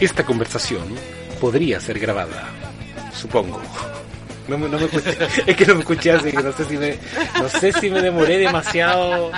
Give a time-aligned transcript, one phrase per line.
[0.00, 0.94] Esta conversación
[1.40, 2.48] podría ser grabada,
[3.12, 3.60] supongo.
[4.48, 6.76] No me, no me escuché, es que no me escuché así, que no sé si
[6.76, 6.98] me,
[7.38, 9.30] no sé si me demoré demasiado.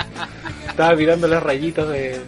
[0.67, 2.19] Estaba mirando las rayitas de,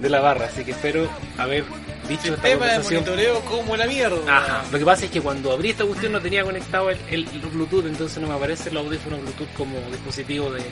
[0.00, 1.64] de la barra, así que espero haber
[2.08, 3.04] dicho esta Tema de conversación.
[3.04, 4.36] monitoreo como la mierda.
[4.36, 4.62] Ajá.
[4.70, 7.86] Lo que pasa es que cuando abrí esta cuestión no tenía conectado el, el Bluetooth,
[7.86, 10.62] entonces no me aparece el audífono Bluetooth como dispositivo de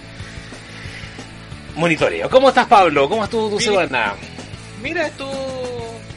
[1.75, 2.29] monitoreo.
[2.31, 3.09] ¿Cómo estás, Pablo?
[3.09, 4.15] ¿Cómo estuvo tu semana?
[4.83, 5.66] Mira, estuvo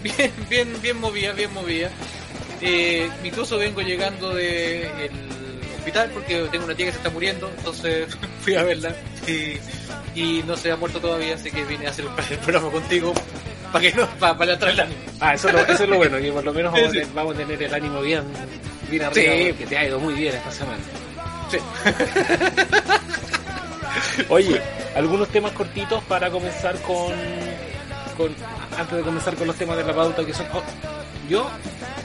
[0.04, 1.90] bien, bien, bien movida, bien movida.
[2.62, 4.90] Eh, incluso vengo llegando del
[5.78, 8.08] hospital porque tengo una tía que se está muriendo, entonces
[8.42, 8.94] fui a verla
[9.28, 9.58] y,
[10.20, 13.14] y no se ha muerto todavía, así que vine a hacer el programa contigo
[13.72, 15.00] para que no, para, para atrás el ánimo.
[15.20, 17.02] Ah, eso es lo, eso es lo bueno, que por lo menos vamos, Sí, a
[17.02, 18.24] tener, vamos a tener el ánimo bien,
[18.90, 19.46] bien arriba, Sí.
[19.50, 20.80] porque te ha ido muy bien esta semana.
[21.50, 21.58] Sí.
[24.30, 24.62] Oye,
[24.96, 27.14] algunos temas cortitos para comenzar con,
[28.18, 28.36] con
[28.80, 30.64] antes de comenzar con los temas de la pauta que son oh,
[31.30, 31.48] yo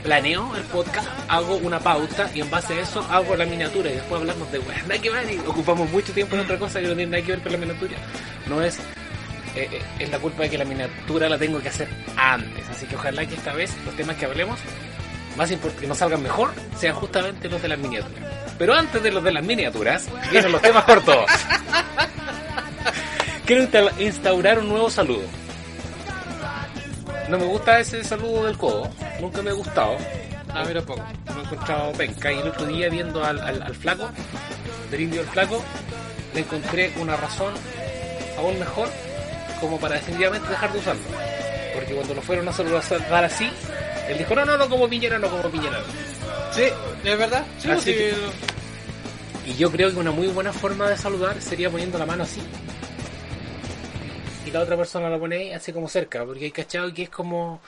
[0.03, 3.95] planeo el podcast, hago una pauta y en base a eso hago la miniatura y
[3.95, 6.89] después hablamos de weas, nada que ver y ocupamos mucho tiempo en otra cosa que
[6.89, 7.93] no tiene nada que ver con la miniatura.
[8.47, 8.79] No es
[9.57, 12.87] eh, eh, es la culpa de que la miniatura la tengo que hacer antes, así
[12.87, 14.59] que ojalá que esta vez los temas que hablemos
[15.37, 18.23] más que nos salgan mejor sean justamente los de las miniaturas.
[18.59, 21.25] Pero antes de los de las miniaturas, vienen los temas cortos.
[23.47, 25.23] Quiero insta- instaurar un nuevo saludo.
[27.29, 28.89] No me gusta ese saludo del codo,
[29.21, 29.97] nunca me ha gustado.
[30.53, 31.03] Ah, mira poco.
[31.35, 32.33] Lo he encontrado penca.
[32.33, 34.09] Y el otro día viendo al, al- al flaco,
[34.91, 35.63] del indio del flaco,
[36.35, 37.55] le encontré una razón
[38.39, 38.89] aún mejor
[39.61, 41.03] como para definitivamente dejar de usarlo.
[41.75, 43.51] Porque cuando lo fueron a saludar así,
[44.09, 45.81] él dijo, no, no, no como piñera, no como piñera.
[46.53, 46.65] Sí,
[47.05, 47.45] es verdad.
[47.59, 51.69] Sí, Así sí, que- Y yo creo que una muy buena forma de saludar sería
[51.71, 52.41] poniendo la mano así.
[54.55, 57.61] La otra persona la pone ahí, así como cerca, porque hay cachado que es como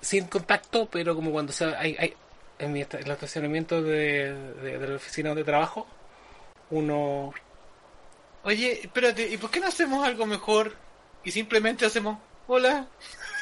[0.00, 2.12] sin contacto, pero como cuando se, hay, hay
[2.58, 5.86] en, mi, en el estacionamiento de, de, de la oficina donde trabajo,
[6.70, 7.32] uno...
[8.42, 10.74] Oye, espérate, ¿y por qué no hacemos algo mejor
[11.22, 12.88] y simplemente hacemos hola?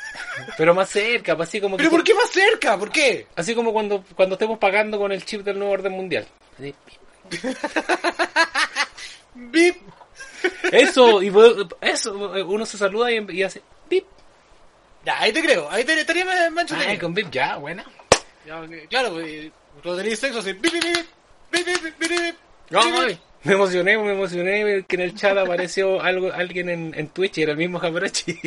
[0.59, 1.85] Pero más cerca, pues así como que...
[1.85, 2.79] ¿Pero por qué más cerca?
[2.79, 3.27] ¿Por qué?
[3.37, 6.27] Así como cuando, cuando estemos pagando con el chip del nuevo orden mundial.
[6.59, 6.75] Así,
[9.35, 9.77] Bip.
[10.75, 11.33] Eso, y
[11.81, 12.15] eso,
[12.47, 14.05] uno se saluda y, hace pip.
[15.05, 17.85] Ya, ahí te creo, ahí te estaría más Ay, con pip, ya, buena.
[18.89, 19.51] Claro, pues,
[19.83, 22.37] cuando tenéis sexo, así pip, pip, pip, pip, pip, pip,
[22.71, 22.81] No,
[23.45, 27.53] me emocioné, me emocioné que en el chat apareció algo, alguien en, Twitch y era
[27.53, 28.41] el mismo Japarochi.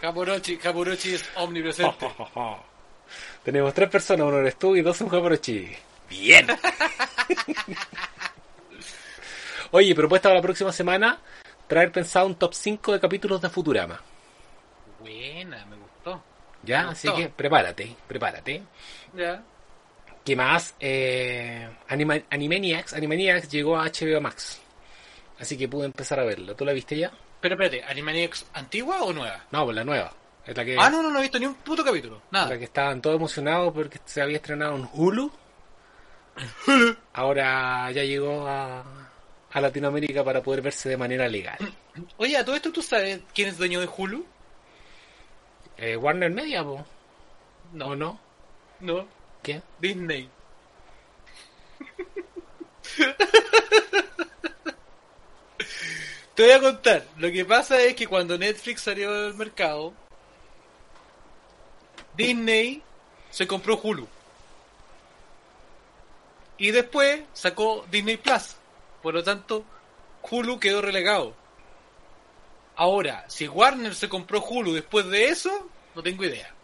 [0.00, 2.06] Japarochi, Japarochi es omnipresente.
[3.44, 5.70] Tenemos tres personas, uno eres tú y dos son Japarochi.
[6.10, 6.46] Bien.
[9.72, 11.18] Oye, propuesta para la próxima semana,
[11.66, 14.00] traer pensado un top 5 de capítulos de Futurama.
[15.00, 16.22] Buena, me gustó.
[16.62, 16.84] ¿Ya?
[16.84, 17.22] Me Así gustó.
[17.22, 18.62] que prepárate, prepárate.
[19.14, 19.42] Ya.
[20.24, 20.74] ¿Qué más?
[20.78, 24.60] Eh, Anima- Animaniacs, Animaniacs llegó a HBO Max.
[25.40, 26.54] Así que pude empezar a verlo.
[26.54, 27.10] ¿Tú la viste ya?
[27.40, 29.44] Pero espérate, ¿Animaniacs antigua o nueva?
[29.50, 30.12] No, pues la nueva.
[30.46, 32.20] Es la que, Ah, no, no, no he visto ni un puto capítulo.
[32.30, 32.58] la Nada.
[32.58, 35.32] que estaban todos emocionados porque se había estrenado en Hulu.
[37.14, 38.84] Ahora ya llegó a,
[39.52, 41.58] a Latinoamérica para poder verse de manera legal.
[42.16, 44.24] Oye, a todo esto, ¿tú sabes quién es dueño de Hulu?
[45.76, 46.84] Eh, Warner Media, po.
[47.72, 47.86] No.
[47.86, 48.20] ¿O no?
[48.80, 49.06] No,
[49.42, 49.62] ¿Qué?
[49.80, 50.28] Disney.
[56.34, 57.06] Te voy a contar.
[57.18, 59.92] Lo que pasa es que cuando Netflix salió del mercado,
[62.16, 62.82] Disney
[63.30, 64.08] se compró Hulu.
[66.58, 68.56] Y después sacó Disney Plus.
[69.02, 69.64] Por lo tanto,
[70.30, 71.34] Hulu quedó relegado.
[72.76, 76.54] Ahora, si Warner se compró Hulu después de eso, no tengo idea.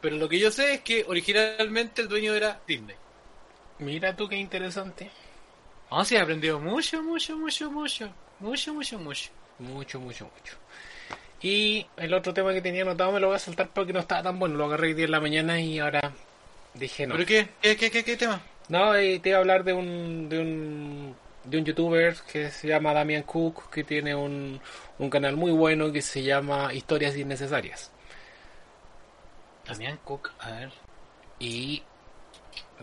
[0.00, 2.96] Pero lo que yo sé es que originalmente el dueño era Disney.
[3.78, 5.10] Mira tú qué interesante.
[5.90, 8.12] Ah, sí, he aprendido mucho, mucho, mucho, mucho.
[8.40, 9.30] Mucho, mucho, mucho.
[9.58, 10.56] Mucho, mucho, mucho.
[11.40, 14.22] Y el otro tema que tenía anotado me lo voy a saltar porque no estaba
[14.22, 14.56] tan bueno.
[14.56, 16.12] Lo agarré hoy día en la mañana y ahora
[16.74, 17.14] dije no.
[17.14, 17.48] ¿Pero qué?
[17.60, 18.40] ¿Qué, qué, qué, qué tema?
[18.68, 21.16] No, eh, te iba a hablar de un, de un
[21.48, 24.60] de un youtuber que se llama Damian Cook, que tiene un,
[24.98, 27.90] un canal muy bueno que se llama Historias Innecesarias.
[29.66, 30.72] Damián Cook, a ver.
[31.38, 31.82] Y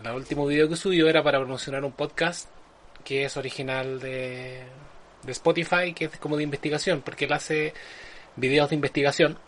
[0.02, 2.48] el último video que subió era para promocionar un podcast
[3.04, 4.62] que es original de,
[5.22, 7.72] de Spotify, que es como de investigación, porque él hace
[8.36, 9.38] videos de investigación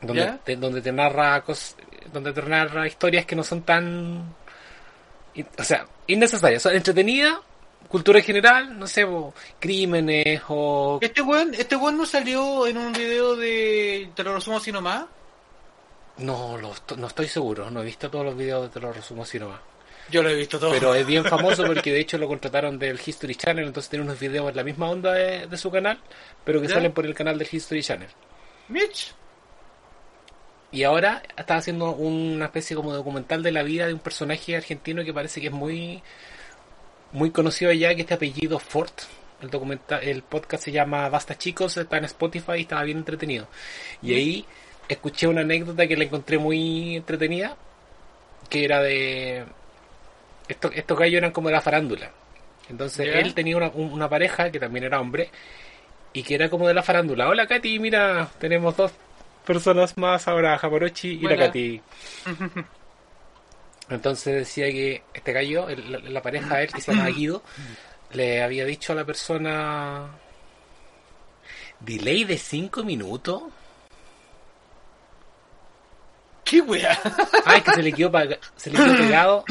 [0.00, 1.74] donde, te, donde te narra cos-
[2.12, 4.34] donde te narra historias que no son tan
[5.58, 7.38] o sea, innecesarias, son entretenidas,
[7.88, 9.06] cultura en general, no sé,
[9.58, 14.10] crímenes o Este weón, este weón no salió en un video de.
[14.14, 15.06] Te lo resumo así nomás.
[16.18, 19.38] No, lo, no estoy seguro, no he visto todos los videos, te lo resumo así
[19.38, 19.60] nomás.
[20.10, 20.70] Yo lo he visto todo.
[20.70, 24.20] Pero es bien famoso porque de hecho lo contrataron del History Channel, entonces tiene unos
[24.20, 25.98] videos en la misma onda de, de su canal,
[26.44, 26.74] pero que ¿Ya?
[26.74, 28.08] salen por el canal del History Channel.
[28.68, 29.14] Mitch.
[30.70, 34.56] Y ahora está haciendo una especie como de documental de la vida de un personaje
[34.56, 36.02] argentino que parece que es muy
[37.14, 38.90] muy conocido allá, que este apellido Ford.
[39.40, 43.46] El documental, el podcast se llama Basta Chicos, está en Spotify y estaba bien entretenido.
[44.02, 44.44] Y ahí
[44.88, 47.56] escuché una anécdota que la encontré muy entretenida,
[48.48, 49.44] que era de
[50.48, 52.10] estos, estos gallos eran como de la farándula.
[52.70, 53.18] Entonces Ya.
[53.20, 55.28] él tenía una, un- una pareja que también era hombre
[56.14, 57.28] y que era como de la farándula.
[57.28, 58.92] Hola Katy, mira, tenemos dos
[59.44, 61.36] personas más ahora, Japorochi y Hola.
[61.36, 61.80] la Katy.
[63.90, 67.42] Entonces decía que este gallo, el- la, la pareja de él, que se llama Guido,
[68.12, 70.08] le había dicho a la persona
[71.80, 73.42] delay de 5 minutos.
[76.44, 76.98] ¿Qué wea?
[77.46, 78.12] Ay, que se le quedó,
[78.56, 79.44] se le quedó pegado.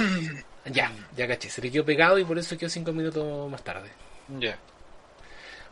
[0.66, 3.90] Ya, ya caché, se le quedó pegado y por eso quedó 5 minutos más tarde.
[4.40, 4.58] Ya.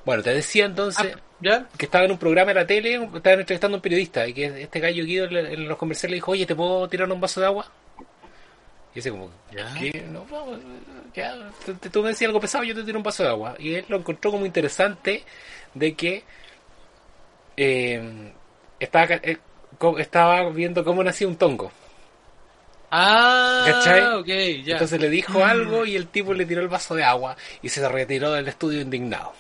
[0.03, 1.67] Bueno, te decía entonces Ah, ¿Ya?
[1.77, 4.63] que estaba en un programa de la tele, estaban entrevistando a un periodista y que
[4.63, 7.45] este gallo Guido en los comerciales le dijo, oye, ¿te puedo tirar un vaso de
[7.45, 7.71] agua?
[8.93, 9.73] Y ese como, Ya.
[9.79, 10.01] ¿qué?
[10.09, 10.59] No, no,
[11.13, 11.35] ya,
[11.91, 13.55] tú- me decías algo pesado, yo te tiro un vaso de agua.
[13.59, 15.23] Y él lo encontró como interesante
[15.73, 16.23] de que
[17.57, 18.33] eh,
[18.79, 19.38] estaba, eh,
[19.97, 21.71] estaba viendo cómo nacía un tongo.
[22.93, 24.03] Ah, ¿Cachai?
[24.15, 24.27] ok,
[24.65, 24.73] ya.
[24.73, 27.87] Entonces le dijo algo y el tipo le tiró el vaso de agua y se
[27.87, 29.31] retiró del estudio indignado.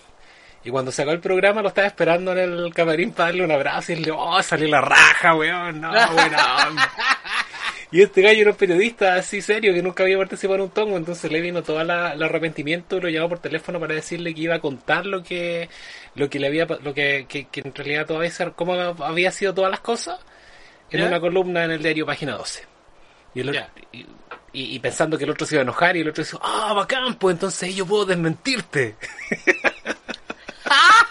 [0.63, 3.91] Y cuando sacó el programa lo estaba esperando en el camarín para darle un abrazo
[3.91, 6.75] y decirle, oh, salió la raja, weón, no, weón.
[7.91, 10.95] Y este gallo era un periodista así serio que nunca había participado en un tongo,
[10.95, 14.41] entonces le vino todo la- el arrepentimiento y lo llamó por teléfono para decirle que
[14.41, 15.67] iba a contar lo que
[16.15, 19.53] lo que le había lo que, que, que en realidad todavía ser cómo había sido
[19.53, 20.19] todas las cosas
[20.89, 21.07] en ¿Ya?
[21.07, 22.65] una columna en el diario Página 12.
[23.35, 23.61] Y, el otro-
[24.53, 27.15] y, pensando que el otro se iba a enojar y el otro dice, ah, bacán,
[27.15, 28.95] pues entonces yo puedo desmentirte.
[30.65, 30.71] No,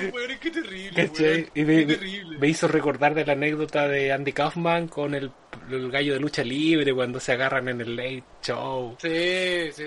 [0.14, 1.26] weón, qué terrible, ¿Cachai?
[1.26, 1.50] weón.
[1.54, 2.38] Y me, Qué me- terrible.
[2.38, 5.30] me hizo recordar de la anécdota de Andy Kaufman con el,
[5.70, 9.84] el gallo de lucha libre cuando se agarran en el late show, Sí, sí.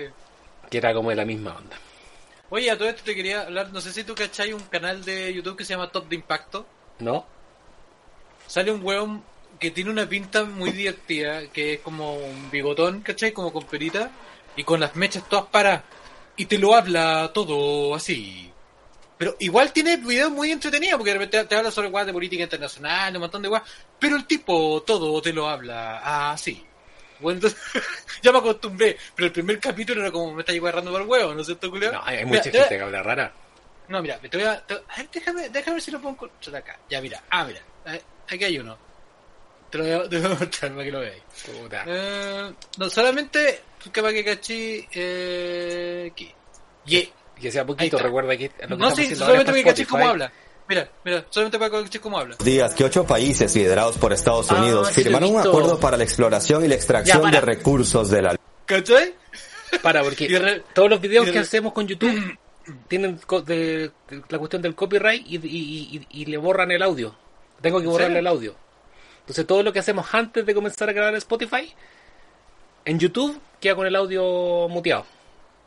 [0.70, 1.76] que era como de la misma onda.
[2.50, 5.32] Oye, a todo esto te quería hablar, no sé si tú cachai un canal de
[5.32, 6.66] YouTube que se llama Top de Impacto.
[6.98, 7.24] ¿No?
[8.46, 9.22] Sale un weón
[9.60, 13.32] que tiene una pinta muy divertida, que es como un bigotón, ¿cachai?
[13.32, 14.10] Como con perita,
[14.56, 15.82] y con las mechas todas paradas.
[16.36, 18.49] Y te lo habla todo así.
[19.20, 22.42] Pero igual tiene videos muy entretenidos, porque de repente te habla sobre guas de política
[22.42, 23.62] internacional, un montón de guas.
[23.98, 26.64] Pero el tipo todo te lo habla así.
[27.18, 27.60] Bueno, entonces,
[28.22, 28.96] ya me acostumbré.
[29.14, 31.68] Pero el primer capítulo era como me está agarrando para el huevo, ¿no es cierto,
[31.70, 31.92] culiao?
[31.92, 33.30] No, hay hay mucha te- gente que habla rara.
[33.88, 34.66] no, mira, te voy a.
[34.66, 36.78] te- a ver, déjame, déjame ver si lo puedo encontrar acá.
[36.88, 37.22] Ya, mira.
[37.28, 37.60] Ah, mira.
[37.86, 38.78] eh, Aquí hay uno.
[39.70, 41.22] Te lo voy a, te lo voy a mostrar para que lo veáis.
[41.44, 41.84] Puta.
[41.86, 43.60] Eh, no, solamente.
[43.92, 44.88] Capaz que cachí.
[44.94, 46.32] Eh, aquí.
[46.86, 47.12] Ye.
[47.40, 50.32] Que sea poquito, recuerda que lo que No, sí, solamente para que cachí cómo habla.
[50.68, 52.36] Mira, mira, solamente para que cómo habla.
[52.44, 55.96] días que ocho países liderados por Estados Ah, Unidos sí he firmaron un acuerdo para
[55.96, 58.36] la exploración y la extracción Ya, de recursos de la
[58.66, 59.14] ¿Cachai?
[59.82, 62.38] Para, porque re- todos los videos que hacemos con YouTube
[62.88, 65.40] tienen co- de, de la cuestión del copyright y, y-
[66.08, 67.16] y- y le borran el audio.
[67.60, 68.54] Tengo que borrarle el audio.
[69.20, 71.72] Entonces todo lo que hacemos antes de comenzar a grabar en Spotify,
[72.84, 75.04] en YouTube queda con el audio muteado.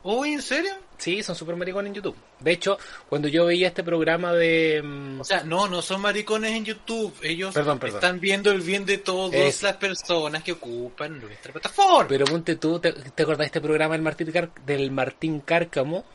[0.03, 0.73] Uy, ¿en serio?
[1.03, 2.15] Sí, son super maricones en YouTube.
[2.39, 2.77] De hecho,
[3.09, 4.81] cuando yo veía este programa de...
[4.81, 7.13] mm, O sea, no, no son maricones en YouTube.
[7.21, 7.97] Ellos Perdón, perdón.
[7.97, 12.07] están viendo el bien de todas Es- las personas que ocupan nuestra plataforma.
[12.07, 16.05] Pero ponte tú, ¿te, te acordás de este programa del Martín, Car- del Martín Cárcamo?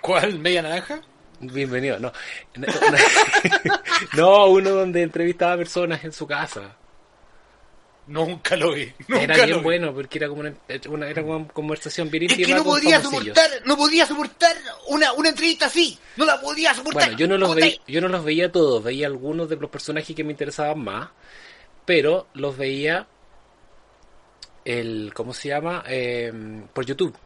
[0.00, 0.38] ¿Cuál?
[0.40, 1.00] ¿Media naranja?
[1.38, 2.12] Bienvenido, no.
[2.56, 2.66] No,
[4.16, 6.76] no, uno donde entrevistaba a personas en su casa.
[8.08, 8.92] Nunca lo vi.
[9.08, 9.62] Nunca Era lo bien vi.
[9.64, 10.54] bueno porque era como una,
[10.88, 14.56] una- era como una conversación bien Es que no podía soportar, no podía soportar
[14.88, 15.98] una, una entrevista así.
[16.16, 17.04] No la podía soportar.
[17.06, 19.70] Bueno, yo no los ¿Cómo veía, yo no los veía todos, veía algunos de los
[19.70, 21.08] personajes que me interesaban más,
[21.84, 23.06] pero los veía
[24.64, 25.84] el ¿cómo se llama?
[25.88, 26.32] Eh,
[26.72, 27.16] por YouTube,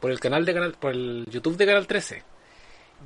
[0.00, 2.22] por el canal de canal, por el YouTube de Canal 13.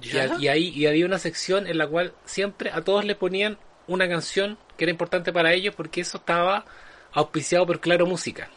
[0.03, 3.59] Y, y ahí y había una sección en la cual siempre a todos le ponían
[3.87, 6.65] una canción que era importante para ellos porque eso estaba
[7.15, 8.51] auspiciado por Claro Música.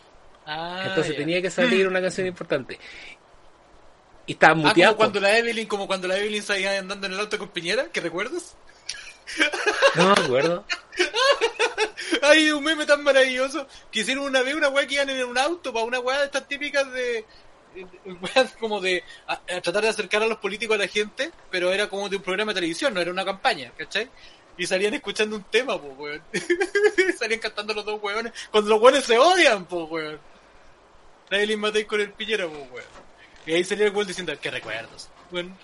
[0.45, 1.17] Ah, Entonces ya.
[1.19, 2.79] tenía que salir una canción importante.
[4.25, 4.95] Y estaba Ah, como muteado.
[4.97, 8.01] cuando la Evelyn, como cuando la Evelyn salía andando en el auto con Piñera, ¿que
[8.01, 8.55] recuerdas?
[9.95, 10.65] No me acuerdo.
[12.23, 15.37] Hay un meme tan maravilloso que hicieron una vez una weá que iban en un
[15.37, 17.25] auto para una weá de estas típicas de.
[18.21, 21.71] weas como de a, a tratar de acercar a los políticos a la gente, pero
[21.73, 24.09] era como de un programa de televisión, no era una campaña, ¿cachai?
[24.57, 26.21] Y salían escuchando un tema, pues, weón.
[27.17, 30.19] salían cantando los dos weones cuando los weones se odian, pues, weón.
[31.29, 32.85] Nadie les maté con el pillero, pues, weón.
[33.45, 35.09] Y ahí salía el weón diciendo, qué recuerdos.
[35.31, 35.55] Bueno,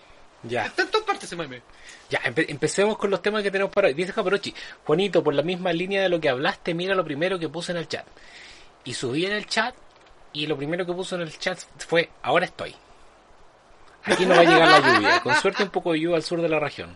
[0.44, 0.66] Ya.
[0.66, 1.62] está en todas partes ese meme.
[2.10, 3.94] Ya, empe- empecemos con los temas que tenemos para hoy.
[3.94, 4.54] Dice Japarochi,
[4.86, 7.78] Juanito, por la misma línea de lo que hablaste, mira lo primero que puse en
[7.80, 8.06] el chat.
[8.84, 9.74] Y subí en el chat,
[10.34, 12.76] y lo primero que puso en el chat fue, ahora estoy.
[14.04, 15.22] Aquí no va a llegar la lluvia.
[15.22, 16.96] Con suerte un poco de lluvia al sur de la región.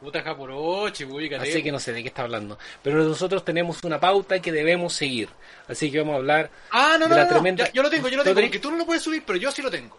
[0.00, 1.48] Puta Japorochi, ubícate.
[1.50, 2.58] Así que no sé de qué está hablando.
[2.82, 5.28] Pero nosotros tenemos una pauta que debemos seguir.
[5.68, 7.82] Así que vamos a hablar Ah, no, de no, la no, no, tremenda- ya, yo
[7.82, 9.60] lo tengo, yo lo ¿Lo tengo, porque tú no lo puedes subir, pero yo sí
[9.60, 9.98] lo tengo.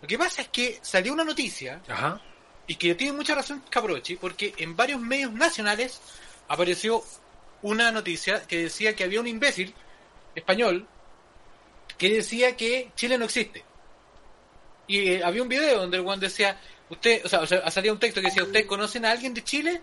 [0.00, 2.20] Lo que pasa es que salió una noticia, Ajá.
[2.66, 6.00] y que tiene mucha razón Caprochi, porque en varios medios nacionales
[6.48, 7.02] apareció
[7.62, 9.74] una noticia que decía que había un imbécil
[10.34, 10.86] español
[11.98, 13.64] que decía que Chile no existe.
[14.86, 16.58] Y eh, había un video donde el one decía,
[16.90, 19.42] usted, o sea, o sea, salía un texto que decía, ¿ustedes conocen a alguien de
[19.44, 19.82] Chile?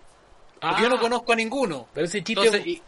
[0.59, 1.00] Porque yo no Ah.
[1.00, 1.88] conozco a ninguno.
[1.93, 2.81] Pero ese chiste, Entonces, y-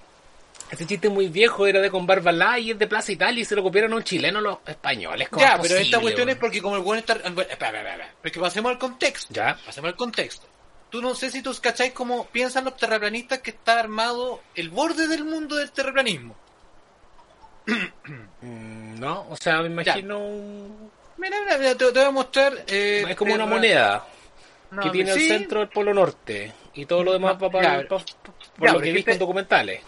[0.71, 3.55] ese chiste muy viejo era de con Barbalá y es de Plaza Italia y se
[3.55, 5.29] lo copiaron a un chileno los españoles.
[5.29, 7.13] ¿Cómo Ya, es pero esta cuestión es porque como el buen está...
[7.13, 9.33] ah, bueno, espera, espera, espera, Porque pasemos al contexto.
[9.33, 9.57] Ya.
[9.65, 10.45] Pasemos al contexto.
[10.89, 15.07] Tú no sé si tú cacháis cómo piensan los terraplanistas que está armado el borde
[15.07, 16.35] del mundo del terraplanismo.
[18.41, 20.86] Mm, No, o sea, me imagino un-
[21.17, 22.63] Mira, mira, mira, te, te voy a mostrar...
[22.67, 24.05] eh, es como una moneda
[24.71, 27.81] No, que tiene sí, el centro del polo norte y todo lo demás va para,
[27.81, 28.01] Ya, por
[28.59, 29.81] ya, lo que he visto en este- documentales.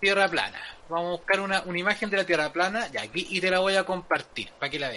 [0.00, 0.60] Tierra plana.
[0.88, 3.58] Vamos a buscar una, una imagen de la tierra plana y aquí y te la
[3.58, 4.92] voy a compartir para que la.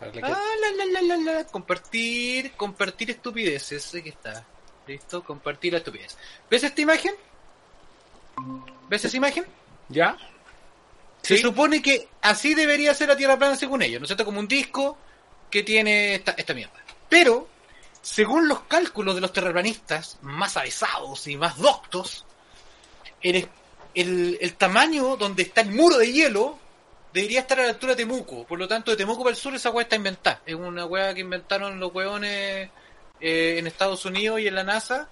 [0.00, 1.44] Para que- Ah, la, la, la, la, la.
[1.46, 3.94] Compartir, compartir estupideces.
[3.94, 4.44] Aquí está.
[4.86, 6.16] Listo, compartir la estupidez.
[6.50, 7.14] ¿Ves esta imagen?
[8.88, 9.44] ¿Ves esa imagen?
[9.88, 10.16] ¿Ya?
[11.22, 11.42] Se Sí.
[11.42, 14.24] supone que así debería ser la Tierra plana según ellos, ¿no es cierto?
[14.24, 14.96] Como un disco
[15.50, 16.74] que tiene esta, esta mierda.
[17.08, 17.48] Pero,
[18.02, 22.24] según los cálculos de los terraplanistas más avesados y más doctos,
[23.22, 23.48] el,
[23.94, 26.58] el, el tamaño donde está el muro de hielo
[27.12, 28.44] debería estar a la altura de Temuco.
[28.46, 30.42] Por lo tanto, de Temuco para el sur esa weá está inventada.
[30.46, 32.70] Es una weá que inventaron los weones
[33.20, 35.08] eh, en Estados Unidos y en la NASA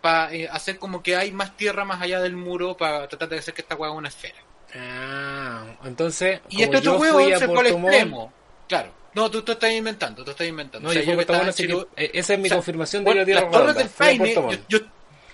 [0.00, 3.54] para hacer como que hay más tierra más allá del muro para tratar de hacer
[3.54, 4.38] que esta sea una esfera.
[4.74, 6.40] Ah, entonces.
[6.48, 8.32] Y este otro yo huevo se fue al extremo.
[8.68, 8.92] Claro.
[9.14, 10.84] No, tú, tú estás inventando, tú estás inventando.
[10.86, 12.48] No, O sea, yo a que Montt, en así que eh, esa es mi o
[12.48, 14.78] sea, confirmación de la Tierra las Torres del Paine, yo, yo-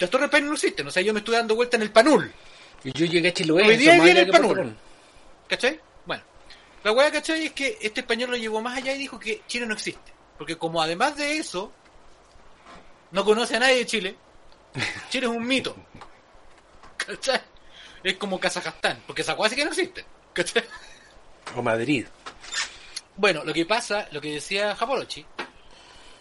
[0.00, 1.92] las Torres del Paine no existen, o sea, yo me estuve dando vuelta en el
[1.92, 2.32] Panul,
[2.82, 3.64] Y yo llegué a Chiloé.
[3.64, 4.76] Hoy día viene el Panul.
[5.48, 5.80] ¿cachai?
[6.04, 6.24] Bueno,
[6.82, 7.46] la hueá, ¿cachai?
[7.46, 10.12] Es que este español lo llevó más allá y dijo que Chile no existe.
[10.36, 11.72] Porque como además de eso,
[13.12, 14.16] no conoce a nadie de Chile,
[15.10, 15.76] Chile es un mito.
[16.96, 17.40] ¿Cachai?
[18.02, 20.04] Es como Kazajstán, porque esa sí que no existe.
[20.32, 20.64] ¿Cachai?
[21.56, 22.06] O Madrid.
[23.16, 25.24] Bueno, lo que pasa, lo que decía Japorochi,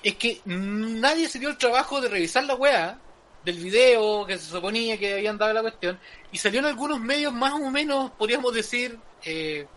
[0.04, 3.00] es que nadie se dio el trabajo de revisar la weá
[3.44, 6.00] del video que se suponía que habían dado la cuestión
[6.32, 9.68] y salió en algunos medios más o menos, podríamos decir, eh,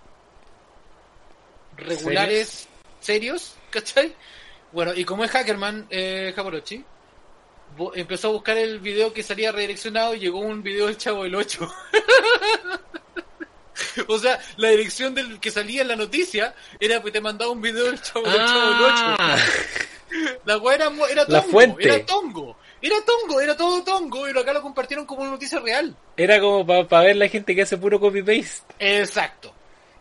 [1.76, 2.68] regulares,
[3.00, 4.14] serios, ¿cachai?
[4.72, 6.84] Bueno, y como es Hackerman, eh, Japorochi,
[7.94, 11.34] empezó a buscar el video que salía redireccionado y llegó un video del Chavo del
[11.34, 11.68] 8.
[14.08, 17.60] O sea, la dirección del que salía en la noticia era que te mandaba un
[17.62, 18.92] video del chavo, del Chavo del 8.
[19.18, 19.36] Ah,
[20.44, 20.90] La weá era,
[21.26, 21.78] tongo.
[21.80, 22.56] Era tongo.
[22.82, 24.28] Era tongo, era todo tongo.
[24.28, 25.96] Y acá lo compartieron como una noticia real.
[26.16, 28.62] era como para ver la gente que hace puro copy-paste.
[28.78, 29.52] Exacto.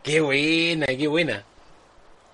[0.03, 1.43] Qué buena, qué buena.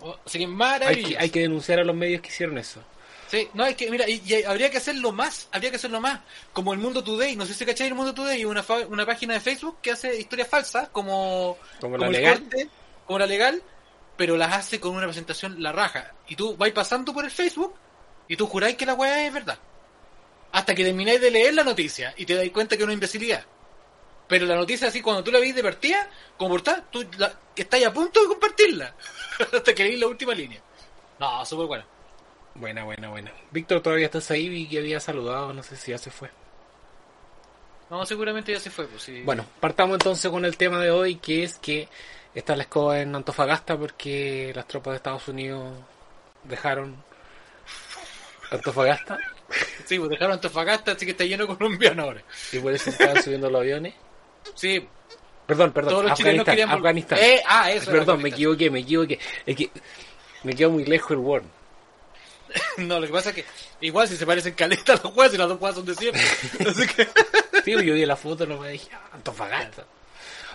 [0.02, 1.10] O- Hay maravilloso.
[1.10, 2.82] que, hay que denunciar a los medios que hicieron eso.
[3.28, 6.22] Sí, no, es que, mira, y, y habría que hacerlo más, habría que hacerlo más.
[6.54, 9.34] Como el Mundo Today, no sé si cacháis el Mundo Today, una, fa- una página
[9.34, 12.40] de Facebook que hace historias falsas, como, Como la legal.
[12.40, 12.70] corte,
[13.08, 13.62] como la legal,
[14.16, 16.14] pero las hace con una presentación la raja.
[16.28, 17.74] Y tú vais pasando por el Facebook
[18.28, 19.58] y tú juráis que la weá es verdad.
[20.52, 23.44] Hasta que termináis de leer la noticia y te dais cuenta que es una imbecilidad.
[24.28, 27.86] Pero la noticia así, cuando tú la veis de partida, como portada, tú la, estáis
[27.88, 28.96] a punto de compartirla.
[29.54, 30.62] Hasta que leís la última línea.
[31.20, 31.86] No, súper buena.
[32.56, 33.32] Buena, buena, buena.
[33.52, 36.30] Víctor, todavía estás ahí, vi que había saludado, no sé si ya se fue.
[37.90, 39.22] No, seguramente ya se fue, pues sí.
[39.24, 41.88] Bueno, partamos entonces con el tema de hoy, que es que
[42.34, 45.78] está la escoba en Antofagasta porque las tropas de Estados Unidos
[46.44, 46.96] dejaron
[48.52, 49.18] Antofagasta
[49.86, 52.24] Sí, pues dejaron Antofagasta, así que está lleno de colombianos ahora.
[52.52, 53.94] y por eso estaban subiendo los aviones.
[54.56, 54.88] Sí,
[55.46, 57.20] Perdón, perdón, todos los Afganistán, querían Afganistán.
[57.22, 57.92] Eh, ah, eso.
[57.92, 59.20] Perdón, me equivoqué, me equivoqué.
[59.46, 59.70] Es que
[60.44, 61.44] me quedo muy lejos el Word.
[62.78, 63.46] No, lo que pasa es que
[63.82, 66.22] igual si se parecen caletas los jueces y las dos juegas son desiertos.
[66.68, 67.08] Así que.
[67.64, 69.86] Sí, yo vi la foto, no me dije, ah, Antofagasta.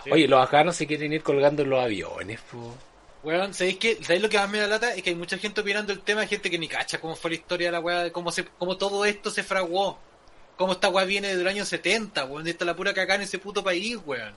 [0.09, 2.75] Oye, los afganos se quieren ir colgando en los aviones, po.
[3.23, 3.97] Weón, ¿sabéis qué?
[4.01, 4.95] ¿Sabéis lo que más me da lata?
[4.95, 7.35] Es que hay mucha gente opinando el tema, gente que ni cacha cómo fue la
[7.37, 9.99] historia de la weá, de cómo, se, cómo todo esto se fraguó.
[10.57, 13.63] cómo esta weá viene del año 70, weón, está la pura cagada en ese puto
[13.63, 14.33] país, weón.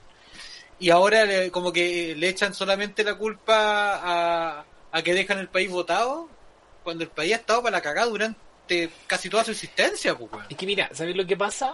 [0.79, 3.95] Y ahora le- como que le echan solamente la culpa
[4.59, 6.29] a, a que dejan el país votado,
[6.85, 10.45] cuando el país ha estado para la cagada durante casi toda su existencia, pues, weón.
[10.49, 11.73] Es que mira, ¿sabes lo que pasa?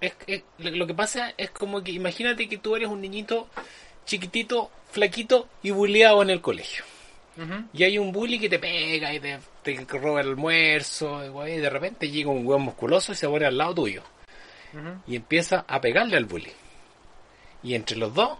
[0.00, 3.48] Es, es- lo que pasa es como que imagínate que tú eres un niñito
[4.04, 6.84] chiquitito, flaquito y bulleado en el colegio.
[7.74, 11.68] Y hay un bully que te pega y te, te roba el almuerzo, y, de
[11.68, 14.02] repente llega un hueón musculoso y se pone al lado tuyo.
[15.06, 16.52] Y empieza a pegarle al bully.
[17.62, 18.38] Y entre los dos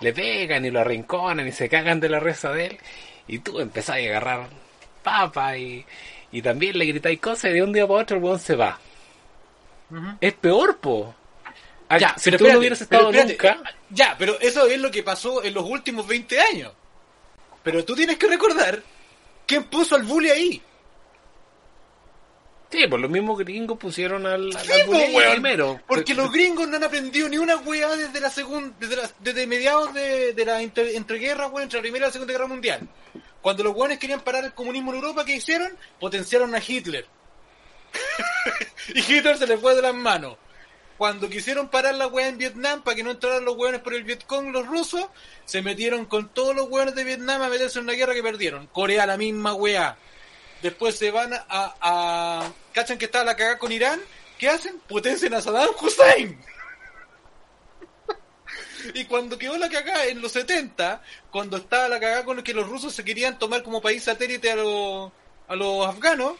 [0.00, 2.78] le pegan y lo arrinconan y se cagan de la risa de él.
[3.26, 4.48] Y tú empezás a agarrar
[5.10, 5.84] papa y,
[6.32, 8.78] y también le gritáis cosas y de un día para otro el hueón se va.
[10.20, 11.14] Es peor, po.
[11.88, 13.58] Ah, Ya, si pero tú espérate, no hubieras estado nunca,
[13.90, 16.72] Ya, pero eso es lo que pasó en los últimos 20 años.
[17.62, 18.82] Pero tú tienes que recordar
[19.46, 20.62] quién puso al bully ahí.
[22.70, 25.32] sí, pues los mismos gringos pusieron al, al Sí, bully po, weón.
[25.32, 25.80] primero.
[25.86, 29.94] Porque los gringos no han aprendido ni una weá desde la segunda, desde, desde mediados
[29.94, 32.86] de, de la inter- entreguerra, weón, entre la primera y la segunda guerra mundial.
[33.42, 35.76] Cuando los weones querían parar el comunismo en Europa, ¿qué hicieron?
[36.00, 37.06] Potenciaron a Hitler.
[38.94, 40.36] y Hitler se les fue de las manos.
[40.96, 44.02] Cuando quisieron parar la weá en Vietnam para que no entraran los weones por el
[44.02, 45.06] Vietcong, los rusos,
[45.44, 48.66] se metieron con todos los weones de Vietnam a meterse en una guerra que perdieron.
[48.66, 49.96] Corea la misma weá.
[50.60, 52.52] Después se van a, a...
[52.72, 54.00] ¿Cachan que estaba la cagada con Irán?
[54.38, 54.80] ¿Qué hacen?
[54.88, 56.40] Potencian a Saddam Hussein.
[58.94, 62.54] Y cuando quedó la cagada en los 70, cuando estaba la cagada con lo que
[62.54, 65.12] los rusos se querían tomar como país satélite a los,
[65.48, 66.34] a los afganos,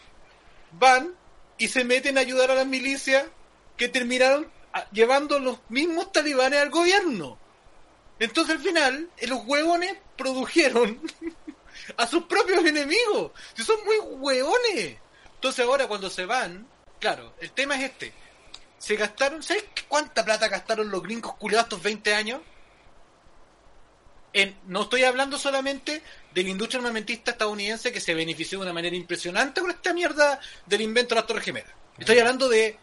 [0.71, 1.13] van
[1.57, 3.25] y se meten a ayudar a las milicias
[3.77, 4.49] que terminaron
[4.91, 7.37] llevando los mismos talibanes al gobierno.
[8.19, 10.99] Entonces al final, eh, los huevones produjeron
[11.97, 13.31] a sus propios enemigos.
[13.53, 14.97] Si son muy hueones.
[15.35, 16.67] Entonces ahora cuando se van,
[16.99, 18.13] claro, el tema es este.
[18.79, 22.41] Se gastaron, ¿sabes qué- cuánta plata gastaron los gringos culiados estos 20 años?
[24.31, 28.73] En, no estoy hablando solamente de la industria armamentista estadounidense que se benefició de una
[28.73, 31.71] manera impresionante con esta mierda del invento de las Torres Gemelas.
[31.97, 32.77] Estoy hablando de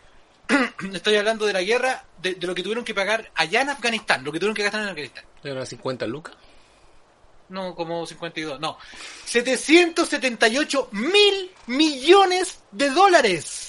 [0.92, 4.22] estoy hablando de la guerra, de, de lo que tuvieron que pagar allá en Afganistán,
[4.24, 5.24] lo que tuvieron que gastar en Afganistán.
[5.44, 6.34] Eran 50 lucas.
[7.48, 8.76] No, como 52, no.
[9.24, 13.65] 778 mil millones de dólares.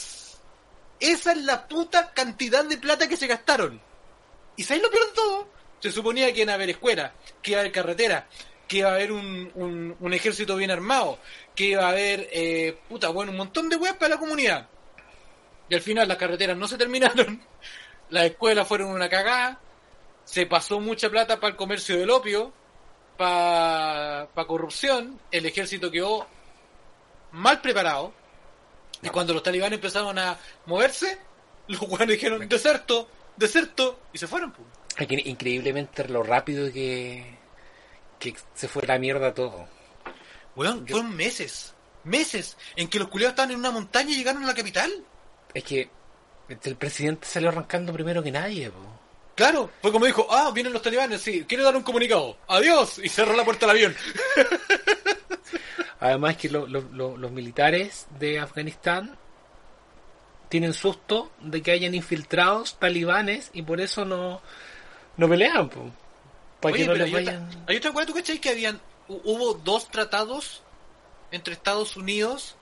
[1.00, 3.80] Esa es la puta cantidad de plata que se gastaron.
[4.56, 5.48] ¿Y sabéis lo peor todo?
[5.80, 8.28] Se suponía que iban a haber escuelas, que iba a haber carretera,
[8.68, 11.20] que iba a haber un, un, ejército bien armado,
[11.56, 14.68] que iba a haber, eh, puta, bueno, un montón de weas para la comunidad.
[15.70, 17.42] Y al final las carreteras no se terminaron,
[18.10, 19.60] las escuelas fueron una cagada,
[20.24, 22.52] se pasó mucha plata para el comercio del opio,
[23.18, 26.28] para corrupción, el ejército quedó
[27.32, 28.14] mal preparado.
[29.02, 31.18] Y cuando los talibanes empezaron a moverse,
[31.68, 34.52] los guanes dijeron, deserto, deserto, y se fueron.
[34.52, 34.68] pues.
[34.98, 37.38] Es que increíblemente lo rápido que,
[38.20, 39.68] que se fue la mierda todo.
[40.56, 44.48] Weón, fueron meses, meses, en que los culiados estaban en una montaña y llegaron a
[44.48, 44.92] la capital.
[45.54, 45.90] Es que
[46.64, 48.72] el presidente salió arrancando primero que nadie.
[48.72, 48.98] po.
[49.36, 53.08] Claro, fue como dijo, ah, vienen los talibanes, sí, quiero dar un comunicado, adiós, y
[53.08, 53.96] cerró la puerta del avión.
[56.00, 59.18] Además que lo- lo- lo- los militares de Afganistán
[60.50, 64.42] tienen susto de que hayan infiltrados talibanes y por eso no,
[65.18, 65.70] no pelean.
[65.70, 65.90] po.
[66.62, 67.66] Para Oye, que no les hay, otra, vayan...
[67.68, 68.80] hay otra weá, ¿tú cachai que habían,
[69.10, 70.64] hu- hubo dos tratados
[71.32, 72.56] entre Estados Unidos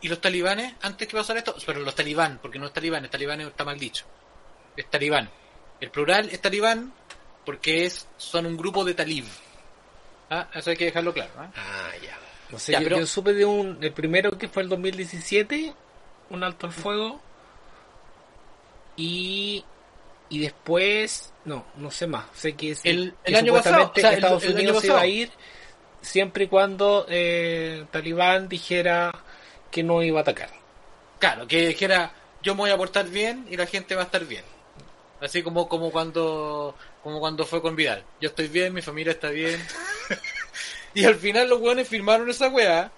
[0.00, 1.54] y los talibanes antes que pasara esto?
[1.66, 4.04] Pero los talibán, porque no es talibán, es talibán está mal dicho.
[4.76, 5.28] Es talibán.
[5.80, 6.92] El plural es talibán
[7.44, 9.24] porque es son un grupo de talib.
[10.30, 11.30] Ah, eso hay que dejarlo claro.
[11.38, 11.50] ¿ah?
[11.56, 12.16] Ah, ya.
[12.50, 13.78] No sé, Ya, yo, pero- yo supe de un...
[13.82, 15.72] El primero que fue el 2017,
[16.30, 17.20] un alto al fuego.
[18.96, 19.64] Y...
[20.30, 21.32] Y después...
[21.44, 22.26] No, no sé más.
[22.34, 24.56] Sé que, es, El- que el año pasado, supuestamente o sea, el- Estados el año
[24.58, 25.30] Unidos se iba a ir
[26.02, 29.10] siempre y cuando eh, Talibán dijera
[29.70, 30.50] que no iba a atacar.
[31.18, 34.24] Claro, que dijera yo me voy a portar bien y la gente va a estar
[34.26, 34.44] bien.
[35.20, 38.04] Así como como cuando como cuando fue con Vidal.
[38.20, 39.60] Yo estoy bien, mi familia está bien.
[40.94, 42.90] y al final los weones firmaron esa weá.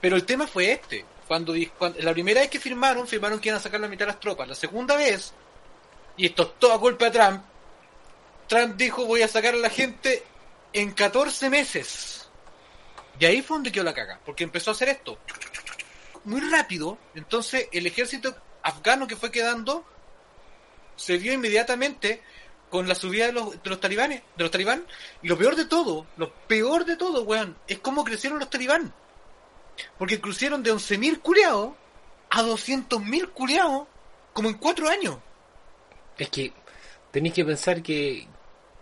[0.00, 1.04] Pero el tema fue este.
[1.26, 1.54] Cuando,
[1.98, 4.48] la primera vez que firmaron, firmaron que iban a sacar la mitad de las tropas.
[4.48, 5.32] La segunda vez,
[6.16, 7.42] y esto es toda culpa de Trump,
[8.46, 10.22] Trump dijo voy a sacar a la gente
[10.72, 12.28] en 14 meses.
[13.20, 15.18] Y ahí fue donde quedó la caga, porque empezó a hacer esto
[16.24, 16.98] muy rápido.
[17.14, 19.84] Entonces el ejército afgano que fue quedando
[20.96, 22.22] se vio inmediatamente
[22.70, 24.84] con la subida de los, de los talibanes, de los talibán.
[25.22, 28.92] Y lo peor de todo, lo peor de todo, weón, es cómo crecieron los talibán.
[29.96, 31.72] Porque crecieron de 11.000 culiados
[32.30, 33.86] a 200.000 culiados
[34.32, 35.18] como en cuatro años.
[36.18, 36.52] Es que
[37.10, 38.26] tenéis que pensar que,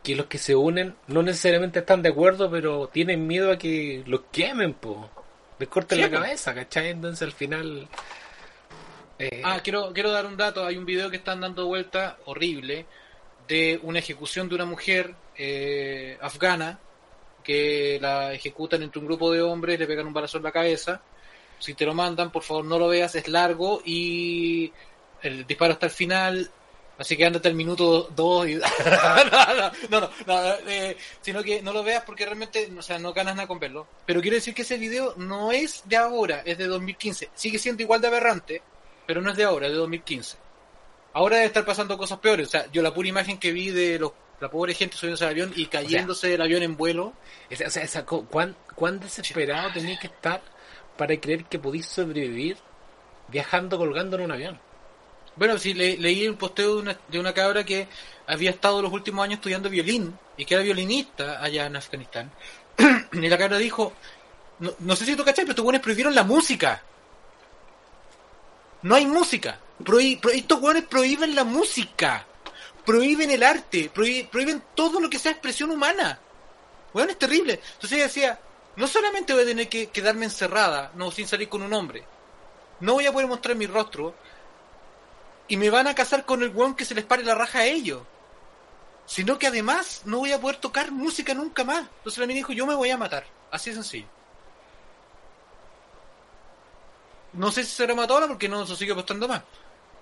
[0.03, 4.03] que los que se unen no necesariamente están de acuerdo, pero tienen miedo a que
[4.07, 5.11] los quemen, po.
[5.59, 6.15] Les corten Sí, la po.
[6.23, 6.91] cabeza, ¿cachai?
[6.91, 7.89] Entonces al final...
[9.19, 10.65] eh, Ah, quiero, quiero dar un dato.
[10.65, 12.87] Hay un video que están dando vuelta horrible
[13.47, 16.79] de una ejecución de una mujer eh, afgana
[17.43, 21.01] que la ejecutan entre un grupo de hombres, le pegan un balazo en la cabeza.
[21.61, 24.73] Si te lo mandan, por favor no lo veas, es largo y
[25.23, 26.51] el disparo hasta el final.
[26.99, 28.55] Así que ándate al minuto 2 y...
[28.55, 32.99] no, no, no, no, no, eh, sino que no lo veas porque realmente, o sea,
[32.99, 33.87] no ganas nada con verlo.
[34.07, 37.31] Pero quiero decir que ese video no es de ahora, es de 2015.
[37.35, 38.63] Sigue siendo igual de aberrante,
[39.07, 40.46] pero no es de ahora, es de 2015.
[41.17, 42.49] Ahora debe estar pasando cosas peores.
[42.49, 45.31] O sea, yo la pura imagen que vi de los, la pobre gente subiéndose al
[45.31, 47.15] avión y cayéndose del avión en vuelo.
[47.49, 50.43] esa- o sea, esa ¿cuán, ¿cuán desesperado tenéis que estar
[50.99, 52.59] para creer que podéis sobrevivir
[53.29, 54.61] viajando colgando en un avión?
[55.37, 57.89] Bueno, sí, le- leí un posteo de una, de una cabra que
[58.27, 62.31] había estado los últimos años estudiando violín y que era violinista allá en Afganistán.
[63.13, 63.95] y la cabra dijo,
[64.59, 66.83] no, no sé si tú cachai, pero estos buenos prohibieron la música.
[68.87, 69.59] No hay música.
[69.81, 72.25] Prohí- pro- estos buenos prohíben la música.
[72.85, 73.91] Prohíben el arte.
[73.93, 76.21] prohí- prohíben todo lo que sea expresión humana.
[76.93, 77.55] Bueno, es terrible.
[77.55, 78.41] Entonces ella decía,
[78.77, 82.05] no solamente voy a tener que quedarme encerrada, no sin salir con un hombre.
[82.79, 84.15] No voy a poder mostrar mi rostro.
[85.49, 87.65] Y me van a casar con el weón que se les pare la raja a
[87.67, 88.03] ellos.
[89.05, 91.81] Sino que además no voy a poder tocar música nunca más.
[91.99, 93.27] Entonces la mina dijo, yo me voy a matar.
[93.51, 94.07] Así de sencillo.
[97.37, 99.43] No sé si se mató ahora porque no se sigue apostando más.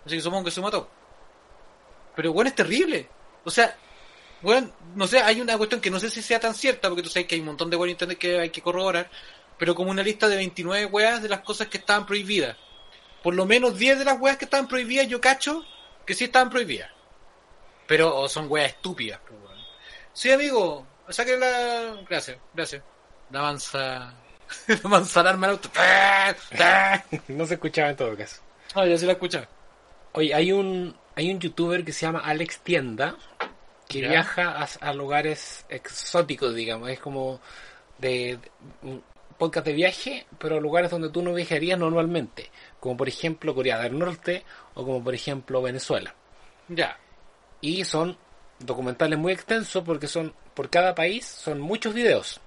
[0.07, 0.89] Así que supongo que se mató.
[2.15, 3.09] Pero bueno, es terrible.
[3.45, 3.77] O sea,
[4.43, 7.09] bueno, no sé, hay una cuestión que no sé si sea tan cierta, porque tú
[7.09, 9.11] sabes que hay un montón de weas en internet que hay que corroborar,
[9.59, 12.57] pero como una lista de 29 weas de las cosas que estaban prohibidas.
[13.23, 15.65] Por lo menos 10 de las weas que estaban prohibidas, yo cacho
[16.07, 16.91] que sí estaban prohibidas.
[17.87, 19.21] Pero o son weas estúpidas.
[19.27, 19.59] pues, weón.
[20.13, 22.03] Sí, amigo, saque la...
[22.09, 22.83] Gracias, gracias.
[23.31, 24.15] La avanza...
[24.69, 25.69] la avanza alarma al auto.
[27.29, 28.43] no se escuchaba en todo caso.
[28.75, 29.49] Ah, ya se la escucha.
[30.13, 33.17] Oye, hay un, hay un youtuber que se llama Alex Tienda
[33.89, 34.09] que Ya.
[34.09, 36.89] viaja a, a lugares exóticos, digamos.
[36.91, 37.41] Es como
[37.99, 38.51] de, de-
[38.89, 39.03] un
[39.39, 42.51] podcast de viaje, pero a lugares donde tú no viajarías normalmente.
[42.81, 46.15] Como por ejemplo Corea del Norte o como por ejemplo Venezuela.
[46.69, 46.99] Ya.
[47.61, 48.17] Y son
[48.59, 52.41] documentales muy extensos porque son por cada país son muchos videos.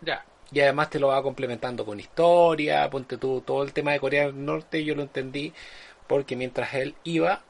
[0.00, 0.24] Ya.
[0.52, 4.26] Y además te lo va complementando con historia, ponte tú, todo el tema de Corea
[4.26, 5.52] del Norte yo lo entendí
[6.06, 7.42] porque mientras él iba,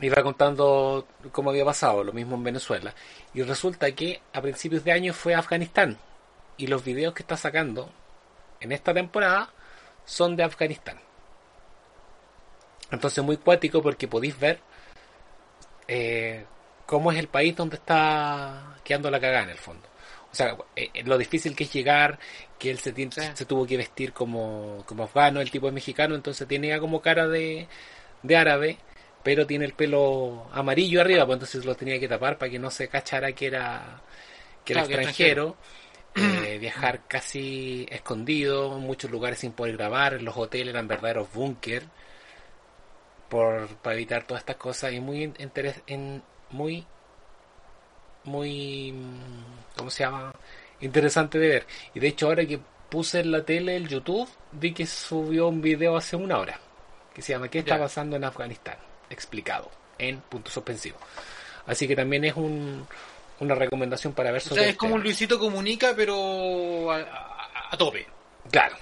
[0.00, 2.94] iba contando cómo había pasado, lo mismo en Venezuela.
[3.32, 5.98] Y resulta que a principios de año fue a Afganistán.
[6.56, 7.90] Y los videos que está sacando
[8.60, 9.52] en esta temporada
[10.04, 10.98] son de Afganistán.
[12.90, 14.60] Entonces muy cuático porque podéis ver
[15.88, 16.44] eh,
[16.86, 19.88] cómo es el país donde está quedando la cagada en el fondo.
[20.32, 22.18] O sea, eh, eh, lo difícil que es llegar,
[22.58, 26.14] que él se, tiene- se tuvo que vestir como, como afgano, el tipo es mexicano,
[26.14, 27.68] entonces tiene ya como cara de,
[28.22, 28.78] de árabe,
[29.22, 32.70] pero tiene el pelo amarillo arriba, pues entonces lo tenía que tapar para que no
[32.70, 34.02] se cachara que era,
[34.64, 35.56] que era Claro, que era extranjero.
[36.16, 41.84] Eh, viajar casi escondido, en muchos lugares sin poder grabar, los hoteles eran verdaderos búnker
[43.28, 46.86] por para evitar todas estas cosas y muy interes, en, muy
[48.24, 48.94] muy
[49.76, 50.32] ¿cómo se llama?
[50.80, 54.72] interesante de ver y de hecho ahora que puse en la tele el YouTube vi
[54.72, 56.58] que subió un video hace una hora
[57.14, 58.76] que se llama ¿qué está pasando en Afganistán?
[59.10, 60.98] explicado en punto suspensivo
[61.66, 62.86] así que también es un,
[63.40, 65.02] una recomendación para ver O sobre sea, es como un.
[65.02, 68.06] Luisito Comunica, pero a, a- a tope.
[68.50, 68.76] claro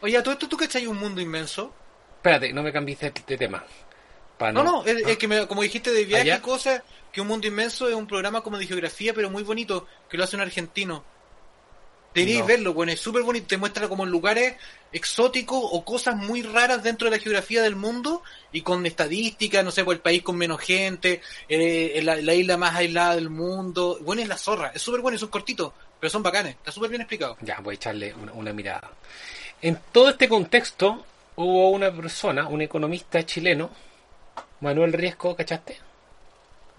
[0.00, 1.72] Oye, ¿a todo esto tú cachai un mundo inmenso?
[2.16, 3.64] espérate no me cambiaste de tema
[4.40, 5.10] No, no, es, Ah.
[5.10, 8.40] es que me- como dijiste de viaje cosas, que un mundo inmenso es un programa
[8.42, 11.04] como de geografía, pero muy bonito, que lo hace un argentino.
[12.14, 12.46] Deberíais No.
[12.46, 14.54] verlo, bueno, es súper bonito, te muestra como lugares
[14.92, 19.72] exóticos o cosas muy raras dentro de la geografía del mundo y con estadísticas, no
[19.72, 23.98] sé, por el país con menos gente, eh, la, la isla más aislada del mundo.
[24.02, 27.02] Bueno, es la zorra, es súper bueno, son cortitos, pero son bacanes, está súper bien
[27.02, 27.36] explicado.
[27.40, 28.92] Ya, voy a echarle una, una mirada.
[29.60, 33.70] En todo este contexto hubo una persona, un economista chileno,
[34.64, 35.76] Manuel Riesco, ¿cachaste?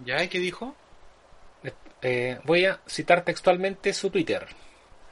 [0.03, 0.21] ¿Ya?
[0.23, 0.75] ¿Y qué dijo?
[2.01, 4.45] Eh, voy a citar textualmente su Twitter.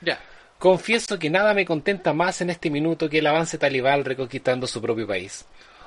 [0.01, 0.19] Ya.
[0.59, 4.81] Confieso que nada me contenta más en este minuto que el avance talibán reconquistando su
[4.81, 5.45] propio país.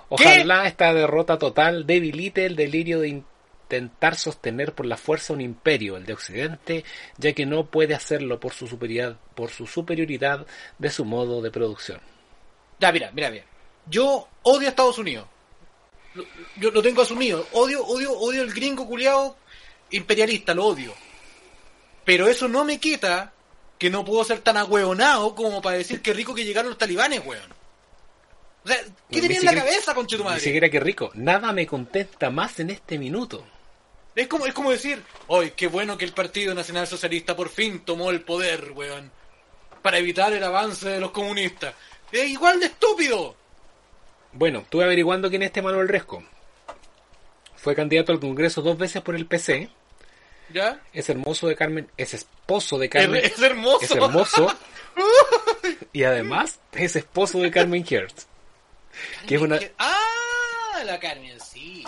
[0.09, 5.97] Ojalá esta derrota total debilite el delirio de intentar sostener por la fuerza un imperio,
[5.97, 6.85] el de Occidente,
[7.19, 10.47] ya que no puede hacerlo por su superioridad, por su superioridad
[10.79, 12.01] de su modo de producción.
[12.79, 13.45] Ya, mira, mira, mira.
[13.89, 15.27] Yo odio a Estados Unidos.
[16.17, 16.25] Lo-
[16.57, 17.47] Yo lo tengo asumido.
[17.53, 19.37] Odio, odio, odio el gringo culiado
[19.91, 20.95] imperialista, lo odio.
[22.05, 23.33] Pero eso no me quita
[23.79, 27.25] que no puedo ser tan ahueonado como para decir que rico que llegaron los talibanes,
[27.25, 27.53] weón.
[28.65, 28.79] O sea,
[29.11, 31.11] ¿qué tenía en la cabeza, conche tu Ni siquiera que rico.
[31.15, 33.47] Nada me contenta más en este minuto.
[34.15, 37.81] Es como, es como decir, hoy qué bueno que el Partido Nacional Socialista por fin
[37.81, 39.13] tomó el poder, weón,
[39.83, 41.75] para evitar el avance de los comunistas.
[42.11, 43.37] Es igual de estúpido.
[44.37, 46.23] Bueno, estuve averiguando quién es este Manuel Resco.
[47.57, 49.71] Fue candidato al Congreso dos veces por el PC.
[50.53, 50.81] ¿Ya?
[50.93, 53.79] Es hermoso de Carmen, es esposo de Carmen, es hermoso.
[53.85, 54.55] es hermoso
[55.93, 58.27] y además es esposo de Carmen Hertz,
[59.27, 61.85] que es una Ah, la Carmen, sí.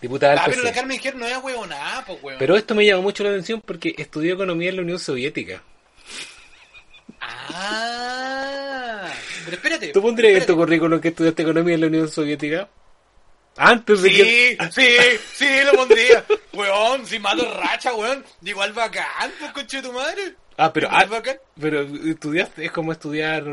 [0.00, 0.68] diputada del Ah, pero PC.
[0.68, 2.38] la Carmen Ger no es huevonada, pues, weón.
[2.40, 5.62] Pero esto me llama mucho la atención porque estudió economía en la Unión Soviética.
[7.20, 8.49] Ah,
[9.44, 9.88] pero espérate.
[9.88, 10.60] ¿Tú pondrías en tu espérate.
[10.60, 12.68] currículum que estudiaste economía en la Unión Soviética?
[13.56, 14.56] Antes de que...
[14.70, 14.96] Sí, sí,
[15.34, 16.24] sí, lo pondría.
[16.52, 18.24] weón, si malo racha, weón.
[18.42, 20.34] Igual bacán, pues, conche tu madre.
[20.56, 21.36] Ah, pero, Igual ah, bacán.
[21.60, 23.44] pero estudiaste, es como estudiar,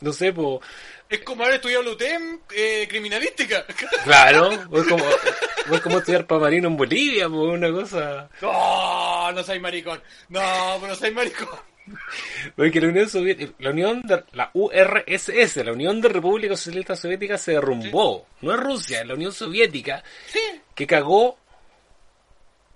[0.00, 0.60] no sé, po,
[1.08, 3.64] Es como haber estudiado la UTEM, eh, criminalística.
[4.04, 8.28] claro, o es como, o es como estudiar para marino en Bolivia, po, una cosa.
[8.40, 10.02] No, no soy maricón.
[10.28, 10.40] No,
[10.80, 11.73] pero no soy maricón.
[12.56, 17.40] Porque la Unión Soviética, la Unión de, la URSS, la Unión de Repúblicas Socialistas Soviéticas
[17.42, 18.26] se derrumbó.
[18.40, 20.40] No es Rusia, es la Unión Soviética Sí,
[20.74, 21.38] que cagó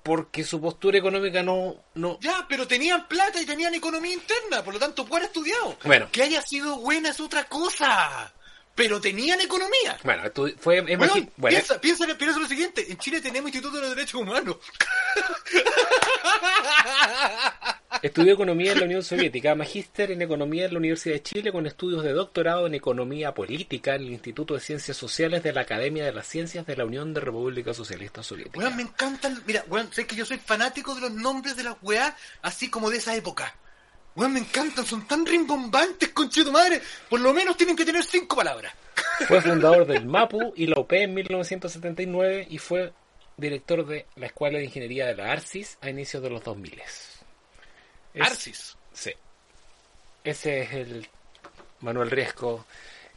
[0.03, 4.73] porque su postura económica no, no, ya, pero tenían plata y tenían economía interna, por
[4.75, 5.77] lo tanto, fuera estudiado.
[5.85, 6.09] Bueno.
[6.11, 8.33] Que haya sido buena es otra cosa.
[8.75, 9.99] Pero tenían economía.
[10.05, 13.83] bueno, estu- fue, magi- bueno, piensa, piensa, piensa lo siguiente, en Chile tenemos Instituto de
[13.83, 14.57] los Derechos Humanos.
[18.03, 21.67] Estudió economía en la Unión Soviética, magíster en economía en la Universidad de Chile con
[21.67, 26.05] estudios de doctorado en economía política en el Instituto de Ciencias Sociales de la Academia
[26.05, 28.59] de las Ciencias de la Unión de República Socialista Soviética.
[28.59, 31.77] Weón, me encantan, mira, weón, sé que yo soy fanático de los nombres de las
[31.83, 33.55] weas, así como de esa época.
[34.15, 36.81] Weón, me encantan, son tan rimbombantes, conche tu madre.
[37.09, 38.73] Por lo menos tienen que tener cinco palabras.
[39.27, 42.93] Fue fundador del MAPU y la UP en 1979 y fue
[43.37, 46.83] director de la Escuela de Ingeniería de la ARCIS a inicios de los 2000.
[48.19, 48.77] Es- Arcis.
[48.93, 49.13] Sí.
[50.25, 51.09] Ese es el
[51.81, 52.67] Manuel Riesco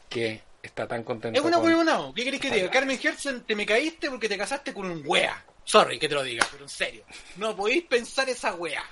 [0.10, 1.40] que está tan contento.
[1.40, 2.14] Es una con- huevonao.
[2.14, 2.70] ¿Qué querés que te diga?
[2.70, 5.44] Carmen Herzen, te me caíste porque te casaste con un wea.
[5.64, 7.04] Sorry que te lo diga, pero en serio.
[7.38, 8.84] No podéis pensar esa wea.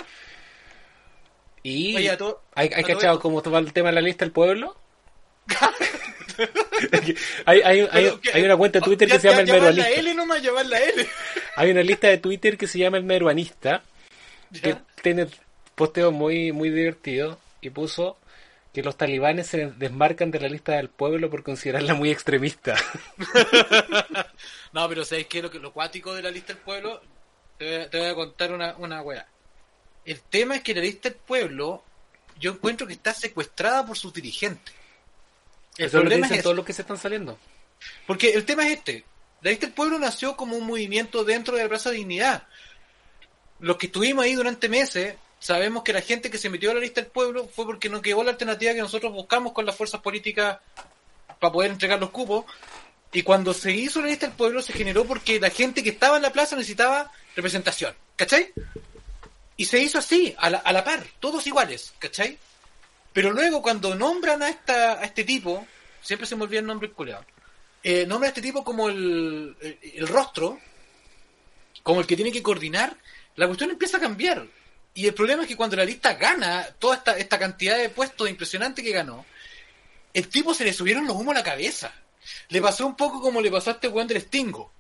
[1.63, 4.32] Y Oye, a todo- ¿hay, hay cachado cómo va el tema de la lista del
[4.32, 4.78] pueblo?
[7.45, 9.89] hay, hay, una cuenta de Twitter ya- que se llama ya- el meruanista.
[9.89, 11.08] L nomás, la L.
[11.56, 13.84] Hay una lista de Twitter que se llama el meruanista
[14.62, 15.28] que tiene
[15.80, 18.18] posteos muy, muy divertidos y puso
[18.74, 22.76] que los talibanes se desmarcan de la lista del pueblo por considerarla muy extremista.
[24.72, 25.42] No, pero ¿sabes qué?
[25.42, 27.02] Lo, que, lo cuático de la lista del pueblo,
[27.58, 29.28] te voy a, te voy a contar una, una wea.
[30.06, 31.84] El tema es que la lista del pueblo,
[32.39, 34.76] yo encuentro que está secuestrada por sus dirigentes.
[35.76, 37.39] El Eso lo problema es dicen todos los que se están saliendo.
[38.06, 39.06] Porque el tema es este.
[39.42, 42.48] La lista del pueblo nació como un movimiento dentro de la Plaza Dignidad.
[43.60, 46.80] Los que estuvimos ahí durante meses, sabemos que la gente que se metió a la
[46.82, 50.02] lista del pueblo fue porque no quedó la alternativa que nosotros buscamos con las fuerzas
[50.02, 50.60] políticas
[51.39, 52.45] para poder entregar los cupos.
[53.12, 56.17] Y cuando se hizo la lista del pueblo se generó porque la gente que estaba
[56.17, 57.95] en la plaza necesitaba representación.
[58.15, 58.52] ¿Cachai?
[59.56, 62.38] Y se hizo así, a la, a la par, todos iguales, ¿cachai?
[63.12, 65.65] Pero luego cuando nombran a esta a este tipo,
[66.02, 67.25] siempre se me olvida el nombre culeado,
[67.84, 70.60] eh, nombran a este tipo como el, el, el rostro,
[71.84, 72.95] como el que tiene que coordinar,
[73.36, 74.45] la cuestión empieza a cambiar.
[74.99, 78.29] Y el problema es que cuando la lista gana toda esta, esta cantidad de puestos
[78.29, 79.25] impresionante que ganó,
[80.13, 81.93] el tipo se le subieron los humos a la cabeza.
[82.49, 84.73] Le pasó un poco como le pasó a este weón del Stingo.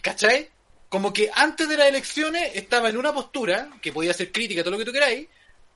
[0.00, 0.48] ¿Cachai?
[0.88, 4.70] Como que antes de las elecciones estaba en una postura, que podía ser crítica, todo
[4.72, 5.26] lo que tú queráis,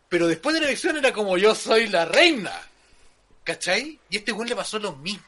[0.09, 2.53] pero después de la elección era como yo soy la reina.
[3.43, 3.99] ¿Cachai?
[4.11, 5.27] Y a este weón le pasó lo mismo.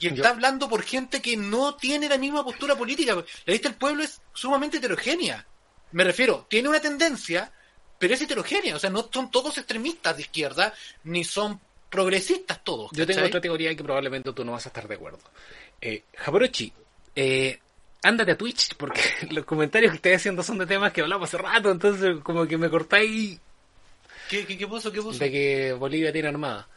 [0.00, 3.14] Y Yo- está hablando por gente que no tiene la misma postura política.
[3.14, 5.46] La lista del pueblo es sumamente heterogénea.
[5.92, 7.52] Me refiero, tiene una tendencia,
[8.00, 8.74] pero es heterogénea.
[8.74, 12.90] O sea, no son todos extremistas de izquierda, ni son progresistas todos.
[12.92, 15.20] Yo tengo otra teoría que probablemente tú no vas a estar de acuerdo.
[15.80, 16.72] Eh, Jabrochi,
[17.14, 17.58] eh,
[18.02, 21.38] ándate a Twitch porque los comentarios que estoy haciendo son de temas que hablamos hace
[21.38, 23.38] rato, entonces como que me cortáis
[24.28, 24.90] ¿Qué, qué, qué puso?
[24.92, 25.18] ¿Qué puso?
[25.18, 26.68] de que Bolivia tiene armada.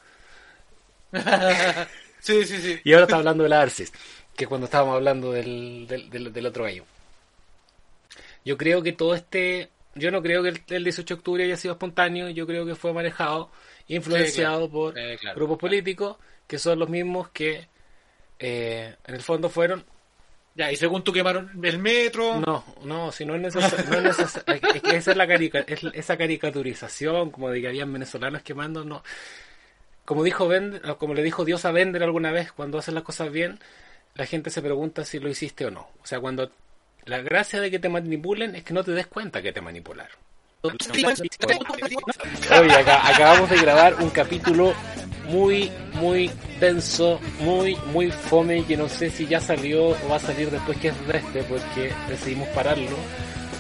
[2.20, 2.80] sí, sí, sí.
[2.84, 3.92] Y ahora está hablando de la ARCIS,
[4.36, 6.86] que es cuando estábamos hablando del, del, del- del otro gallo.
[8.46, 9.70] Yo creo que todo este...
[9.96, 12.76] Yo no creo que el, el 18 de octubre haya sido espontáneo, yo creo que
[12.76, 13.52] fue manejado,
[13.88, 14.72] influenciado Sí, claro.
[14.72, 15.70] por Eh, claro, grupos claro.
[15.70, 17.68] políticos que son los mismos que
[18.40, 19.86] eh, en el fondo fueron
[20.56, 22.40] Ya, y según tú quemaron el metro.
[22.46, 23.86] No, no, si no es necesario.
[24.02, 27.68] No es neces- es que esa es la carica- es esa caricaturización, como de que
[27.68, 29.04] habían venezolanos quemando, no.
[30.06, 33.32] Como dijo Bender, como le dijo Dios a Bender alguna vez, cuando haces las cosas
[33.32, 33.60] bien,
[34.16, 35.88] la gente se pregunta si lo hiciste o no.
[36.02, 36.52] O sea, cuando
[37.06, 40.16] la gracia de que te manipulen es que no te des cuenta que te manipularon.
[42.62, 44.74] Oye, acá, acabamos de grabar un capítulo
[45.26, 50.20] muy, muy denso, muy, muy fome, que no sé si ya salió o va a
[50.20, 52.96] salir después que es de este, porque decidimos pararlo.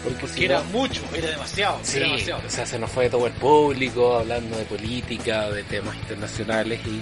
[0.03, 1.79] Porque si era no- mucho, era demasiado.
[1.83, 2.41] Sí, Era demasiado.
[2.45, 7.01] o sea, se nos fue todo el público hablando de política, de temas internacionales y.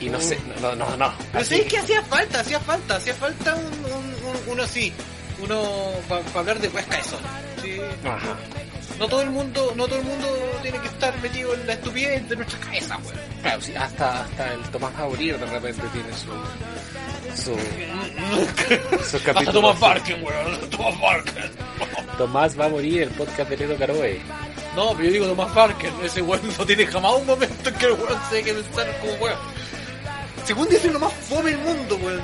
[0.00, 1.12] Y no sé, no, no, no.
[1.32, 4.92] Pero sí que hacía falta, hacía falta, hacía falta un, un- un- uno así,
[5.42, 5.62] uno
[6.08, 7.18] para hablar de huesca eso.
[7.62, 7.78] Sí.
[8.04, 8.36] Ajá.
[8.98, 10.26] No todo el mundo, no todo el mundo
[10.62, 13.18] tiene que estar metido en la estupidez de nuestra cabeza, weón.
[13.42, 17.42] Claro, sí, hasta, hasta el Tomás Aurir de repente tiene su.
[17.42, 17.56] su.
[19.10, 19.60] su Hasta capítulo.
[19.60, 21.50] Thomas Barken, weón, Thomas Barken.
[22.18, 24.20] Tomás va a morir, el podcast de Lero Caroe.
[24.74, 27.86] No, pero yo digo Thomas Barken, ese weón no tiene jamás un momento en que
[27.86, 29.38] el weón se que pensar como weón.
[30.46, 32.22] Según dicen lo más fome del mundo, weón.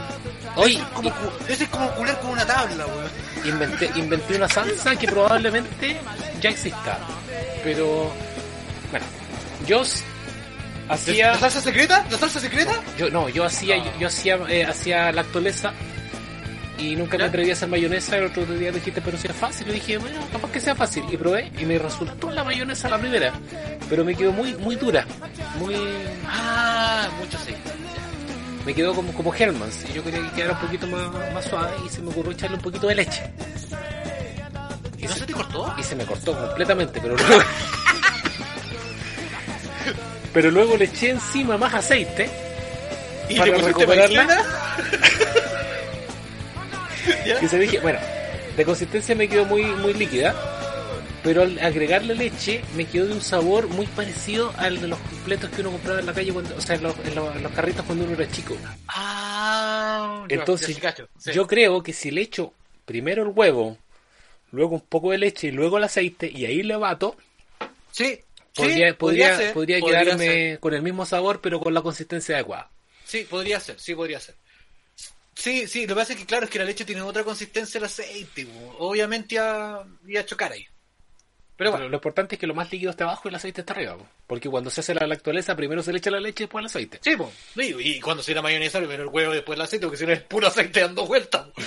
[0.54, 0.80] Oye,
[1.48, 3.10] Ese es como, es cular con una tabla, weón.
[3.44, 5.96] inventé, inventé una salsa que probablemente
[6.40, 6.98] ya exista.
[7.64, 8.12] Pero.
[8.90, 9.06] Bueno,
[9.66, 9.82] yo
[10.88, 11.32] hacía.
[11.32, 12.06] ¿La salsa secreta?
[12.10, 12.80] ¿La salsa secreta?
[12.96, 15.72] Yo no, yo hacía, yo, yo hacía, eh, hacía lactolesa
[16.78, 18.18] y nunca me atreví a hacer mayonesa.
[18.18, 19.68] El otro día dijiste, pero si es fácil.
[19.68, 21.04] Y dije, bueno, capaz que sea fácil.
[21.10, 23.32] Y probé y me resultó la mayonesa la primera,
[23.88, 25.04] pero me quedó muy, muy dura,
[25.58, 25.74] muy,
[26.26, 27.54] Ah, mucho sí.
[28.64, 29.84] Me quedó como, como Hellmann's.
[29.90, 32.56] Y yo quería que quedara un poquito más, más suave y se me ocurrió echarle
[32.56, 33.22] un poquito de leche.
[34.98, 35.74] ¿Y no se te cortó?
[35.78, 37.42] Y se me cortó completamente, pero luego.
[40.32, 42.30] pero luego le eché encima más aceite.
[43.28, 44.26] ¿Y Para recuperarla.
[47.42, 47.98] Y se dije, bueno,
[48.56, 50.34] de consistencia me quedó muy, muy líquida,
[51.22, 55.50] pero al agregarle leche me quedó de un sabor muy parecido al de los completos
[55.50, 57.52] que uno compraba en la calle, cuando, o sea, en los, en los- en los
[57.52, 58.56] carritos cuando uno era chico.
[58.88, 60.76] Ah, Entonces,
[61.18, 61.32] sí.
[61.32, 62.52] yo creo que si le echo
[62.84, 63.78] primero el huevo,
[64.50, 67.16] luego un poco de leche y luego el aceite, y ahí le bato,
[67.92, 68.18] Sí,
[68.54, 70.60] podría, sí, podría, ser, podría quedarme ser.
[70.60, 72.70] con el mismo sabor, pero con la consistencia adecuada.
[73.04, 74.34] Sí, podría ser, sí, podría ser.
[75.34, 77.78] Sí, sí, lo que pasa es que claro, es que la leche tiene otra consistencia
[77.78, 78.46] al aceite,
[78.78, 79.86] obviamente iba
[80.20, 80.66] a chocar ahí.
[81.62, 83.72] Pero bueno, lo importante es que lo más líquido está abajo y el aceite está
[83.72, 84.04] arriba, po.
[84.26, 86.66] porque cuando se hace la lactolesa primero se le echa la leche y después el
[86.66, 86.98] aceite.
[87.00, 87.30] sí, po.
[87.54, 90.12] y, y cuando se la mayonesa, primero el huevo, después el aceite, porque si no
[90.12, 91.46] es puro aceite dando vueltas.
[91.54, 91.62] po.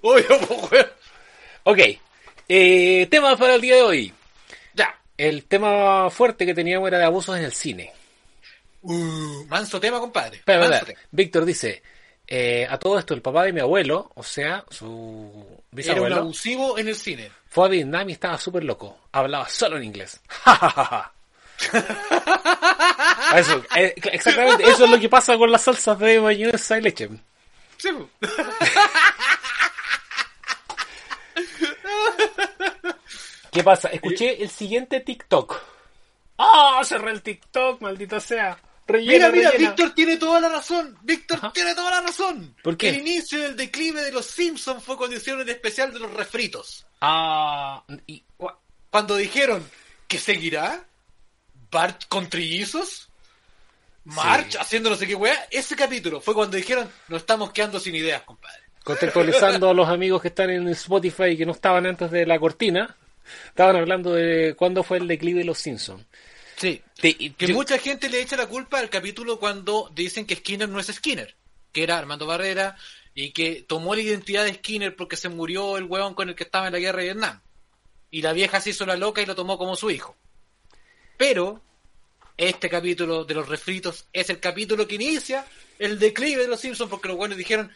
[0.08, 0.38] Obvio,
[0.70, 0.86] weón.
[1.64, 1.78] Ok,
[2.48, 4.14] eh, tema para el día de hoy.
[4.72, 4.98] Ya.
[5.18, 7.92] El tema fuerte que teníamos era de abusos en el cine.
[8.80, 10.40] Uh, manso tema, compadre.
[10.44, 10.86] Pero, manso ¿verdad?
[10.86, 11.00] tema.
[11.10, 11.82] Víctor dice,
[12.26, 16.16] eh, a todo esto el papá de mi abuelo, o sea, su Era un bisabuelo,
[16.16, 17.30] abusivo en el cine.
[17.48, 18.98] Fue a Vietnam y estaba súper loco.
[19.12, 20.20] Hablaba solo en inglés.
[23.34, 27.08] Eso, eh, exactamente, eso es lo que pasa con las salsas de mayonesa y leche.
[27.76, 27.88] Sí.
[33.50, 33.88] ¿Qué pasa?
[33.88, 35.60] Escuché el siguiente TikTok.
[36.38, 36.80] ¡Ah!
[36.84, 38.56] cerré el TikTok, maldita sea.
[38.88, 39.50] Mira, mira.
[39.52, 40.96] Víctor tiene toda la razón.
[41.02, 42.54] Víctor tiene toda la razón.
[42.62, 42.88] ¿Por qué?
[42.88, 46.86] El inicio del declive de los Simpsons fue cuando hicieron el especial de los refritos.
[47.00, 48.22] Ah, y,
[48.90, 49.62] Cuando dijeron
[50.06, 50.84] que seguirá
[51.70, 53.08] Bart con trillizos,
[54.04, 54.58] March Sí.
[54.58, 58.22] haciendo no sé qué weá, ese capítulo fue cuando dijeron nos estamos quedando sin ideas,
[58.22, 58.62] compadre.
[58.82, 62.38] contextualizando a los amigos que están en Spotify y que no estaban antes de la
[62.38, 62.96] cortina,
[63.48, 66.02] estaban hablando de cuándo fue el declive de los Simpsons.
[66.58, 66.82] Sí.
[67.00, 70.80] Te- Que mucha gente le echa la culpa al capítulo cuando dicen que Skinner no
[70.80, 71.34] es Skinner,
[71.72, 72.76] que era Armando Barrera
[73.14, 76.44] y que tomó la identidad de Skinner porque se murió el huevón con el que
[76.44, 77.40] estaba en la guerra de Vietnam.
[78.10, 80.16] Y la vieja se hizo la loca y lo tomó como su hijo.
[81.16, 81.62] Pero
[82.36, 85.44] este capítulo de los refritos es el capítulo que inicia
[85.78, 87.70] el declive de los Simpsons porque los buenos dijeron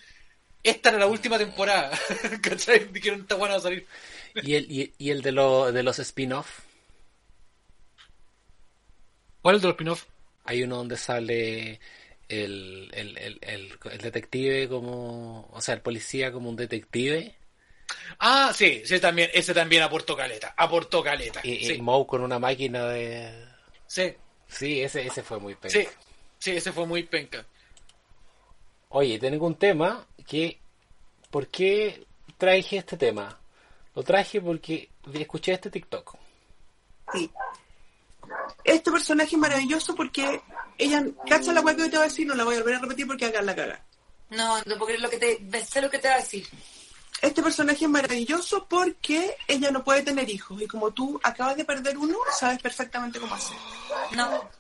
[0.63, 1.91] esta era la última temporada.
[2.43, 2.87] ¿Cachai?
[2.93, 3.87] Dijeron esta buena va a salir.
[4.43, 6.61] y el, y, y el de, lo- de los spin-off,
[9.43, 10.05] ¿Cuál es el de los spin-off?
[10.45, 11.81] hay uno donde sale
[12.29, 17.35] el, el, el, el- el detective como, o sea, el policía como un detective
[18.19, 21.41] Ah, sí, sí, también, ese también aportó caleta, aportó caleta.
[21.45, 23.47] y, y Moe con una máquina de...
[23.87, 24.15] sí,
[24.49, 25.79] Sí, ese, ese fue muy penca.
[25.79, 25.89] sí,
[26.39, 27.45] sí, ese fue muy penca.
[28.91, 30.59] Oye, tengo un tema que...
[31.31, 32.05] ¿Por qué
[32.37, 33.39] traje este tema?
[33.95, 36.17] Lo traje porque escuché este TikTok.
[37.13, 37.31] Sí.
[38.65, 40.41] Este personaje es maravilloso porque
[40.79, 42.79] ella cacha la weá que te voy a decir, no la voy a volver a
[42.81, 43.83] repetir porque acá la caga.
[44.31, 45.65] No, no puedo creer lo que te...
[45.65, 46.49] Sé lo que te va a decir.
[47.21, 51.65] Este personaje es maravilloso porque ella no puede tener hijos y como tú acabas de
[51.65, 53.57] perder uno, sabes perfectamente cómo hacer.
[54.13, 54.51] No.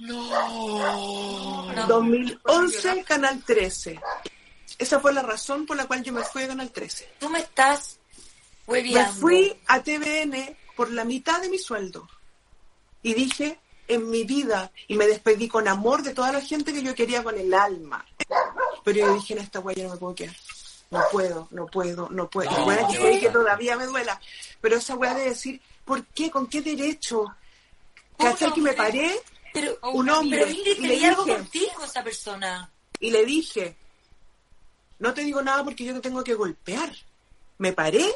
[0.00, 1.72] No.
[1.72, 1.86] No.
[1.86, 4.00] 2011, Canal 13.
[4.78, 7.08] Esa fue la razón por la cual yo me fui a Canal 13.
[7.20, 7.98] Tú me estás
[8.66, 9.12] Me hueviando.
[9.20, 12.08] fui a TVN por la mitad de mi sueldo.
[13.04, 16.82] Y dije, en mi vida, y me despedí con amor de toda la gente que
[16.82, 18.04] yo quería con el alma.
[18.82, 20.34] Pero yo dije, en esta huella no me puedo quedar.
[20.90, 22.50] No puedo, no puedo, no puedo.
[22.50, 24.20] No, y bueno, que sé que todavía me duela.
[24.60, 26.30] Pero esa hueá de decir, ¿por qué?
[26.30, 27.24] ¿Con qué derecho?
[28.16, 29.20] ¿Cómo ¿Cachai que me paré
[29.52, 32.70] Pero, un hombre pero y le quería algo dije- contigo esa persona.
[33.00, 33.76] y le dije,
[34.98, 36.90] no te digo nada porque yo te tengo que golpear.
[37.58, 38.06] Me paré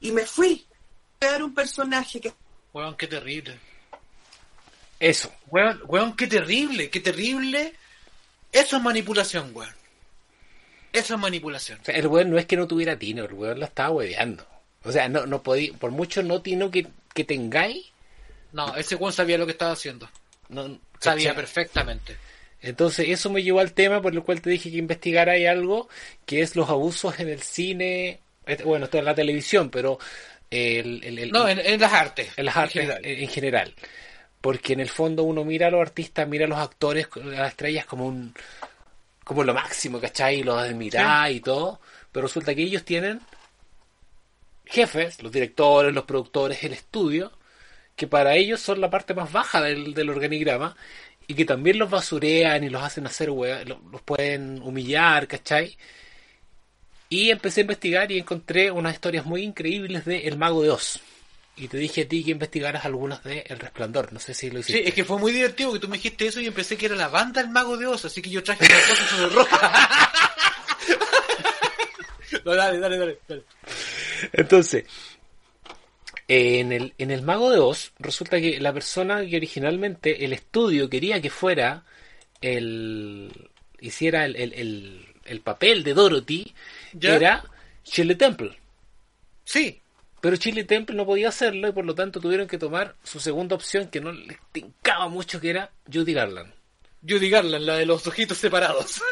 [0.00, 0.64] y me fui.
[1.20, 2.32] A dar un personaje que
[2.74, 3.58] Weón, qué terrible.
[5.04, 5.32] Eso.
[5.50, 7.72] Weón, weón, qué terrible, qué terrible.
[8.52, 9.74] Eso es manipulación, weón.
[10.92, 11.78] Eso es manipulación.
[11.80, 14.46] O sea, el weón no es que no tuviera tino, el weón lo estaba hueveando.
[14.84, 17.86] O sea, no, no podía, por mucho no tino que, que tengáis,
[18.52, 20.08] No, ese weón sabía lo que estaba haciendo.
[20.48, 21.34] no, Sabía ¿cachai?
[21.36, 22.16] perfectamente.
[22.62, 25.88] Entonces eso me llevó al tema por el cual te dije que investigara ahí algo,
[26.24, 28.20] que es los abusos en el cine,
[28.64, 29.98] bueno, esto es la televisión, pero
[30.50, 32.30] el, el- el- No, en, en las artes.
[32.36, 33.04] en las artes general.
[33.04, 33.74] en, en general.
[34.44, 37.48] Porque en el fondo uno mira a los artistas, mira a los actores, a las
[37.48, 38.34] estrellas como un
[39.24, 40.40] como lo máximo, ¿cachai?
[40.40, 41.80] Y los admirá y todo.
[42.12, 43.20] Pero resulta que ellos tienen
[44.66, 47.32] jefes, los directores, los productores, el estudio,
[47.96, 50.76] que para ellos son la parte más baja del, del organigrama
[51.26, 55.74] y que también los basurean y los hacen hacer wea- los, los pueden humillar, ¿cachai?
[57.08, 61.00] Y empecé a investigar y encontré unas historias muy increíbles de El Mago de Oz.
[61.56, 64.12] Y te dije a ti que investigaras algunas de El Resplandor.
[64.12, 64.88] No sé si lo Sí, hiciste.
[64.88, 67.06] es que fue muy divertido que tú me dijiste eso y empecé que era la
[67.08, 70.10] banda El Mago de Oz, así que yo traje una cosa sobre roja.
[72.44, 73.42] no, dale, dale, dale, dale.
[74.32, 74.84] Entonces,
[76.28, 80.88] en el, en el Mago de Oz, resulta que la persona que originalmente el estudio
[80.90, 81.84] quería que fuera
[82.40, 83.30] el.
[83.80, 86.54] hiciera el, el, el- el papel de Dorothy
[86.92, 87.14] ¿Ya?
[87.16, 87.44] era
[87.82, 88.58] Shirley Temple.
[89.42, 89.80] Sí,
[90.24, 93.54] Pero Shirley Temple no podía hacerlo y por lo tanto tuvieron que tomar su segunda
[93.56, 96.50] opción que no les tincaba mucho, que era Judy Garland.
[97.06, 99.02] Judy Garland, la de los ojitos separados.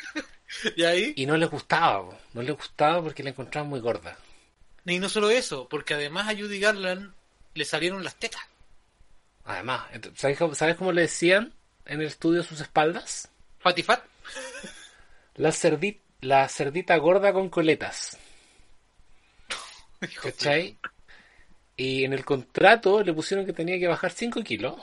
[0.76, 4.16] y ahí, Y no les gustaba, no les gustaba porque la encontraban muy gorda.
[4.84, 7.12] y no solo eso, porque además a Judy Garland
[7.54, 8.42] le salieron las tetas.
[9.44, 9.82] Además,
[10.16, 11.52] ¿sabes cómo, ¿sabes cómo le decían
[11.86, 13.28] en el estudio sus espaldas?
[13.60, 14.02] Fatty Fat.
[15.36, 18.18] La, cerdi- la cerdita gorda con coletas.
[20.22, 20.76] ¿Cachai?
[21.76, 24.74] Y en el contrato le pusieron que tenía que bajar 5 kilos.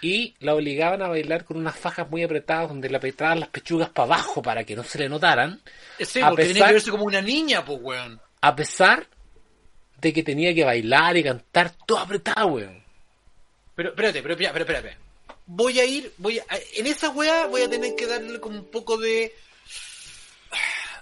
[0.00, 3.88] Y la obligaban a bailar con unas fajas muy apretadas donde le apretaban las pechugas
[3.90, 5.60] para abajo para que no se le notaran.
[5.98, 8.20] Sí, A porque tenía pesar- que verse como una niña, pues, weón.
[8.40, 9.08] A pesar
[10.00, 12.84] de que tenía que bailar y cantar todo apretado, weón.
[13.74, 15.08] Pero espérate, pero espérate, espérate, espérate.
[15.46, 16.44] Voy a ir, voy a,
[16.76, 19.34] en esa weá voy a tener que darle como un poco de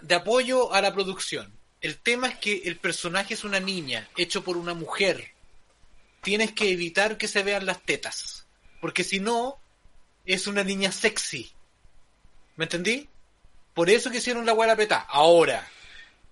[0.00, 1.52] de apoyo a la producción.
[1.80, 5.32] El tema es que el personaje es una niña, hecho por una mujer.
[6.22, 8.46] Tienes que evitar que se vean las tetas,
[8.80, 9.58] porque si no
[10.24, 11.52] es una niña sexy.
[12.56, 13.08] ¿Me entendí?
[13.74, 15.06] Por eso que hicieron la weá apretada.
[15.08, 15.68] Ahora,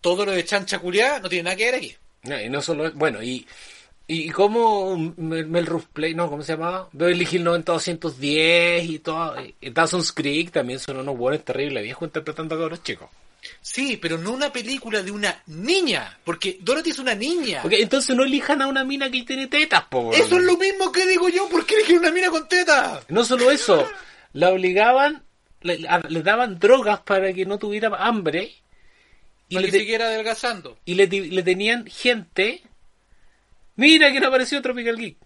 [0.01, 1.97] todo lo de chancha culiá no tiene nada que ver aquí.
[2.25, 3.47] No, y no solo, bueno, y,
[4.07, 6.89] y como Mel, Melrose Play, no, ¿cómo se llamaba?
[6.93, 12.55] Beverly Hill 90210 y todo, y Dawson's Creek también son unos buenos terribles viejos interpretando
[12.55, 13.09] a cabros chicos.
[13.61, 17.63] Sí, pero no una película de una niña, porque Dorothy es una niña.
[17.65, 20.01] Ok, entonces no elijan a una mina que tiene tetas, po.
[20.01, 20.21] weón.
[20.21, 23.03] Eso es lo mismo que digo yo, ¿por qué elegir una mina con teta?
[23.09, 23.89] No solo eso,
[24.33, 25.23] la obligaban,
[25.63, 25.79] le,
[26.23, 28.55] daban drogas para que no tuviera hambre
[29.49, 30.79] y, Para le, que siguiera adelgazando.
[30.85, 32.63] y le, tenían gente.
[33.77, 35.17] Mira que no apareció Tropical Geek.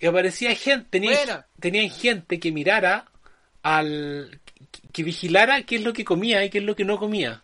[0.00, 1.46] Y aparecía gente, Buena.
[1.60, 3.06] tenían gente que mirara
[3.62, 4.40] al.
[4.92, 7.42] Que- vigilara qué es lo que comía y qué es lo que no comía.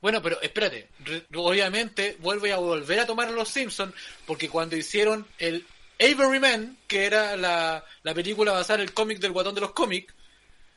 [0.00, 0.88] Bueno, pero espérate,
[1.34, 3.94] obviamente vuelvo a volver a tomar a los Simpsons,
[4.26, 5.64] porque cuando hicieron el
[6.00, 10.12] Averyman, que era la, la película basada en el cómic del guatón de los cómics,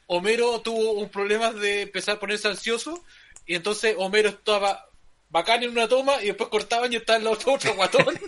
[0.08, 3.04] Homero tuvo un problema de empezar a ponerse ansioso,
[3.48, 4.88] y entonces Homero estaba
[5.32, 8.06] bacán en una toma y después cortaban y estaba en la otra otro guatón.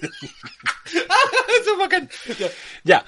[0.86, 2.10] Eso es bacán.
[2.40, 2.50] Ya.
[2.84, 3.06] Ya.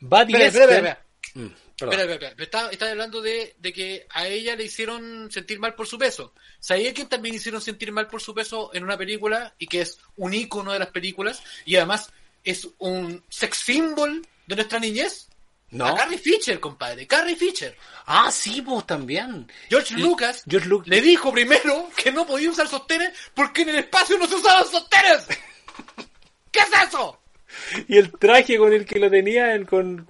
[0.00, 1.02] Buddy Espera, espera, Esper- espera.
[1.34, 1.69] Mm, perdón.
[1.86, 2.44] Espera, espera, espera.
[2.44, 6.34] Está, está hablando de, de que a ella le hicieron sentir mal por su peso.
[6.58, 9.98] ¿Sabía quién también hicieron sentir mal por su peso en una película y que es
[10.16, 12.10] un ícono de las películas y además
[12.44, 15.28] es un sex symbol de nuestra niñez?
[15.72, 15.86] No.
[15.86, 17.06] A Carrie Fisher, compadre.
[17.06, 17.76] Carrie Fisher.
[18.06, 19.48] Ah, sí, pues también.
[19.68, 23.76] George Lucas George Lu- le dijo primero que no podía usar sostenes porque en el
[23.76, 25.26] espacio no se usaban sostenes.
[26.50, 27.19] ¿Qué es eso?
[27.88, 30.08] Y el traje con el que lo tenía con,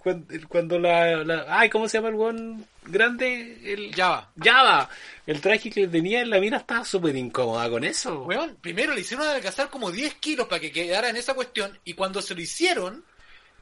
[0.48, 3.58] cuando la, la- Ay, ¿cómo se llama el buen grande?
[3.64, 4.30] El Java.
[4.42, 4.88] Java.
[5.26, 8.24] El traje que tenía en la mina estaba súper incómoda con eso.
[8.24, 11.94] Weón, primero le hicieron adelgazar como 10 kilos para que quedara en esa cuestión y
[11.94, 13.04] cuando se lo hicieron,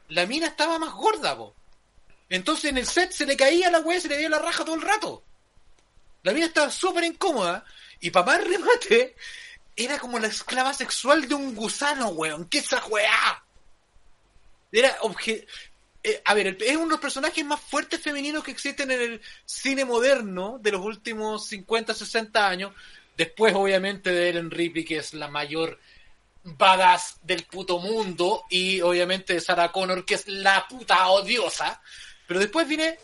[0.09, 1.55] la mina estaba más gorda, po.
[2.29, 4.75] Entonces en el set se le caía la weá, se le veía la raja todo
[4.75, 5.23] el rato.
[6.23, 7.63] La mina estaba súper incómoda
[7.99, 9.15] y para más remate,
[9.75, 12.45] era como la esclava sexual de un gusano, weón.
[12.49, 13.43] ¿Qué esa weá?
[14.71, 15.47] Era obje...
[16.03, 19.21] eh, a ver, es uno de los personajes más fuertes femeninos que existen en el
[19.45, 22.73] cine moderno de los últimos 50, 60 años.
[23.17, 25.79] Después, obviamente, de Ellen Ripley, que es la mayor
[26.43, 28.45] badass del puto mundo.
[28.49, 31.81] Y obviamente de Sarah Connor, que es la puta odiosa.
[32.27, 32.97] Pero después viene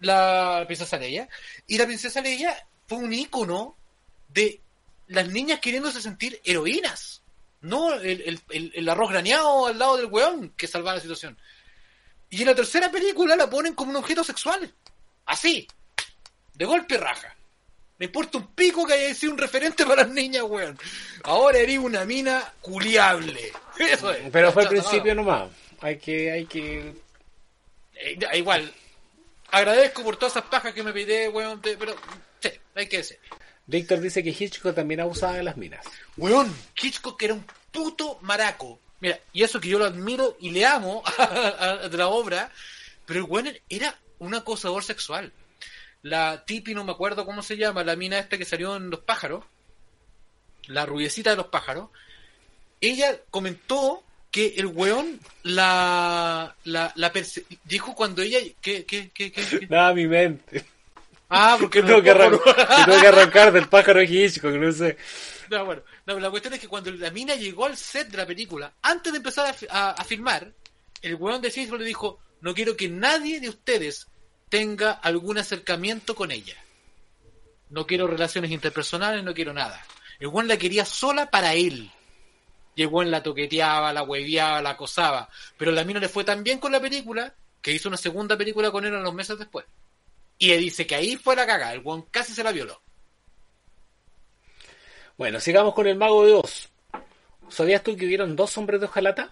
[0.00, 1.28] la princesa Leia.
[1.66, 2.56] Y la princesa Leia
[2.86, 3.76] fue un ícono
[4.28, 4.60] de
[5.06, 7.19] las niñas queriéndose sentir heroínas.
[7.62, 11.38] No el, el- el- el arroz graneado al lado del weón que salvaba la situación.
[12.30, 14.72] Y en la tercera película la ponen como un objeto sexual.
[15.26, 15.66] Así.
[16.54, 17.34] De golpe raja.
[17.98, 20.78] Me importa un pico que haya sido un referente para las niñas, weón.
[21.24, 23.52] Ahora eres una mina culiable.
[23.78, 24.30] Eso es.
[24.30, 25.22] Pero fue al principio no.
[25.22, 25.50] nomás.
[25.82, 26.94] Hay que, hay que.
[27.94, 28.72] Eh, igual.
[29.50, 31.60] Agradezco por todas esas pajas que me pide, weón.
[31.60, 31.94] Pero,
[32.40, 33.18] sí, hay que decir.
[33.70, 35.84] Víctor dice que Hitchcock también abusaba de las minas.
[36.16, 38.80] Weón, Hitchcock era un puto maraco.
[39.00, 41.24] Mira, y eso que yo lo admiro y le amo a,
[41.84, 42.50] a- de la obra,
[43.06, 45.32] pero el weón era un acosador sexual.
[46.02, 49.00] La tipi, no me acuerdo cómo se llama, la mina esta que salió en Los
[49.00, 49.44] Pájaros,
[50.66, 51.90] la rubiecita de los pájaros,
[52.80, 57.12] ella comentó que el weón la, la, la
[57.64, 58.38] dijo cuando ella...
[58.60, 59.66] ¿Qué, qué, qué, qué, qué?
[59.68, 60.64] Nada, mi mente.
[61.30, 64.96] Ah, Que porque tengo que, arran- que tengo que arrancar del pájaro Hitchcock, no sé.
[65.48, 68.26] No, bueno, no, la cuestión es que cuando la mina llegó al set de la
[68.26, 70.52] película, antes de empezar a, a- a filmar,
[71.02, 74.06] el weón de Facebook le dijo, no quiero que nadie de ustedes
[74.48, 76.56] tenga algún acercamiento con ella.
[77.70, 79.84] No quiero relaciones interpersonales, no quiero nada.
[80.18, 81.90] El weón la quería sola para él.
[82.74, 85.28] Y el weón la toqueteaba, la hueveaba, la acosaba.
[85.56, 88.70] Pero la mina le fue tan bien con la película que hizo una segunda película
[88.70, 89.66] con él unos meses después.
[90.40, 91.72] Y él dice que ahí fue la cagada.
[91.74, 92.82] El weón casi se la violó.
[95.16, 96.68] Bueno, sigamos con el mago de Oz.
[97.50, 99.30] ¿Sabías tú que hubieron dos hombres de hojalata?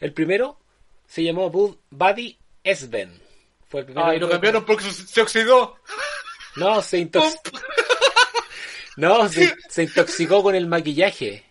[0.00, 0.58] El primero
[1.06, 3.20] se llamó Bud- Buddy Esben.
[3.68, 5.76] Fue el primero Ah, y lo cambiaron porque se, oxidó.
[6.56, 7.50] No, se intoxicó.
[8.96, 11.44] No, se, se intoxicó con el maquillaje.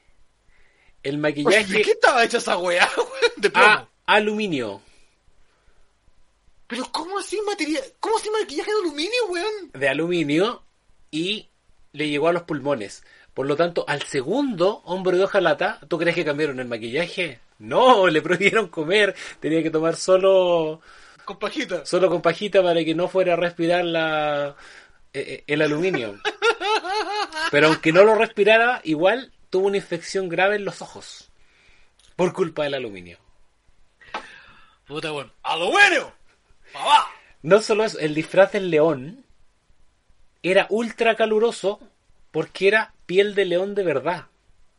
[1.01, 2.87] El ¿De maquillaje qué estaba hecha esa weá?
[3.37, 3.67] De plomo.
[3.67, 4.81] a aluminio.
[6.71, 7.83] Pero ¿cómo así material?
[7.99, 9.71] ¿Cómo así maquillaje de aluminio, weón?
[9.73, 10.63] de aluminio
[11.11, 11.49] y
[11.91, 13.03] le llegó a los pulmones.
[13.33, 17.41] Por lo tanto, al segundo hombre de hojalata, ¿tú crees que cambiaron el maquillaje?
[17.59, 20.79] No, le prohibieron comer, tenía que tomar solo
[21.25, 21.85] Con pajita.
[21.85, 24.55] solo con pajita para que no fuera a respirar la
[25.13, 26.21] eh, eh, el aluminio.
[27.51, 31.29] Pero aunque no lo respirara, igual tuvo una infección grave en los ojos
[32.15, 33.17] por culpa del aluminio.
[34.87, 35.09] Puta.
[35.43, 36.13] ¡Aluminio!
[36.13, 36.20] ¡Papá!
[37.43, 39.25] No solo eso, el disfraz del león
[40.43, 41.79] era ultra caluroso
[42.31, 44.27] porque era piel de león de verdad.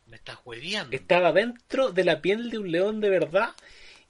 [0.07, 0.95] Me estás hueviando.
[0.95, 3.55] Estaba dentro de la piel de un león de verdad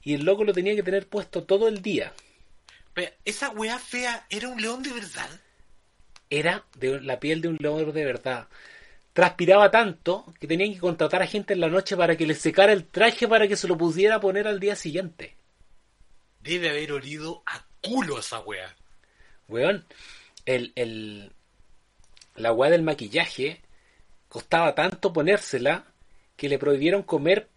[0.01, 2.13] y el loco lo tenía que tener puesto todo el día.
[2.87, 5.29] Espera, ¿Esa weá fea era un león de verdad?
[6.29, 8.47] Era de la piel de un león de verdad.
[9.13, 12.73] Transpiraba tanto que tenían que contratar a gente en la noche para que le secara
[12.73, 15.35] el traje para que se lo pudiera poner al día siguiente.
[16.41, 18.75] Debe haber olido a culo esa weá.
[19.47, 19.85] Weón,
[20.45, 21.31] el, el,
[22.35, 23.61] la weá del maquillaje
[24.29, 25.85] costaba tanto ponérsela
[26.35, 27.49] que le prohibieron comer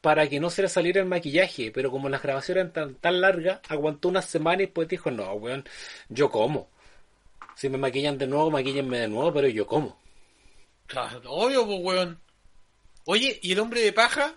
[0.00, 1.72] para que no se le saliera el maquillaje.
[1.72, 5.32] Pero como las grabaciones eran tan, tan largas, aguantó una semana y después dijo, no,
[5.34, 5.64] weón,
[6.08, 6.70] yo como.
[7.56, 9.98] Si me maquillan de nuevo, maquillenme de nuevo, pero yo como.
[10.86, 12.20] Claro, obvio, pues, weón.
[13.04, 14.34] Oye, ¿y el hombre de paja?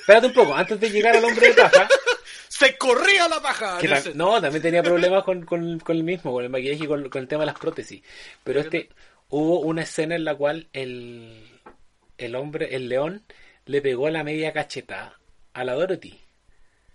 [0.00, 1.86] Espérate un poco, antes de llegar al hombre de paja,
[2.58, 3.78] ¡Se corría la paja!
[3.80, 4.14] tam- set.
[4.14, 7.22] no, también tenía problemas con, con- con el mismo, con el maquillaje y con, con
[7.22, 8.02] el tema de las prótesis.
[8.44, 8.88] Pero este,
[9.30, 11.48] hubo una escena en la cual el,
[12.18, 13.22] el hombre, el león,
[13.64, 15.18] le pegó la media cacheta
[15.54, 16.18] a la Dorothy.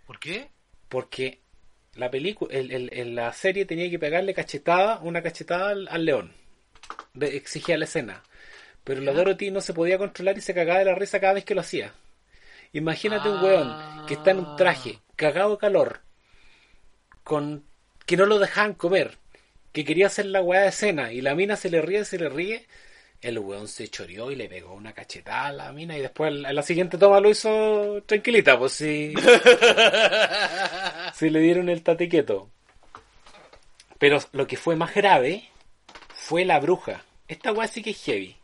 [0.05, 0.49] ¿Por qué?
[0.89, 1.39] Porque
[1.95, 6.33] la película, el, la serie tenía que pegarle cachetada, una cachetada al, al león.
[7.13, 8.21] De- exigía la escena.
[8.83, 11.43] Pero la Dorothy no se podía controlar y se cagaba de la risa cada vez
[11.43, 11.93] que lo hacía.
[12.73, 15.99] Imagínate un weón que está en un traje, cagado de calor,
[17.25, 17.65] con
[18.05, 19.17] que no lo dejaban comer,
[19.73, 22.29] que quería hacer la weá de cena y la mina se le ríe, se le
[22.29, 22.65] ríe,
[23.19, 26.55] el weón se choreó y le pegó una cachetada a la mina y después en
[26.55, 29.13] la siguiente toma lo hizo tranquilita, pues sí.
[31.13, 32.49] sí le dieron el tatequeto.
[33.99, 35.49] Pero lo que fue más grave
[36.15, 37.03] fue la bruja.
[37.27, 38.37] Esta weá sí que es heavy.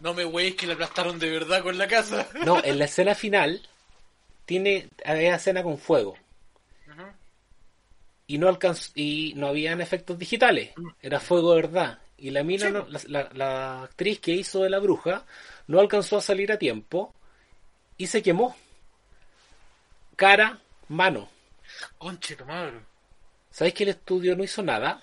[0.00, 2.26] No me weis que la aplastaron de verdad con la casa.
[2.44, 3.68] No, en la escena final
[4.44, 6.14] tiene había escena con fuego.
[8.26, 10.70] Y no alcanzó, y no habían efectos digitales,
[11.02, 11.98] era fuego de verdad.
[12.16, 15.26] Y la mina, no- la, la- la actriz que hizo de la bruja,
[15.66, 17.14] no alcanzó a salir a tiempo
[17.98, 18.56] y se quemó.
[20.16, 21.28] Cara, mano.
[21.98, 22.80] Conche tu madre.
[23.50, 25.02] ¿Sabéis que el estudio no hizo nada?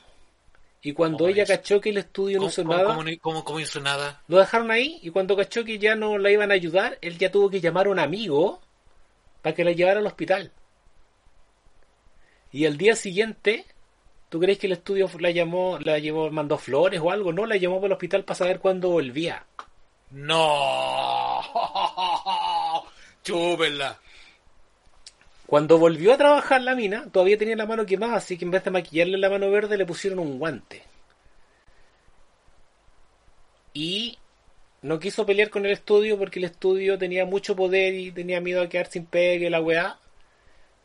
[0.81, 1.49] Y cuando ¿Cómo ella es?
[1.49, 4.23] cachó que el estudio no ¿Cómo, hizo cómo- nada, cómo- cómo hizo nada?
[4.29, 7.29] lo dejaron ahí y cuando cachó que ya no la iban a ayudar, él ya
[7.31, 8.61] tuvo que llamar a un amigo
[9.41, 10.51] para que la llevara al hospital.
[12.51, 13.65] Y al día siguiente,
[14.29, 17.31] ¿tú crees que el estudio la llamó, la llevó, mandó flores o algo?
[17.31, 19.45] No, la llamó para el hospital para saber cuándo volvía.
[20.11, 21.41] No.
[23.23, 23.99] Chúpenla.
[25.45, 28.63] Cuando volvió a trabajar la mina, todavía tenía la mano quemada, así que en vez
[28.63, 30.83] de maquillarle la mano verde, le pusieron un guante.
[33.73, 34.17] Y
[34.81, 38.61] no quiso pelear con el estudio porque el estudio tenía mucho poder y tenía miedo
[38.61, 39.97] a quedar sin pegue, la weá.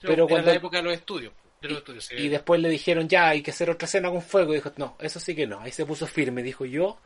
[0.00, 1.32] Pero Era cuando- la época de los estudios.
[1.62, 2.14] De los estudios, sí.
[2.16, 4.52] Y después le dijeron, ya, hay que hacer otra escena con fuego.
[4.52, 5.60] Y dijo, no, eso sí que no.
[5.60, 6.42] Ahí se puso firme.
[6.42, 6.98] Dijo, yo,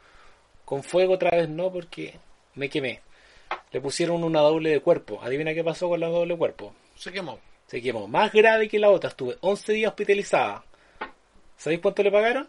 [0.65, 2.15] con fuego otra vez no, porque
[2.55, 3.01] me quemé.
[3.71, 5.21] Le pusieron una doble de cuerpo.
[5.23, 6.75] Adivina qué pasó con la doble cuerpo.
[6.97, 7.39] Se quemó.
[7.69, 8.09] Se quemó.
[8.09, 9.11] Más grave que la otra.
[9.11, 10.65] Estuve 11 días hospitalizada.
[11.57, 12.49] ¿Sabéis cuánto le pagaron?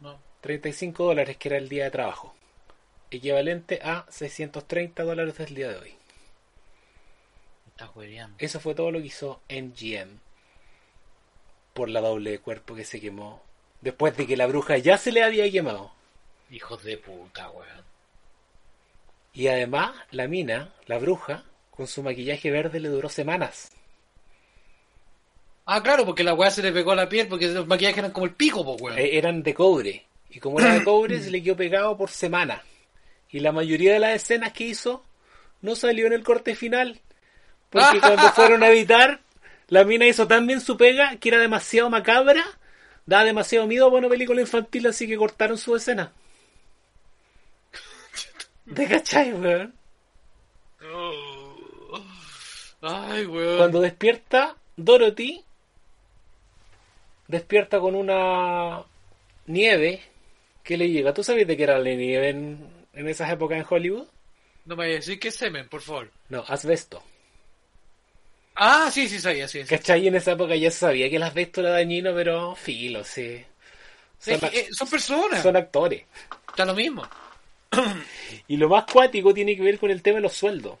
[0.00, 0.18] No.
[0.40, 2.34] 35 dólares, que era el día de trabajo.
[3.10, 5.98] Equivalente a 630 dólares del día de hoy.
[8.38, 10.18] Eso fue todo lo que hizo MGM.
[11.72, 13.42] Por la doble de cuerpo que se quemó.
[13.80, 15.92] Después de que la bruja ya se le había quemado.
[16.50, 17.84] Hijos de puta, weón.
[19.32, 23.70] Y además, la mina, la bruja, con su maquillaje verde le duró semanas.
[25.64, 28.10] Ah, claro, porque la weá se le pegó a la piel porque los maquillajes eran
[28.10, 28.98] como el pico, po, weón.
[28.98, 30.06] Eh, eran de cobre.
[30.30, 32.62] Y como era de cobre, se le quedó pegado por semana.
[33.30, 35.04] Y la mayoría de las escenas que hizo
[35.60, 37.00] no salió en el corte final.
[37.70, 39.20] Porque cuando fueron a editar,
[39.68, 42.44] la mina hizo tan bien su pega que era demasiado macabra,
[43.06, 46.12] daba demasiado miedo para una película infantil, así que cortaron su escena.
[48.74, 49.74] ¿Te cachai, weón?
[52.80, 53.58] Ay, weón.
[53.58, 55.44] Cuando despierta Dorothy,
[57.26, 58.84] despierta con una
[59.46, 60.02] nieve
[60.62, 61.12] que le llega.
[61.12, 64.06] ¿Tú sabes de qué era la nieve en, en esas épocas en Hollywood?
[64.64, 66.10] No me vayas a decir que es semen, por favor.
[66.28, 67.02] No, asbesto.
[68.56, 69.62] Ah, sí, sí, sabía, sí.
[69.62, 69.68] sí.
[69.68, 70.08] ¿Cachai?
[70.08, 73.44] En esa época ya sabía que el asbesto era dañino, pero filo, sí.
[74.18, 75.42] Son, eh, son personas.
[75.42, 76.04] son actores.
[76.48, 77.08] Está lo mismo.
[78.48, 80.76] Y lo más cuático tiene que ver con el tema de los sueldos.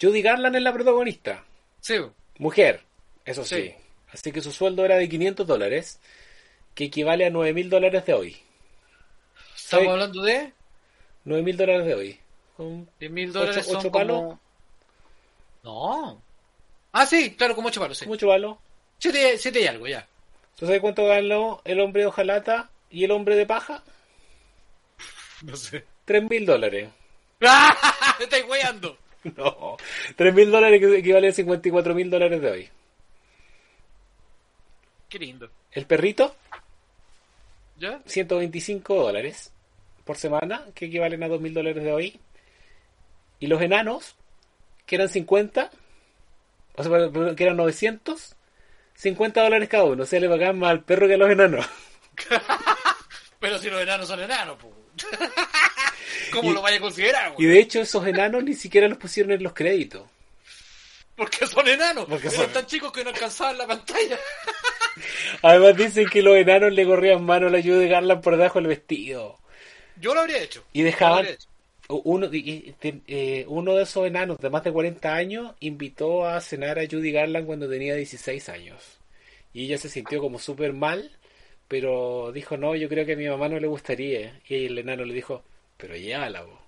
[0.00, 1.44] Judy Garland es la protagonista.
[1.80, 1.96] Sí.
[2.38, 2.80] Mujer,
[3.24, 3.56] eso sí.
[3.56, 3.74] Sí.
[4.12, 5.98] Así que su sueldo era de 500 dólares,
[6.74, 8.36] que equivale a 9 mil dólares de hoy.
[9.72, 9.90] Estamos Sí.
[9.90, 10.52] hablando de
[11.24, 12.20] 9 mil dólares de hoy.
[12.56, 13.56] Son 10 mil dólares.
[13.58, 13.98] Ocho- son ocho como...
[13.98, 14.38] palos.
[15.62, 16.22] No.
[16.92, 18.06] Ah, sí, claro, como ocho palos, sí.
[18.06, 18.58] mucho palo.
[18.98, 20.06] Siete, siete y algo, ya.
[20.58, 23.82] ¿Tú sabes cuánto ganó el hombre de hojalata y el hombre de paja?
[25.42, 25.84] No sé.
[26.04, 26.88] 3 mil dólares.
[27.40, 28.14] ¡Ah!
[28.18, 28.96] ¡Me estáis weando!
[29.36, 29.76] No,
[30.16, 32.68] 3 mil dólares que equivale a 54 mil dólares de hoy.
[35.08, 35.48] Qué lindo.
[35.70, 36.34] El perrito,
[37.78, 38.00] ¿Ya?
[38.04, 39.52] 125 dólares
[40.04, 42.20] por semana, que equivalen a 2 mil dólares de hoy.
[43.40, 44.14] Y los enanos,
[44.86, 45.70] que eran 50,
[46.76, 48.36] o sea, que eran 900,
[48.94, 50.02] 50 dólares cada uno.
[50.04, 51.66] O sea, le pagaban más al perro que a los enanos.
[53.40, 54.56] Pero si los enanos son enanos.
[56.32, 59.32] ¿Cómo Y- lo vaya a considerar, Y de hecho, esos enanos ni siquiera los pusieron
[59.32, 60.08] en los créditos.
[61.16, 62.06] Porque son enanos.
[62.08, 64.18] Porque Eran son- tan chicos que no alcanzaban la pantalla.
[65.42, 68.58] Además, dicen que los enanos le corrían mano a la ayuda de Garland por debajo
[68.60, 69.38] del vestido.
[70.00, 70.64] Yo lo habría hecho.
[70.72, 71.18] Y dejaban.
[71.20, 71.48] habría hecho.
[71.88, 72.38] Uno, y-
[72.68, 76.78] y- te- eh, uno de esos enanos de más de 40 años invitó a cenar
[76.78, 78.98] a Judy Garland cuando tenía 16 años.
[79.52, 81.10] Y ella se sintió como súper mal,
[81.68, 84.40] pero dijo, no, yo creo que a mi mamá no le gustaría.
[84.48, 85.42] Y el enano le dijo,
[85.76, 86.58] pero llévala, vos.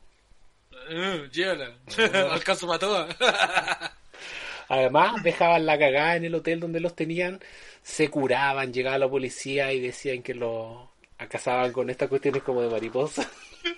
[0.91, 1.75] Eh, llévala.
[2.33, 3.09] Alcanzo mató.
[4.69, 7.41] Además, dejaban la cagada en el hotel donde los tenían,
[7.83, 10.89] se curaban, llegaba la policía y decían que los
[11.19, 13.29] acasaban con estas cuestiones como de mariposa.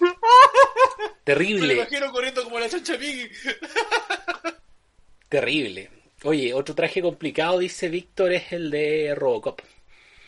[0.00, 0.08] Me
[1.24, 3.28] Terrible, imagino corriendo como la chancha Piggy.
[5.28, 5.90] terrible.
[6.24, 9.60] Oye, otro traje complicado, dice Víctor, es el de Robocop,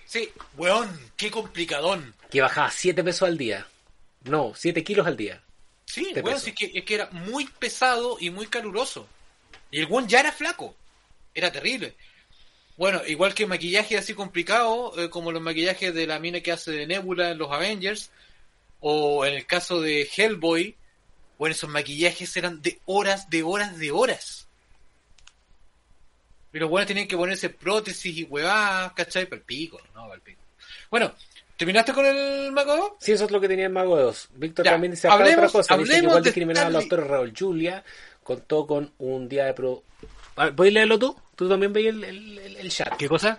[0.05, 2.14] Sí, weón, qué complicadón.
[2.30, 3.66] que bajaba 7 pesos al día.
[4.24, 5.42] No, 7 kilos al día.
[5.86, 9.07] Sí, weón, sí, es que, es que era muy pesado y muy caluroso.
[9.70, 10.74] Y el weón ya era flaco.
[11.35, 11.95] Era terrible.
[12.76, 16.70] Bueno, igual que maquillaje así complicado, eh, como los maquillajes de la mina que hace
[16.72, 18.11] de Nebula en los Avengers,
[18.80, 20.74] o en el caso de Hellboy,
[21.39, 24.49] bueno, esos maquillajes eran de horas, de horas, de horas.
[26.53, 29.24] Y los buenos tenían que ponerse prótesis y huevadas, ¿cachai?
[29.26, 30.41] Para el pico, no, para el pico.
[30.91, 31.14] Bueno,
[31.57, 32.97] ¿terminaste con el Mago?
[33.01, 34.28] Sí, eso es lo que tenía el Mago de Oz.
[34.35, 35.76] Víctor Ya, también dice acá hablemos- otra cosa.
[35.78, 37.83] Dice que igual discriminaba al autor Raúl Julia.
[38.22, 39.83] Contó con un día de pro...
[40.57, 41.16] ¿Puedes leerlo tú?
[41.37, 42.97] ¿Tú también veis el, el- el- el chat?
[42.97, 43.39] ¿Qué cosa?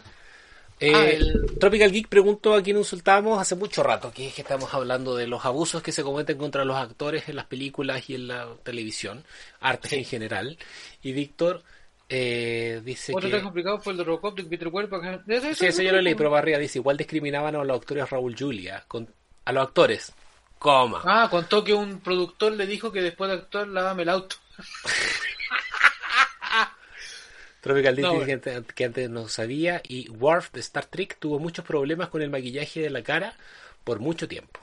[0.79, 4.41] Eh, Ah, el- Tropical Geek preguntó a quién insultábamos hace mucho rato, que es que
[4.41, 8.15] estamos hablando de los abusos que se cometen contra los actores en las películas y
[8.15, 9.23] en la televisión,
[9.61, 10.57] artes en general.
[11.03, 11.61] Y Víctor
[12.09, 13.35] eh, dice Otro que...
[13.35, 14.89] tan complicado fue el de Robocop de Peter Weir.
[14.89, 15.19] porque-
[15.55, 18.83] Sí, eso yo lo leí, pero arriba dice, igual discriminaban a los actores Raúl Julia,
[18.87, 19.07] con,
[19.45, 20.11] a los actores,
[20.59, 21.01] coma.
[21.05, 24.35] Ah, contó que un productor le dijo que después de actuar lávame el auto.
[27.63, 32.09] Tropical No, antes- que antes no sabía y Worf de Star Trek tuvo muchos problemas
[32.09, 33.37] con el maquillaje de la cara
[33.85, 34.59] por mucho tiempo.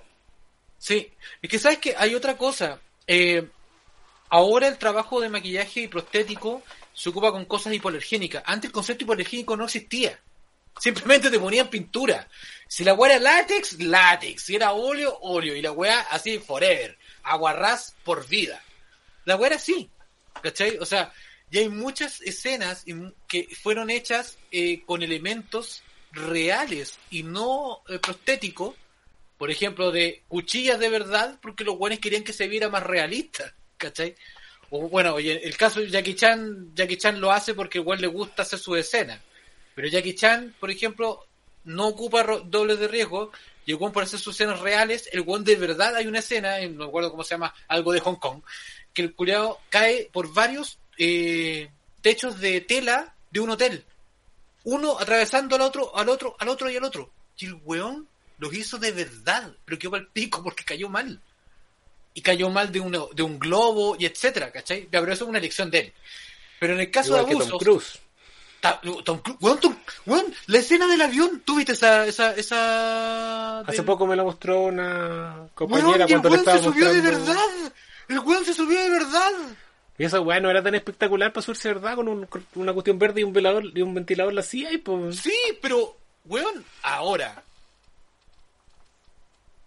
[0.77, 2.79] Sí, es que sabes que hay otra cosa.
[3.07, 3.49] Eh,
[4.29, 8.43] ahora el trabajo de maquillaje y prostético se ocupa con cosas hipoalergénicas.
[8.45, 10.21] Antes el concepto hipoalergénico no existía.
[10.79, 12.29] Simplemente te ponían pintura.
[12.69, 14.43] Si la weá era látex, látex.
[14.43, 15.57] Si era óleo, óleo.
[15.57, 16.99] Y la weá así forever.
[17.23, 18.63] Aguarrás por vida.
[19.25, 19.89] La weá era así.
[20.43, 20.77] ¿Cachai?
[20.79, 21.13] O sea,
[21.51, 22.95] ya hay muchas escenas y
[23.29, 25.83] que fueron hechas eh, con elementos
[26.13, 28.75] reales y no eh, prostéticos
[29.39, 33.55] por ejemplo, de cuchillas de verdad, porque los buenos querían que se viera más realista,
[33.79, 34.15] ¿cachai?
[34.69, 38.07] O bueno, oye, el caso de Jackie Chan, Jackie Chan lo hace porque igual le
[38.07, 39.19] gusta hacer su escena.
[39.75, 41.27] Pero Jackie Chan, por ejemplo,
[41.65, 43.33] no ocupa dobles de riesgo,
[43.65, 46.61] y el weón por hacer sus escenas reales, el weón de verdad hay una escena,
[46.61, 48.43] en- no recuerdo cómo se llama, algo de Hong Kong,
[48.93, 51.71] que el culiao cae por varios eh,
[52.03, 53.85] techos de tela de un hotel.
[54.65, 57.11] Uno atravesando al otro, al otro, al otro y al otro.
[57.39, 58.07] Y el weón
[58.39, 61.21] los hizo de verdad, pero quedó al pico porque cayó mal.
[62.13, 64.89] Y cayó mal de, uno, de un globo y etcétera, ¿cachai?
[64.93, 65.93] Ya, Pero eso es una elección de él.
[66.59, 67.99] Pero en el caso Igual de que Tom abusos, Cruise.
[68.61, 73.61] Ta- Tom Cruise, weón, Tom- weón, la escena del avión, ¿tú viste esa, esa, esa
[73.61, 76.65] Hace del- poco me lo mostró una Weón, compañera el cuando le weón estaba se
[76.65, 77.73] subió de verdad.
[78.09, 79.33] El weón se subió de verdad.
[80.01, 82.73] Y esa weá no era tan espectacular para subirse de verdad con un- con una
[82.73, 85.95] cuestión verde y un velador y un ventilador la hacía y pues Sí, pero,
[86.25, 87.43] weón, ahora.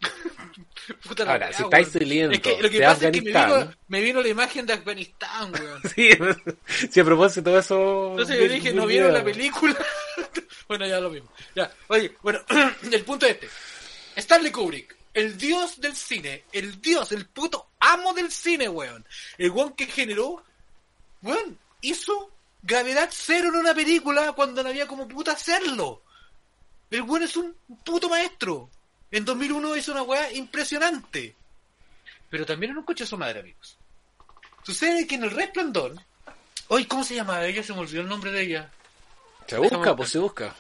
[1.07, 3.59] Puta Ahora, si estáis Es que lo que de pasa es que me Afganistán.
[3.67, 5.81] vino, me vino la imagen de Afganistán, weón.
[5.95, 6.09] sí,
[6.89, 9.77] sí, a propósito de eso Entonces yo dije, ¿no vieron la película?
[10.67, 11.29] bueno, ya lo mismo.
[11.55, 12.39] Ya, oye, bueno,
[12.91, 13.49] el punto es este.
[14.15, 19.05] Stanley Kubrick, el dios del cine, el dios, el puto amo del cine, weón.
[19.37, 20.43] El weón que generó,
[21.21, 26.01] weón, hizo gravedad cero en una película cuando no había como puta hacerlo.
[26.89, 28.69] El weón es un puto maestro.
[29.11, 31.35] En 2001 hizo una weá impresionante.
[32.29, 33.77] Pero también en un coche a su madre, amigos.
[34.63, 35.95] Sucede que en el resplandor.
[36.69, 37.61] Hoy, ¿cómo se llama ella?
[37.61, 38.71] Se me olvidó el nombre de ella.
[39.45, 40.55] Se busca, pues se busca.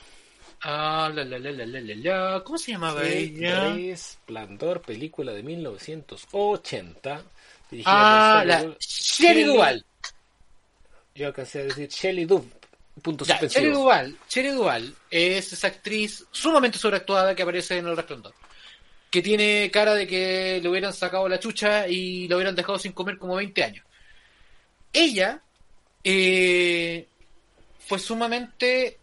[0.65, 2.43] Ah, la la la la la la.
[2.43, 3.73] ¿Cómo se llamaba ella?
[3.73, 7.21] Resplandor, película de 1980.
[7.69, 9.85] dirigida Ah, por la Shelley Duvall.
[11.15, 11.89] Yo alcancé a decir
[13.25, 13.77] Ya, Shelley suspensivos.
[13.77, 18.33] Duvall, Shelley Duvall es esa actriz sumamente sobreactuada que aparece en El Resplandor.
[19.09, 22.93] Que tiene cara de que le hubieran sacado la chucha y lo hubieran dejado sin
[22.93, 23.85] comer como 20 años.
[24.93, 25.41] Ella
[26.03, 27.07] eh,
[27.79, 28.97] fue sumamente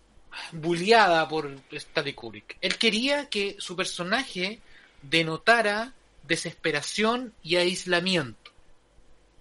[0.53, 2.57] bulliada por Stanley Kubrick.
[2.61, 4.61] Él quería que su personaje
[5.03, 8.53] denotara desesperación y aislamiento.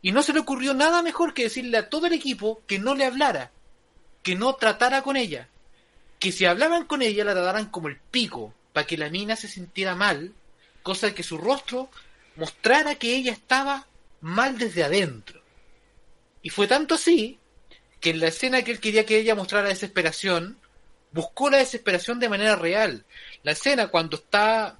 [0.02, 2.96] Y no se le ocurrió nada mejor que decirle a todo el equipo que no
[2.96, 3.52] le hablara,
[4.24, 5.50] que no tratara con ella,
[6.20, 9.48] que si hablaban con ella la trataran como el pico, para que la mina se
[9.48, 10.34] sintiera mal,
[10.84, 11.90] cosa que su rostro
[12.36, 13.88] mostrara que ella estaba
[14.22, 15.42] mal desde adentro.
[16.42, 17.38] Y fue tanto así
[18.00, 20.58] que en la escena que él quería que ella mostrara desesperación,
[21.12, 23.06] buscó la desesperación de manera real.
[23.44, 24.78] La escena cuando está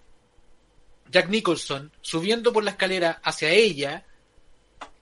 [1.10, 4.06] Jack Nicholson subiendo por la escalera hacia ella,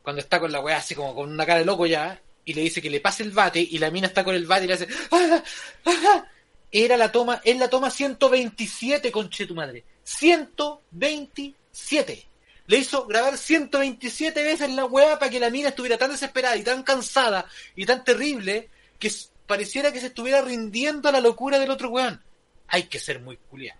[0.01, 2.61] cuando está con la weá así como con una cara de loco ya, y le
[2.61, 4.73] dice que le pase el bate, y la mina está con el bate y le
[4.75, 5.43] hace "Ah,
[5.85, 6.25] ah, ah".
[6.71, 9.83] Era la toma, es la toma 127, conche tu madre.
[10.03, 12.27] 127.
[12.67, 16.63] Le hizo grabar 127 veces la weá para que la mina estuviera tan desesperada y
[16.63, 18.69] tan cansada y tan terrible
[18.99, 19.09] que
[19.47, 22.21] pareciera que se estuviera rindiendo a la locura del otro weón.
[22.67, 23.79] Hay que ser muy culiado.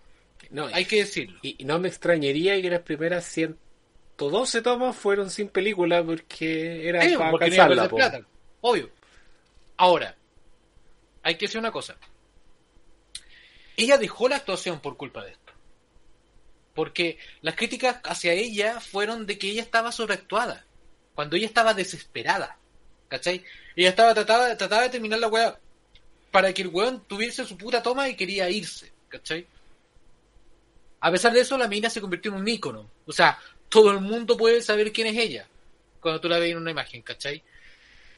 [0.50, 1.38] No, Hay que decirlo.
[1.42, 7.02] y, y no me extrañaría que las primeras 112 tomas fueron sin película porque era
[7.02, 7.88] Sí, para porque alcanzarla.
[7.88, 8.20] plata.
[8.62, 8.90] Obvio.
[9.76, 10.16] Ahora,
[11.22, 11.96] hay que decir una cosa.
[13.76, 15.52] Ella dejó la actuación por culpa de esto.
[16.74, 20.64] Porque las críticas hacia ella fueron de que ella estaba sobreactuada.
[21.14, 22.58] Cuando ella estaba desesperada.
[23.08, 23.44] ¿Cachai?
[23.74, 25.58] Ella estaba trataba, trataba de terminar la weá
[26.30, 28.92] para que el weón tuviese su puta toma y quería irse.
[29.08, 29.46] ¿Cachai?
[31.00, 32.90] A pesar de eso, la mina se convirtió en un ícono.
[33.06, 33.38] O sea,
[33.68, 35.46] todo el mundo puede saber quién es ella
[36.00, 37.42] cuando tú la ves en una imagen, ¿cachai?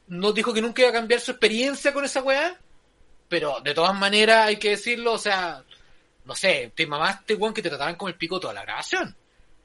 [0.07, 2.57] No dijo que nunca iba a cambiar su experiencia con esa weá,
[3.27, 5.63] pero de todas maneras hay que decirlo, o sea,
[6.25, 9.15] no sé, te mamaste, weón, que te trataban como el pico toda la grabación.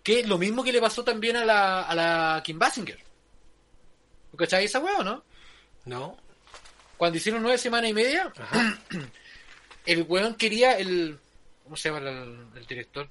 [0.03, 2.99] Que es lo mismo que le pasó también a la, a la Kim Basinger.
[4.31, 5.25] ¿Tú ¿Cachai esa weá o no?
[5.85, 6.17] No.
[6.97, 8.33] Cuando hicieron nueve semanas y media,
[9.87, 11.19] el weón quería el...
[11.65, 13.09] ¿Cómo se llama el, el director?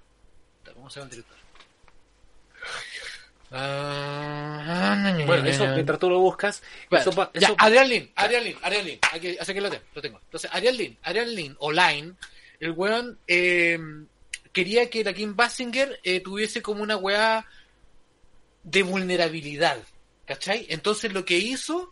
[0.74, 1.38] ¿Cómo se llama el director?
[3.58, 9.00] Ah, Bueno, eso mientras tú lo buscas, Bueno, eso, ya, Lin, Adrián Lin, Adrián Lin.
[9.14, 10.20] Aquí, así que lo tengo, lo tengo.
[10.20, 12.16] Entonces, Adrián Lin, Adrián Lin, o Line,
[12.60, 13.80] el weón eh,
[14.52, 17.46] quería que la Kim Basinger eh, tuviese como una weá
[18.64, 19.78] de vulnerabilidad.
[20.26, 20.66] ¿Cachai?
[20.70, 21.92] Entonces lo que hizo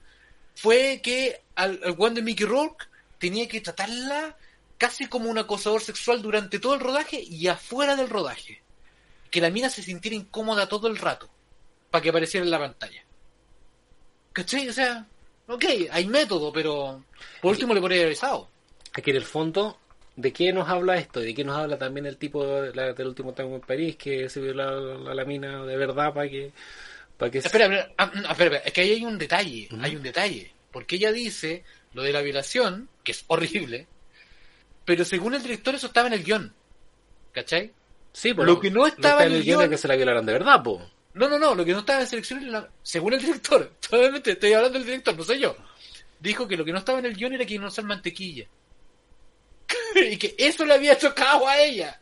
[0.55, 2.85] fue que al, al de Mickey Rourke
[3.19, 4.37] tenía que tratarla
[4.77, 8.61] casi como un acosador sexual durante todo el rodaje y afuera del rodaje.
[9.31, 11.29] Que la mina se sintiera incómoda todo el rato
[11.89, 13.03] para que apareciera en la pantalla.
[14.33, 14.67] ¿Cachai?
[14.69, 15.05] O sea,
[15.47, 17.03] ok, hay método, pero
[17.41, 18.49] por último le podría haber avisado.
[18.93, 19.77] aquí en el fondo,
[20.15, 21.19] ¿de qué nos habla esto?
[21.19, 24.29] ¿De qué nos habla también el tipo de la- del último tango en París que
[24.29, 26.51] se vio la, la, la mina de verdad para que...
[27.17, 30.03] Para que Espera, espera, ah, espera, espera, es que ahí hay un detalle, hay un
[30.03, 30.51] detalle.
[30.71, 33.87] Porque ella dice lo de la violación, que es horrible,
[34.85, 36.53] pero según el director eso estaba en el guion.
[37.31, 37.71] ¿Cachai?
[38.11, 40.25] Sí, pues, Lo que no estaba está en el guion es que se la violaron
[40.25, 40.81] de verdad, po.
[41.13, 44.31] No, no, no, lo que no estaba en selección era la- según el director, solamente
[44.31, 45.55] estoy hablando del director, no soy yo.
[46.19, 48.47] Dijo que lo que no estaba en el guion era que no usar mantequilla.
[49.95, 51.99] y que eso le había chocado a ella.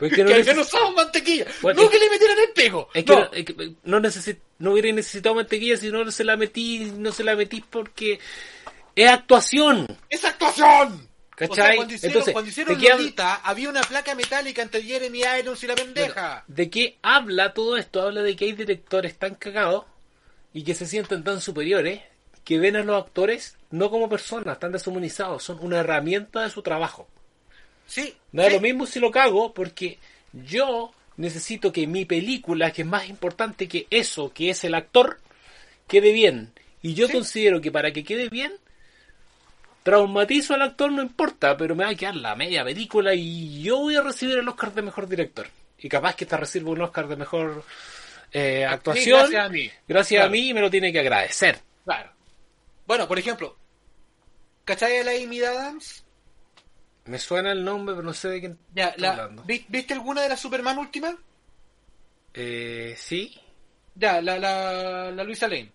[0.00, 1.46] Pues es Que, no, neces- mantequilla.
[1.62, 2.88] Bueno, no es- que le metieran el pego.
[2.92, 3.20] es que no.
[3.20, 3.30] no,
[4.08, 7.60] es que no, hubiera necesitado mantequilla si no se la metí, no se la metí
[7.60, 8.18] porque
[8.96, 9.86] es actuación.
[10.08, 11.08] ¡Es actuación!
[11.36, 11.50] ¿Cachai?
[11.50, 14.82] O sea, cuando hicieron, Entonces, cuando hicieron ¿de qué Lolita, había una placa metálica entre
[14.82, 16.44] Jeremy Irons y la pendeja.
[16.48, 18.02] ¿De qué habla todo esto?
[18.02, 19.84] Habla de que hay directores tan cagados
[20.52, 22.00] y que se sienten tan superiores
[22.44, 26.60] que ven a los actores no como personas, tan deshumanizados, son una herramienta de su
[26.62, 27.08] trabajo.
[27.90, 28.14] Sí.
[28.32, 28.54] Me da sí.
[28.54, 29.98] lo mismo si lo cago porque
[30.32, 35.20] yo necesito que mi película, que es más importante que eso, que es el actor,
[35.86, 36.52] quede bien.
[36.82, 37.12] Y yo Sí.
[37.12, 38.52] considero que para que quede bien,
[39.82, 43.78] traumatizo al actor, no importa, pero me va a quedar la media película y yo
[43.78, 45.46] voy a recibir el Oscar de Mejor Director.
[45.78, 47.64] Y capaz que esta recibo un Oscar de Mejor
[48.32, 49.18] eh, actuación.
[49.20, 49.70] gracias a mí.
[49.88, 51.58] Gracias a mí y me lo tiene que agradecer.
[51.84, 52.10] Claro.
[52.86, 53.56] Bueno, por ejemplo,
[54.64, 56.04] ¿cachai a la Amy Adams?
[57.06, 59.42] Me suena el nombre, pero no sé de quién Ya, está la, hablando.
[59.44, 61.14] ¿vi- ¿Viste alguna de las Superman últimas?
[62.34, 63.38] Eh, ¿Sí?
[63.94, 65.72] Ya, la, la, la Luisa Lane.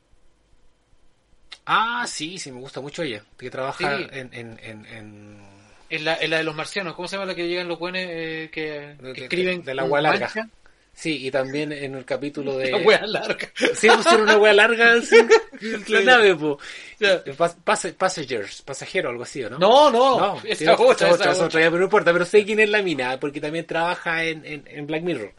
[1.66, 3.24] Ah, sí, sí, me gusta mucho ella.
[3.38, 4.08] Que trabaja Sí.
[4.12, 5.46] en, en, en, en-
[5.90, 6.96] Es la, es la de los marcianos.
[6.96, 9.74] ¿Cómo se llama la que llegan los buenos eh, que, De- que de- escriben de
[9.76, 10.26] la con agua larga.
[10.34, 10.50] mancha?
[10.98, 12.72] Sí, y también en el capítulo de...
[12.72, 13.52] La wea larga.
[13.76, 14.96] Sí, pusieron una wea larga
[15.88, 16.58] la nave, po.
[17.00, 17.22] Ya.
[17.26, 19.60] Pas- pas- passengers, pasajero, algo así, ¿o ¿no?
[19.60, 21.50] No, no, No, esa sí, otra, esa otra.
[21.60, 24.88] pero no importa, pero sé quién es la mina, porque también trabaja en, en, en
[24.88, 25.34] Black Mirror.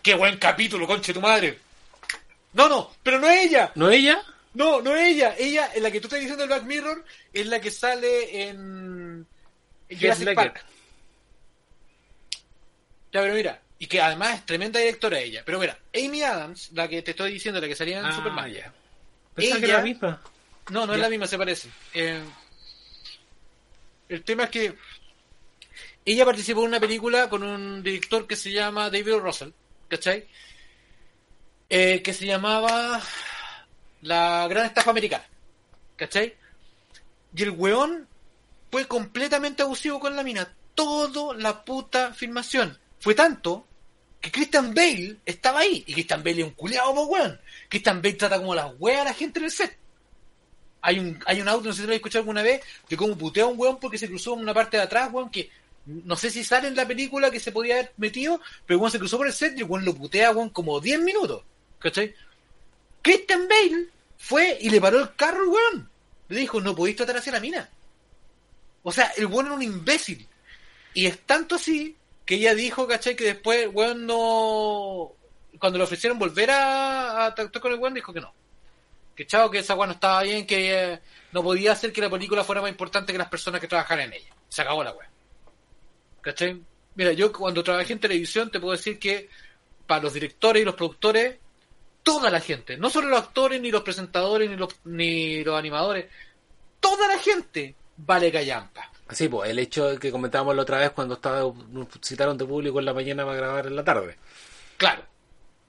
[0.00, 1.58] Qué buen capítulo, conche tu madre.
[2.52, 3.72] No, no, pero no es ella.
[3.74, 4.22] ¿No ella?
[4.54, 5.34] No, no es ella.
[5.36, 9.26] Ella, en la que tú estás diciendo el Black Mirror, es la que sale en,
[9.88, 10.34] en Jurassic.
[10.34, 10.64] Park.
[13.12, 15.42] Ya, pero mira, y que además es tremenda directora ella.
[15.44, 18.50] Pero mira, Amy Adams, la que te estoy diciendo, la que salía en Ah, Superman.
[18.50, 18.72] ya.
[19.34, 20.22] Pensaba que Ella- era la misma.
[20.70, 21.68] No, no es la misma, se parece.
[21.92, 22.22] Eh,
[24.08, 24.74] el tema es que
[26.06, 29.16] ella participó en una película con un director que se llama David.
[29.16, 29.50] Russell,
[29.88, 30.26] ¿cachai?
[31.68, 33.02] Eh, que se llamaba
[34.00, 35.26] La Gran Estafa Americana,
[35.96, 36.34] ¿cachai?
[37.36, 38.08] Y el weón
[38.70, 40.50] fue completamente abusivo con la mina.
[40.74, 42.78] Todo la puta filmación.
[42.98, 43.66] Fue tanto
[44.24, 45.84] que Christian Bale estaba ahí.
[45.86, 47.38] Y Christian Bale es un culiado, po, weón.
[47.68, 49.76] Christian Bale trata como las weas a la gente en el set.
[50.80, 53.44] Hay un, hay un no sé si lo habéis escuchado alguna vez, de cómo putea
[53.44, 55.50] a un weón porque se cruzó en una parte de atrás, weón, que
[55.84, 58.98] No sé si sale en la película que se podía haber metido, pero Juan se
[58.98, 61.42] cruzó por el set y Juan lo putea Juan como 10 minutos.
[61.78, 62.14] ¿Cachai?
[63.02, 65.90] Christian Bale fue y le paró el carro weón.
[66.30, 67.68] Le dijo, no podéis tratar hacia la mina.
[68.84, 70.26] O sea, el weón era un imbécil.
[70.94, 71.94] Y es tanto así
[72.24, 73.16] que ella dijo, ¿cachai?
[73.16, 75.12] Que después weón no...
[75.58, 78.32] Cuando le ofrecieron volver a, a tratar con el weón, dijo que no.
[79.14, 81.00] Que chao, que esa weón no estaba bien, que eh,
[81.32, 84.14] no podía hacer que la película fuera más importante que las personas que trabajaran en
[84.14, 84.34] ella.
[84.48, 85.10] Se acabó la weón.
[86.20, 86.60] ¿Cachai?
[86.94, 89.28] Mira, yo cuando trabajé en televisión te puedo decir que
[89.86, 91.36] para los directores y los productores,
[92.02, 96.06] toda la gente, no solo los actores, ni los presentadores, ni los, ni los animadores,
[96.80, 98.90] toda la gente vale callampa.
[99.06, 101.52] Así, pues, el hecho que comentábamos la otra vez cuando estaba,
[102.02, 104.16] citaron de público en la mañana para grabar en la tarde.
[104.76, 105.04] Claro,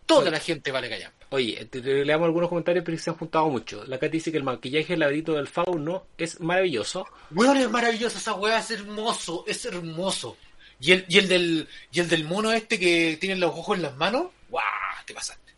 [0.06, 0.32] toda Oye.
[0.32, 1.26] la gente vale callampa.
[1.30, 3.84] Oye, te, te leamos algunos comentarios pero se han juntado mucho.
[3.86, 7.06] La Katy dice que el maquillaje del del fauno es maravilloso.
[7.32, 10.38] Weón, es maravilloso esa weá, es hermoso, es hermoso.
[10.80, 13.84] Y el, y el del, y el del mono este que tiene los ojos en
[13.84, 14.64] las manos, guau,
[15.06, 15.54] te pasaste.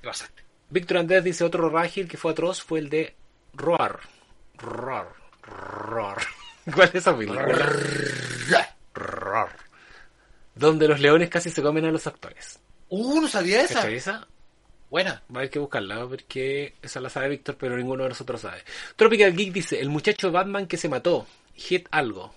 [0.00, 0.42] Te pasaste.
[0.70, 3.14] Víctor Andrés dice otro rágil que fue atroz fue el de
[3.54, 4.00] Roar.
[4.56, 5.08] Roar.
[5.42, 6.22] Roar.
[6.74, 7.46] ¿Cuál es esa película?
[10.54, 12.58] Donde los leones casi se comen a los actores.
[12.88, 13.74] Uh, no sabía esa.
[13.76, 14.26] ¿Cachai esa?
[14.90, 15.22] Buena.
[15.30, 18.62] Va a haber que buscarla, porque esa la sabe Víctor, pero ninguno de nosotros sabe.
[18.96, 22.34] Tropical Geek dice, el muchacho Batman que se mató, hit algo.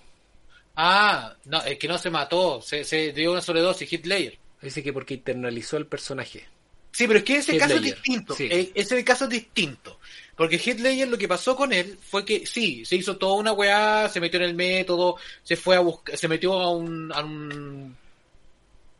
[0.74, 4.38] Ah, no, es que no se mató, se, se dio una sobredosis, Hitler.
[4.62, 6.46] Dice que porque internalizó el personaje.
[6.92, 8.34] Sí, pero es que ese Heath caso es distinto.
[8.34, 8.48] sí.
[8.50, 10.00] Eh, Ese caso es distinto.
[10.36, 13.52] Porque Heath Ledger lo que pasó con él fue que sí, se hizo toda una
[13.52, 17.20] weá, se metió en el método, se fue a buscar, se metió a un, a
[17.24, 17.96] un-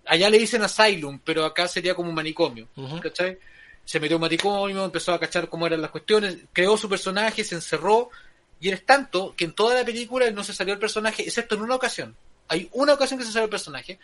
[0.07, 2.69] allá le dicen asylum, pero acá sería como un manicomio.
[3.03, 3.39] ¿cachai?
[3.85, 7.45] Se metió a un manicomio, empezó a cachar cómo eran las cuestiones, creó su personaje,
[7.45, 8.11] se encerró,
[8.61, 11.55] y es tanto que en toda la película él no se salió el personaje, excepto
[11.57, 12.17] en una ocasión.
[12.49, 13.99] Hay una ocasión que se salió el personaje.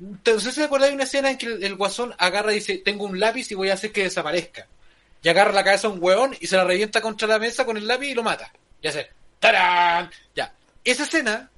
[0.00, 3.04] Entonces, ¿se acuerdan de una escena en que el, el guasón agarra y dice, tengo
[3.04, 4.66] un lápiz y voy a hacer que desaparezca?
[5.24, 7.78] Y agarra la cabeza a un hueón y se la revienta contra la mesa con
[7.78, 8.52] el lápiz y lo mata.
[8.82, 9.10] Y hace,
[9.40, 10.10] ¡tarán!
[10.36, 10.54] Ya.
[10.84, 11.50] Esa escena,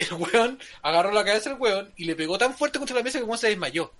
[0.00, 3.20] el hueón agarró la cabeza del hueón y le pegó tan fuerte contra la mesa
[3.20, 3.92] que hueón se desmayó.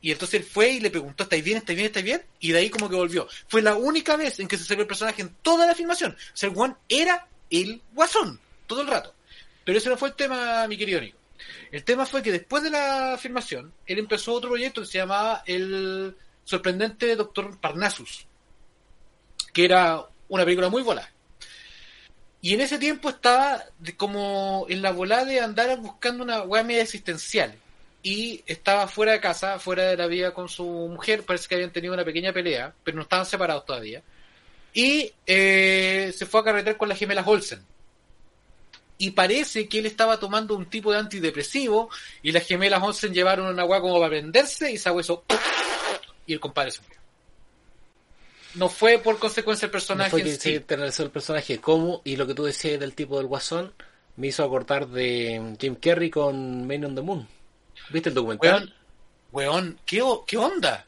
[0.00, 1.58] Y entonces él fue y le preguntó, ¿estáis bien?
[1.58, 1.86] ¿estáis bien?
[1.86, 2.22] ¿estáis bien?
[2.38, 3.26] Y de ahí como que volvió.
[3.48, 6.12] Fue la única vez en que se salió el personaje en toda la filmación.
[6.12, 8.38] O sea, el hueón era el guasón,
[8.68, 9.12] todo el rato.
[9.64, 11.18] Pero ese no fue el tema, mi querido Nico.
[11.72, 15.42] El tema fue que después de la filmación, él empezó otro proyecto que se llamaba
[15.44, 18.26] El sorprendente Doctor Parnassus,
[19.52, 21.10] que era una película muy volada.
[22.40, 23.64] Y en ese tiempo estaba
[23.96, 27.54] como en la volada de andar buscando una weá media existencial.
[28.02, 31.70] Y estaba fuera de casa, fuera de la vida con su mujer, parece que habían
[31.70, 34.02] tenido una pequeña pelea, pero no estaban separados todavía.
[34.74, 37.64] Y eh, se fue a carretear con las gemelas Olsen
[39.02, 41.90] y parece que él estaba tomando un tipo de antidepresivo
[42.22, 45.24] y las gemelas Olsen llevaron una agua como para prenderse y esa hizo
[46.26, 46.98] y el compadre se murió.
[48.54, 50.54] No fue por consecuencia el No personaje fue que sí.
[50.54, 53.72] el personaje como, y lo que tú decías del tipo del guasón,
[54.16, 57.26] me hizo acordar de Jim Carrey con Men on the Moon.
[57.90, 58.74] ¿Viste el documental?
[59.32, 60.86] Weón, weón, ¿qué, ¿qué onda?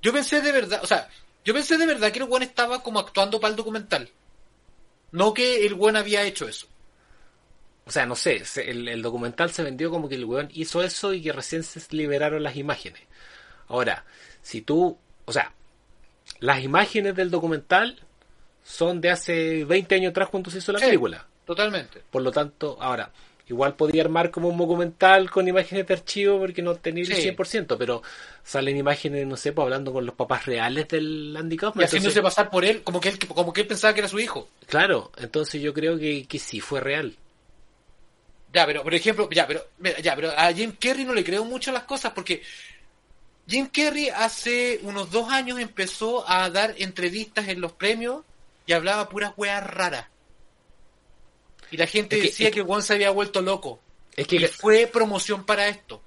[0.00, 1.08] Yo pensé de verdad, o sea,
[1.44, 4.08] yo pensé de verdad que el weón estaba como actuando para el documental.
[5.10, 6.66] No que el weón había hecho eso.
[7.84, 10.82] O sea, no sé, se- el, el documental se vendió como que el weón hizo
[10.82, 13.02] eso y que recién se liberaron las imágenes.
[13.68, 14.04] Ahora,
[14.42, 15.52] si tú, o sea,
[16.40, 17.98] las imágenes del documental
[18.64, 20.86] son de hace 20 años atrás cuando se hizo la Sí.
[20.86, 21.26] película.
[21.44, 22.00] Totalmente.
[22.10, 23.10] Por lo tanto, ahora,
[23.48, 27.22] igual podía armar como un documental con imágenes de archivo porque no tenía el Sí.
[27.22, 28.02] 100%, pero
[28.44, 31.84] salen imágenes, no sé, pues hablando con los papás reales del Andy Y Kaufman.
[31.84, 34.20] haciéndose Entonces, pasar por él, como que él, como que él pensaba que era su
[34.20, 34.48] hijo.
[34.68, 37.16] claro, entonces yo creo que, que sí fue real.
[38.52, 39.64] Ya, pero por ejemplo, ya, pero
[40.02, 42.42] ya, pero a Jim Carrey no le creo mucho las cosas porque
[43.52, 48.24] Jim Carrey hace unos dos años empezó a dar entrevistas en los premios
[48.64, 50.06] y hablaba puras weas raras.
[51.70, 53.78] Y la gente Es que- decía es que el weón se había vuelto loco.
[54.16, 56.02] Es que Y fue promoción para esto.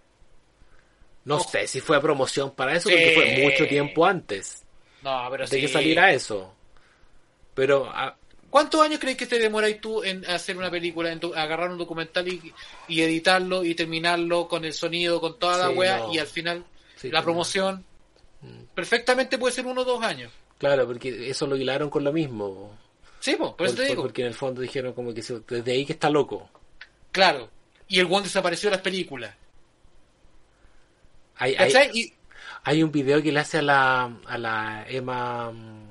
[1.25, 2.95] no sé si fue promoción para eso, Sí.
[2.95, 4.63] porque fue mucho tiempo antes
[5.03, 5.73] No, pero de que sí.
[5.73, 6.51] saliera eso.
[7.53, 8.15] Pero ah,
[8.49, 11.77] ¿Cuántos años crees que te demoráis tú en hacer una película, en tu- agarrar un
[11.77, 12.53] documental y,
[12.87, 16.13] y editarlo y terminarlo con el sonido, con toda la Sí, wea no.
[16.13, 16.63] y al final
[17.05, 17.85] Sí, la promoción?
[18.73, 20.31] Perfectamente puede ser uno o dos años.
[20.57, 22.77] claro, porque eso lo hilaron con lo mismo.
[23.19, 24.03] Sí, po, por eso te digo.
[24.03, 26.49] Porque en el fondo dijeron como que desde ahí que está loco.
[27.11, 27.49] Claro.
[27.87, 29.35] Y el one desapareció de las películas.
[31.37, 32.13] Hay, hay,
[32.63, 35.87] hay un video que le hace a la, a la Emma, mm,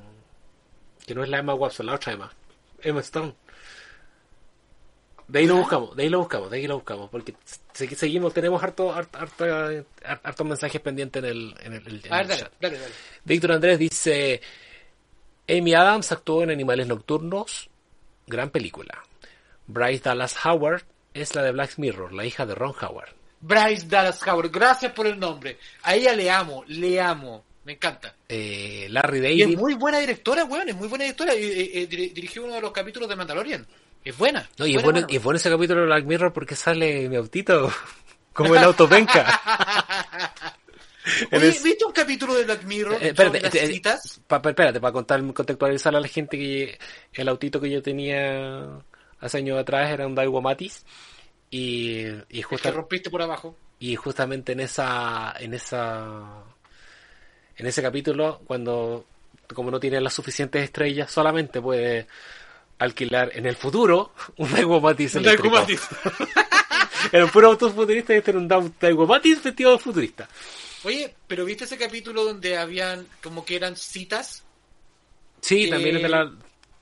[1.06, 2.32] que no es la Emma Watson, la otra Emma,
[2.80, 3.34] Emma Stone.
[5.34, 7.34] De ahí lo buscamos, de ahí lo buscamos, de ahí lo buscamos, porque
[7.72, 9.84] se- seguimos, tenemos harto, harto, harto-
[10.22, 12.52] hartos mensajes pendientes en el, en el, en A ver, el chat.
[12.60, 12.92] dale, dale.
[13.24, 14.40] Víctor Andrés dice,
[15.48, 17.68] Amy Adams actuó en Animales Nocturnos,
[18.28, 19.02] gran película.
[19.66, 23.10] Bryce Dallas Howard es la de Black Mirror, la hija de Ron Howard.
[23.40, 25.58] Bryce Dallas Howard, gracias por el nombre.
[25.82, 27.44] A ella le amo, le amo.
[27.64, 28.14] Me encanta.
[28.28, 31.34] Eh, Larry Y es David, muy buena directora, weón, es muy buena directora.
[31.34, 33.66] Y, eh, eh, dir- dirigió uno de los capítulos de Mandalorian.
[34.04, 34.48] Es buena.
[34.58, 35.06] no, y es buena, bueno, buena.
[35.12, 37.72] y es bueno ese capítulo de Black Mirror porque sale mi autito,
[38.32, 39.40] como el autopenca.
[41.30, 44.22] En Oye, ¿viste un capítulo de Black Mirror Eh, espérate, las eh, citas?
[44.26, 46.78] Pa- pa- espérate, para contar, contextualizar a la gente que
[47.12, 48.80] el autito que yo tenía
[49.20, 50.82] hace años atrás era un Daiwa Matis
[51.50, 53.54] y, y, Es justa- que rompiste por abajo.
[53.78, 56.42] y justamente en esa en esa
[57.58, 59.04] en ese capítulo cuando
[59.52, 62.06] como no tiene las suficientes estrellas solamente puede
[62.84, 65.22] alquilar en el futuro un Daiwa Matis Un.
[65.24, 65.80] Daiwa Matis.
[67.12, 70.28] Era un puro auto futurista y este era un Daiwa Matis vestido de futurista.
[70.84, 74.42] Oye, pero ¿viste ese capítulo donde habían como que eran citas?
[75.40, 76.32] Sí, que- también es de la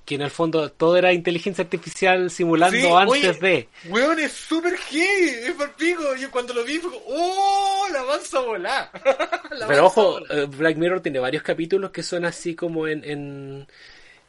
[0.05, 3.68] que en el fondo todo era inteligencia artificial simulando Sí, antes oye, de.
[3.88, 6.16] Weón, es súper gay, es palpico.
[6.16, 7.86] Yo cuando lo vi fue como, ¡oh!
[7.92, 8.90] La avanza a volar.
[9.53, 10.38] La Pero a ojo, volar.
[10.38, 13.68] eh, Black Mirror tiene varios capítulos que son así como en, en,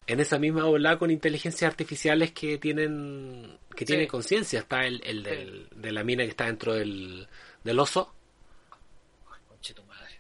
[0.08, 3.86] en esa misma ola con inteligencias artificiales que tienen que Sí.
[3.86, 4.60] tienen conciencia.
[4.60, 7.28] Está el, el del- de la mina que está dentro del,
[7.64, 8.14] del oso.
[9.48, 10.20] Conche tu madre.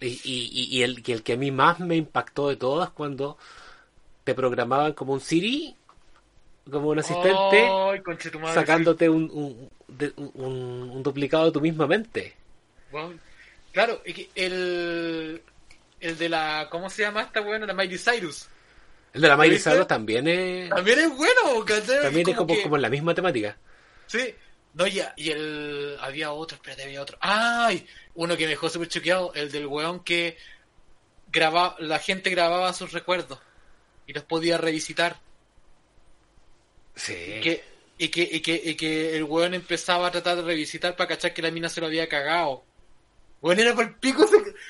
[0.00, 2.82] Y, y, y- y el, que el que a mí más me impactó de todo
[2.82, 3.36] es cuando
[4.24, 5.74] te programaban como un Siri,
[6.70, 7.68] como un asistente.
[7.70, 9.70] Ay, conche tu madre, sacándote un, un,
[10.34, 12.34] un- un duplicado de tu misma mente.
[13.72, 14.00] Claro,
[14.34, 15.42] el,
[16.00, 17.66] el de la, ¿cómo se llama esta weón?
[17.66, 18.48] La Miley Cyrus.
[19.12, 19.58] El de la Miley.
[19.58, 22.02] Cyrus también es, También es bueno, ¿cachai?
[22.02, 23.56] también es como, que- como en la misma temática.
[24.06, 24.34] Sí.
[24.74, 25.96] No, y, y el...
[26.00, 27.18] Había otro, espérate, había otro.
[27.20, 27.86] ¡Ay!
[28.14, 30.36] Uno que me dejó súper choqueado, el del weón que
[31.32, 33.38] grababa, la gente grababa sus recuerdos
[34.06, 35.18] y los podía revisitar.
[36.94, 37.14] Sí.
[37.14, 37.64] Y que,
[37.98, 41.32] y que, y que, y que el weón empezaba a tratar de revisitar para cachar
[41.34, 42.64] que la mina se lo había cagado.
[43.42, 44.26] Weón era para el pico.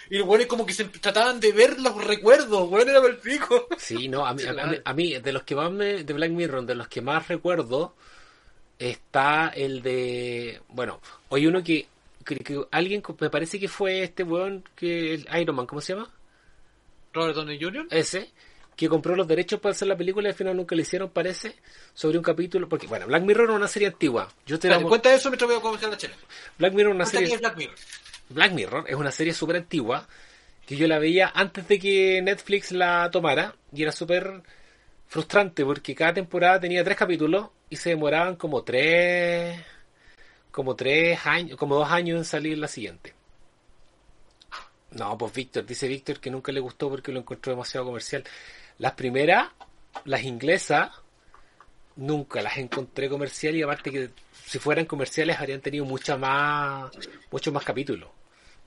[0.09, 2.69] Y weón es como que se trataban de ver los recuerdos.
[2.69, 3.69] Weón era para el pico.
[3.79, 6.31] Sí, no, a mí, a, mí, a mí, de los que más me, de Black
[6.31, 7.95] Mirror, de los que más recuerdo,
[8.79, 11.87] está el de, bueno, hoy uno que,
[12.25, 15.95] que, que alguien, me parece que fue este weón, que el Iron Man, ¿cómo se
[15.95, 16.11] llama?
[17.13, 17.89] Robert Downey Jr.
[17.91, 18.31] Ese,
[18.77, 21.57] que compró los derechos para hacer la película y al final nunca le hicieron, parece,
[21.93, 24.29] sobre un capítulo, porque, bueno, Black Mirror era una serie antigua.
[24.47, 26.15] Yo te Espérate, cuenta eso mientras voy a comer la chela.
[26.59, 27.35] Black Mirror es una serie...
[27.35, 27.77] es Black Mirror.
[28.31, 30.07] Black Mirror es una serie súper antigua
[30.65, 34.43] que yo la veía antes de que Netflix la tomara y era súper
[35.09, 39.61] frustrante porque cada temporada tenía tres capítulos y se demoraban como tres
[40.53, 43.15] como tres años como dos años en salir la siguiente.
[44.93, 48.23] No pues Víctor dice Víctor que nunca le gustó porque lo encontró demasiado comercial.
[48.79, 49.49] Las primeras
[50.05, 50.91] las inglesas
[51.97, 54.11] nunca las encontré comercial y aparte que
[54.47, 56.93] si fueran comerciales habrían tenido mucha más
[57.33, 58.20] muchos más capítulos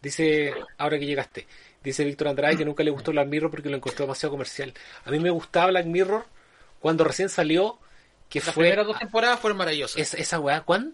[0.03, 1.47] dice ahora que llegaste
[1.83, 4.73] dice Víctor Andrade que nunca le gustó Black Mirror porque lo encontró demasiado comercial
[5.05, 6.25] a mí me gustaba Black Mirror
[6.79, 7.79] cuando recién salió
[8.29, 9.97] que Las fue primeras dos temporadas fueron maravillosas.
[9.99, 10.93] esa, esa weá ¿cuán-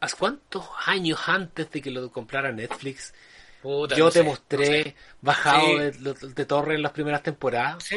[0.00, 3.14] ¿Hace cuántos años antes de que lo comprara Netflix
[3.62, 4.96] Puta, yo no te sé, mostré no sé.
[5.20, 5.78] bajado Sí.
[5.78, 7.96] de, de- torre en las primeras temporadas Sí,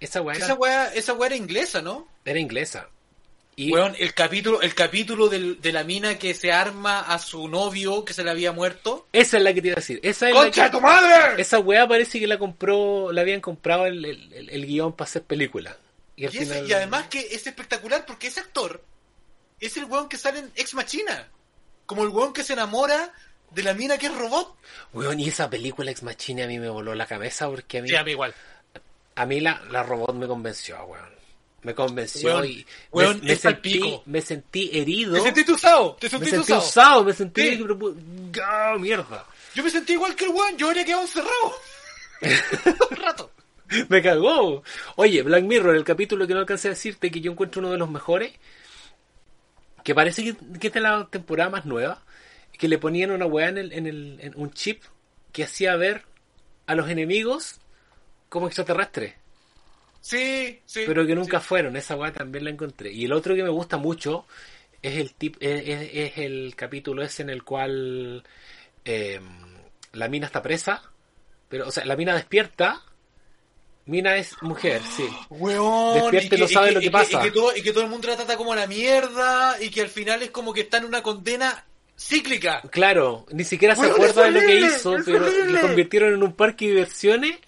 [0.00, 2.06] esa weá era, Esa weá, esa weá era inglesa, ¿no?
[2.26, 2.88] era inglesa
[3.56, 7.46] y Weón, el capítulo, el capítulo del- de la mina que se arma a su
[7.48, 9.06] novio que se le había muerto.
[9.12, 10.80] esa es la que te iba a decir esa es la ¡Concha que- de tu
[10.80, 11.40] madre!
[11.42, 15.08] Esa weá parece que la compró, la habían comprado el, el, el- el guion para
[15.08, 15.76] hacer película.
[16.16, 16.68] Y al Y, ese- final.
[16.68, 18.82] y además que es espectacular porque ese actor
[19.60, 21.28] es el weón que sale en Ex Machina.
[21.86, 23.12] Como el weón que se enamora
[23.50, 24.56] de la mina que es robot.
[24.94, 27.88] Weón, y esa película Ex Machina a mí me voló la cabeza porque a mí,
[27.88, 28.32] Sí, a mí igual.
[29.16, 31.19] a mí la, la robot me convenció, weón.
[31.62, 34.02] Me convenció Weón, y weón, me, me es sentí, pico.
[34.06, 35.14] me sentí herido.
[35.14, 36.68] Te sentiste usado, te me sentiste sentí usado.
[36.68, 37.42] usado, me sentí.
[37.50, 37.58] Sí.
[37.60, 39.26] pero, pu- ¡Ah, mierda!
[39.54, 41.54] Yo me sentí igual que el weón, yo habría quedado encerrado.
[42.90, 43.30] Un rato.
[43.88, 44.62] Me cagó.
[44.96, 47.78] Oye, Black Mirror, el capítulo que no alcancé a decirte que yo encuentro uno de
[47.78, 48.32] los mejores,
[49.84, 52.02] que parece que, que es de la temporada más nueva,
[52.58, 54.82] que le ponían una weá en, el, en, el, en un chip
[55.32, 56.04] que hacía ver
[56.66, 57.60] a los enemigos
[58.28, 59.14] como extraterrestres,
[60.00, 60.82] Sí, sí.
[60.86, 61.46] pero que nunca sí.
[61.46, 61.76] fueron.
[61.76, 62.90] Esa weá también la encontré.
[62.92, 64.26] Y el otro que me gusta mucho
[64.82, 68.22] es el tip, es, es- es el capítulo ese en el cual
[68.84, 69.20] eh,
[69.92, 70.82] la mina está presa,
[71.48, 72.82] pero o sea, la mina despierta
[73.86, 75.04] Mina es mujer, sí.
[75.30, 77.18] Weón, Despierta y no sabe lo que y pasa.
[77.20, 79.80] Y que, todo, y que todo el mundo la trata como la mierda y que
[79.80, 81.64] al final es como que está en una condena
[81.98, 82.62] cíclica.
[82.70, 86.66] Claro, ni siquiera se acuerda de lo que hizo, pero le convirtieron en un parque
[86.66, 87.38] de diversiones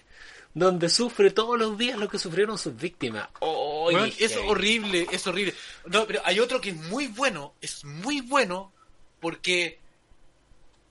[0.53, 3.27] donde sufre todos los días lo que sufrieron sus víctimas.
[3.41, 5.53] Weón, es horrible, es horrible.
[5.85, 8.71] No, pero hay otro que es muy bueno, es muy bueno
[9.19, 9.79] porque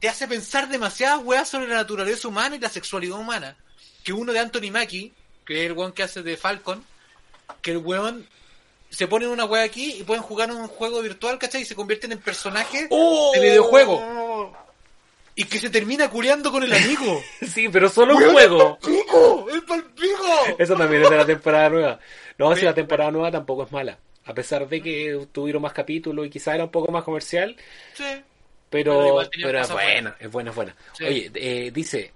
[0.01, 3.57] te hace pensar demasiadas weas sobre la naturaleza humana y la sexualidad humana.
[4.03, 5.13] Que uno de Anthony Mackie,
[5.47, 6.85] que es el weón que hace de Falcon,
[7.61, 8.27] que el weón
[8.91, 11.63] se pone una wea aquí y pueden jugar un juego virtual, ¿cachai?
[11.63, 13.31] Y se convierten en personajes ¡Oh!
[13.33, 13.97] de videojuego.
[15.35, 17.23] Y que se termina culeando con el amigo.
[17.47, 18.79] Sí, pero solo un juego.
[19.53, 20.57] ¡Es pa'l pico!
[20.59, 22.01] Eso también es de la temporada nueva.
[22.39, 23.99] No, si la temporada nueva tampoco es mala.
[24.25, 27.57] A pesar de que tuvieron más capítulos y quizá era un poco más comercial,
[27.95, 28.05] Sí.
[28.71, 30.77] pero, Pero es buena, es buena, es buena.
[30.97, 31.05] Sí.
[31.05, 32.13] Oye, eh, dice,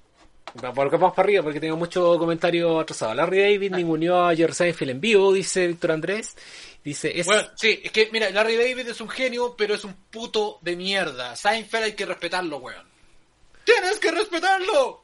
[0.74, 3.16] por que vamos para arriba porque tengo muchos comentarios atrasados.
[3.16, 3.76] Larry David Ah.
[3.76, 6.36] ninguneó a Jerry Seinfeld en vivo, dice Víctor Andrés.
[6.84, 7.26] Dice, es...
[7.26, 10.76] Bueno, sí, es que, mira, Larry David es un genio, pero es un puto de
[10.76, 11.34] mierda.
[11.34, 12.95] Seinfeld hay que respetarlo, weón.
[13.66, 15.02] ¡Tienes que respetarlo!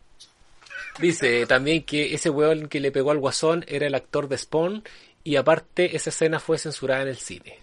[0.99, 4.85] Dice también que ese weón que le pegó al guasón era el actor de Spawn
[5.25, 7.59] y aparte esa escena fue censurada en el cine.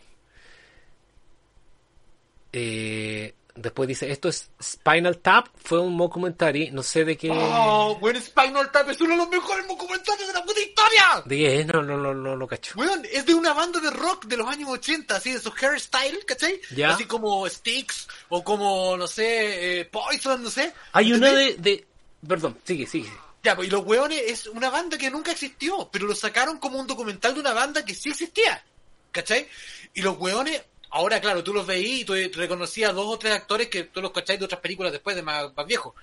[2.51, 7.29] Eh, después dice, esto es Spinal Tap, fue un documentary, no sé de qué...
[7.31, 8.21] ¡Oh, weón!
[8.21, 11.23] Spinal Tap es uno de los mejores documentales de la puta historia.
[11.25, 11.65] ¿De qué?
[11.65, 12.73] No, no, no, no lo cacho.
[12.77, 16.25] Weón, es de una banda de rock de los años 80, así de esos hairstyle,
[16.25, 16.59] ¿cachai?
[16.75, 16.91] Ya.
[16.91, 20.73] Así como Styx, o como, no sé, eh, Poison, no sé.
[20.93, 21.61] Hay ¿Entendés?
[21.61, 21.87] de, de...
[22.27, 23.11] Perdón, sigue, sigue.
[23.43, 26.77] Ya, pues, y los weones es una banda que nunca existió, pero lo sacaron como
[26.77, 28.63] un documental de una banda que sí existía.
[29.11, 29.47] ¿Cachai?
[29.93, 30.61] Y los weones,
[30.91, 34.11] ahora claro, tú los veí y tú reconocías dos o tres actores que tú los
[34.11, 35.93] cacháis de otras películas después de más, más viejos.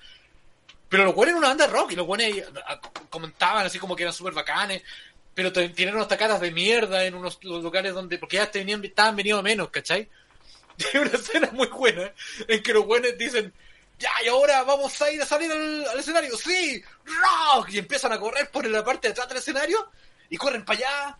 [0.89, 3.95] Pero los weones eran una banda de rock y los weones ah, comentaban así como
[3.95, 4.83] que eran súper bacanes.
[5.33, 9.43] Pero tienen unas tacadas de mierda en unos lugares donde, porque ya tenían, estaban venido
[9.43, 10.09] menos, ¿cachai?
[10.93, 12.11] Hay una escena muy buena
[12.47, 13.53] en que los buenos dicen,
[13.99, 18.13] ya, y ahora vamos a ir a salir al, al escenario, sí, rock, y empiezan
[18.13, 19.91] a correr por la parte de atrás del escenario,
[20.29, 21.17] y corren para allá,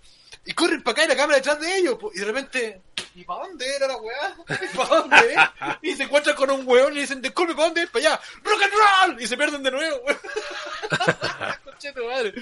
[0.48, 2.82] y corren para acá y la cámara detrás de ellos, po, y de repente,
[3.15, 4.38] ¿y para dónde era la weá?
[4.74, 5.36] ¿Y para dónde?
[5.82, 7.86] Y se encuentran con un weón y le dicen, disculpe, ¿para dónde?
[7.88, 9.99] Para allá, rock and roll, y se pierden de nuevo,
[12.07, 12.34] madre.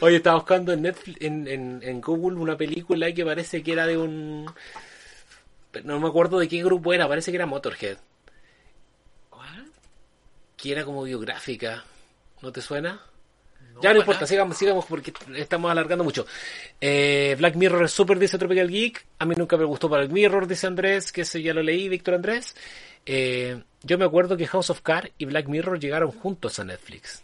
[0.00, 3.86] Oye, estaba buscando en Netflix, en, en, en Google una película que parece que era
[3.86, 4.54] de un...
[5.82, 7.98] No me acuerdo de qué grupo era, parece que era Motorhead.
[10.56, 11.84] Que era como biográfica.
[12.40, 13.04] ¿No te suena?
[13.80, 14.26] Ya no importa, nada.
[14.26, 16.26] sigamos, sigamos porque estamos alargando mucho.
[16.80, 19.06] Eh, Black Mirror es super, dice Tropical Geek.
[19.18, 22.14] A mí nunca me gustó Black Mirror, dice Andrés, que ese ya lo leí, Víctor
[22.14, 22.56] Andrés.
[23.06, 27.22] Eh, yo me acuerdo que House of Cards y Black Mirror llegaron juntos a Netflix.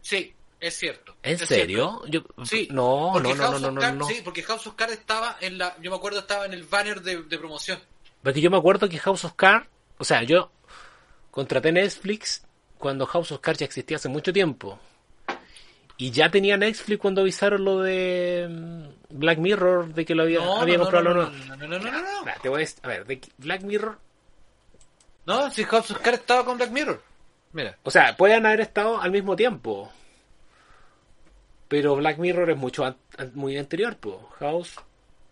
[0.00, 1.16] Sí, es cierto.
[1.22, 2.02] ¿En es serio?
[2.08, 2.22] Yo.
[2.44, 2.68] Sí.
[2.70, 4.06] no, porque no, no, House no, of no, no.
[4.06, 7.02] Sí, porque House of Cards estaba en la, yo me acuerdo estaba en el banner
[7.02, 7.78] de, de promoción.
[8.22, 9.68] Porque yo me acuerdo que House of Cards,
[9.98, 10.50] o sea, yo
[11.30, 12.44] contraté Netflix
[12.78, 14.78] cuando House of Cards ya existía hace mucho tiempo.
[16.02, 20.40] Y ya tenía Netflix cuando avisaron lo de mm, Black Mirror, de que lo había,
[20.40, 23.06] No, había no, comprado no, no, no, no, no, no, te voy a, a ver,
[23.06, 23.98] de Black Mirror,
[25.26, 27.00] No, si House of Cards estaba con Black Mirror.
[27.52, 27.78] Mira.
[27.84, 29.92] o sea, pueden haber estado al mismo tiempo.
[31.68, 32.96] Pero Black Mirror es mucho an-
[33.34, 34.28] muy anterior, po.
[34.40, 34.74] House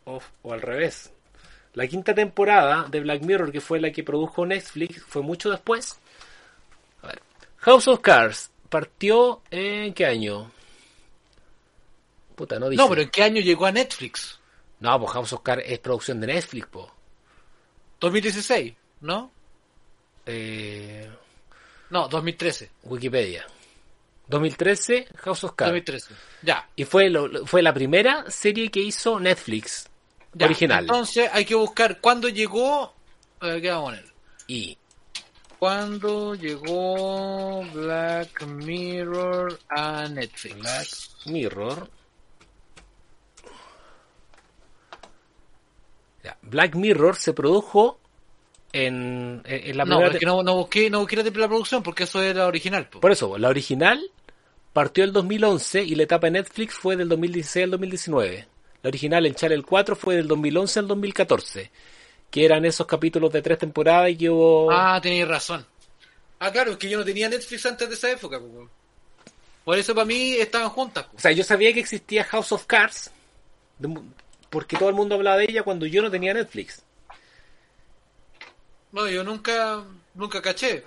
[0.05, 1.13] of, o al revés.
[1.75, 5.99] La quinta temporada de Black Mirror, que fue la que produjo Netflix, fue mucho después.
[7.03, 7.23] A ver.
[7.59, 10.53] House of Cards partió en qué año?
[12.41, 12.83] Puta, no dice.
[12.83, 14.39] No, pero ¿en qué año llegó a Netflix?
[14.79, 16.91] No, pues House of Cards es producción de Netflix, po.
[18.01, 18.73] 2016,
[19.03, 19.31] ¿no?
[20.25, 21.07] Eh,
[21.91, 22.71] No, 2013.
[22.85, 23.45] Wikipedia.
[24.29, 25.71] 2013, House of Cards.
[25.73, 26.15] 2013.
[26.41, 26.67] Ya.
[26.77, 29.91] Y fue, lo- fue la primera serie que hizo Netflix.
[30.33, 30.47] ya.
[30.47, 30.85] Original.
[30.85, 32.95] Entonces hay que buscar cuándo llegó.
[33.43, 34.13] eh, ¿Qué vamos a poner?
[34.47, 34.79] Y
[35.59, 40.57] ¿Cuándo llegó Black Mirror a Netflix?
[40.59, 40.89] Black
[41.27, 41.91] Mirror.
[46.43, 47.99] Black Mirror se produjo
[48.73, 50.13] en, la no, primera.
[50.13, 52.89] es que no, no busqué, no busqué la producción porque eso era original.
[52.89, 53.01] po.
[53.01, 54.01] Por eso, la original
[54.73, 58.49] partió el 2011 y la etapa de Netflix fue del 2016 al 2019.
[58.83, 61.71] La original en Channel 4 fue del 2011 al 2014.
[62.31, 64.71] Que eran esos capítulos de tres temporadas y que hubo.
[64.71, 65.67] Ah, tenías razón.
[66.39, 68.39] Ah, claro, es que yo no tenía Netflix antes de esa época.
[68.39, 68.69] po.
[69.65, 71.05] Por eso para mí estaban juntas.
[71.05, 71.17] po.
[71.17, 73.11] O sea, yo sabía que existía House of Cards.
[74.51, 76.83] Porque todo el mundo hablaba de ella cuando yo no tenía Netflix.
[78.93, 80.85] No, yo nunca, nunca caché.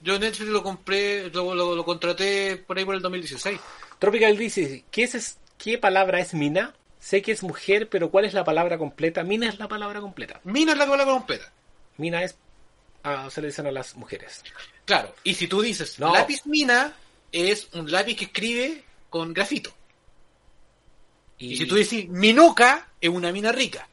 [0.00, 3.60] Yo Netflix lo compré, lo, lo, lo contraté por ahí por el 2016.
[3.98, 6.74] Tropical dice, ¿qué, es, ¿qué palabra es mina?
[6.98, 9.22] Sé que es mujer, pero ¿cuál es la palabra completa?
[9.24, 10.40] Mina es la palabra completa.
[10.44, 11.52] Mina es la palabra completa.
[11.98, 12.34] Mina es...
[13.02, 14.42] ah, se le dicen a las mujeres.
[14.86, 16.12] Claro, y si tú dices No.
[16.14, 16.94] lápiz mina,
[17.30, 19.70] es un lápiz que escribe con grafito.
[21.40, 23.88] Y, si tú dices minuca, es una mina rica.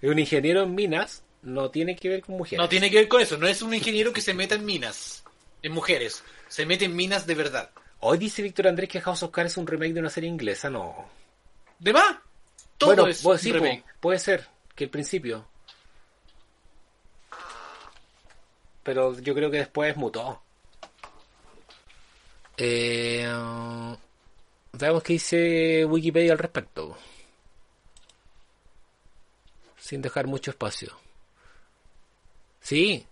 [0.00, 2.62] Un ingeniero en minas no tiene que ver con mujeres.
[2.62, 5.24] No tiene que ver con eso, no es un ingeniero que se meta en minas,
[5.62, 6.22] en mujeres.
[6.46, 7.70] Se mete en minas de verdad.
[7.98, 10.70] Hoy dice Víctor Andrés que House of Cards es un remake de una serie inglesa.
[10.70, 11.08] No.
[11.80, 12.18] ¿De más?
[12.76, 13.84] Todo bueno, es pues sí, remake.
[13.98, 14.46] puede ser
[14.76, 15.44] que el principio.
[18.84, 20.40] Pero yo creo que después mutó.
[22.56, 23.28] Eh,
[24.72, 26.96] veamos qué dice Wikipedia al respecto.
[29.78, 30.98] Sin dejar mucho espacio.
[32.60, 33.06] Sí.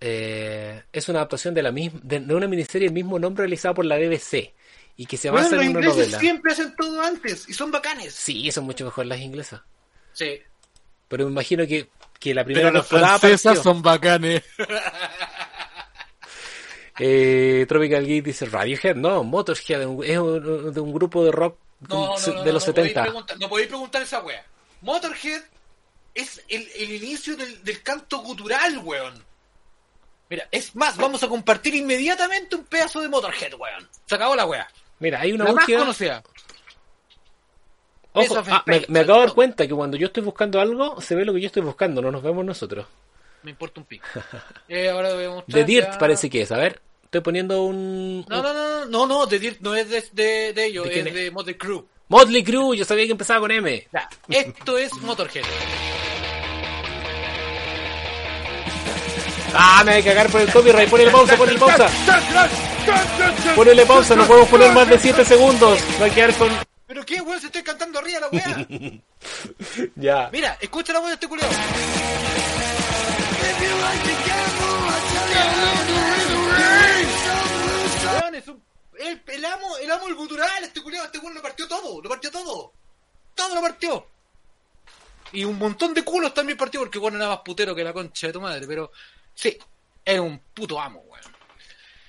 [0.00, 3.74] eh, es una adaptación de la misma de, de una miniserie del mismo nombre realizada
[3.74, 4.52] por la BBC
[4.96, 6.18] y que se Bueno, basa los en una ingleses novela.
[6.20, 8.14] siempre hacen todo antes y son bacanes.
[8.14, 9.60] Sí, son mucho mejor las inglesas.
[10.12, 10.40] Sí.
[11.08, 11.88] Pero me imagino que,
[12.20, 13.62] que la primera Pero las francesas partió.
[13.62, 14.42] son bacanes.
[16.98, 21.56] Eh, Tropical Geek dice Radiohead, no, Motorhead es un- de un grupo de rock
[21.88, 23.02] No, no, no, de los no podéis 70.
[23.04, 24.44] preguntar- no podéis preguntar esa wea.
[24.82, 25.42] Motorhead
[26.14, 29.22] es el, el inicio del, del canto gutural, weón.
[30.30, 33.88] Mira, es más, vamos a compartir inmediatamente un pedazo de Motorhead, weón.
[34.06, 34.68] Se acabó la wea.
[34.98, 35.78] Mira, hay una La más búsqueda.
[35.78, 36.22] conocida.
[38.12, 41.14] Ojo, ah, me, me acabo de dar cuenta que cuando yo estoy buscando algo, se
[41.14, 42.86] ve lo que yo estoy buscando, no nos vemos nosotros.
[43.44, 44.04] Me importa un pico.
[44.68, 47.62] Eh, ahora voy a mostrar The Dirt ya- parece que es, a ver, estoy poniendo
[47.62, 48.24] un...
[48.28, 51.30] No, no, no, no, no, Dirt no es de, de, de ellos, ¿De es de
[51.30, 51.84] Motley Crue.
[52.08, 53.88] Motley Crue, yo sabía que empezaba con M.
[53.90, 55.44] Ya, esto es Motorhead.
[59.54, 61.88] Ah, me voy a cagar por el copyright, ponle pausa, ponle pausa.
[63.56, 65.78] Ponle pausa, no podemos poner más de 7 segundos.
[66.00, 66.50] Va a quedar con...
[66.86, 67.40] ¿Pero qué, weón?
[67.40, 68.66] Se estoy cantando arriba la wea.
[69.96, 70.28] Ya.
[70.30, 71.48] Mira, escucha la voz de este culiao.
[78.34, 78.62] Es un-
[78.98, 82.08] el, el amo, el amo el gutural, este culiao, este weón lo partió todo, lo
[82.08, 82.72] partió todo.
[83.34, 84.06] Todo lo partió.
[85.32, 88.28] Y un montón de culos también partió porque bueno era más putero que la concha
[88.28, 88.92] de tu madre, pero
[89.34, 89.56] sí,
[90.04, 91.24] era un puto amo, weón.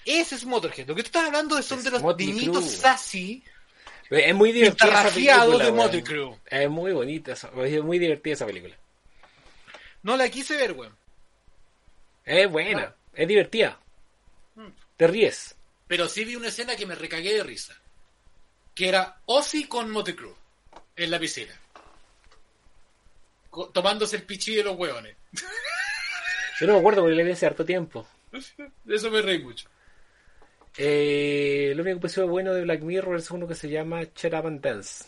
[0.06, 0.88] Ese es Motorhead.
[0.88, 2.62] Lo que tú estás hablando son de los Motley Crue.
[2.64, 3.44] sassy
[4.10, 5.66] Es muy divertida esa película.
[5.66, 5.72] de.
[5.72, 6.40] Motley Crue.
[6.46, 8.76] Es muy bonita, es muy divertida esa película.
[10.04, 10.96] No la quise ver, weón.
[12.30, 13.80] Es buena, es divertida.
[14.98, 15.56] Te ríes.
[15.88, 17.76] Pero sí vi una escena que me recagué de risa.
[18.76, 20.36] Que era Ozzy con Crue
[20.96, 21.54] en la piscina.
[23.74, 25.16] Tomándose el pichi de los hueones.
[26.62, 28.08] Yo no me acuerdo porque le vi hace harto tiempo.
[28.84, 29.68] De eso me reí mucho.
[30.78, 34.46] Eh, lo único episodio bueno de Black Mirror es uno que se llama Shut Up
[34.46, 35.06] and Dance.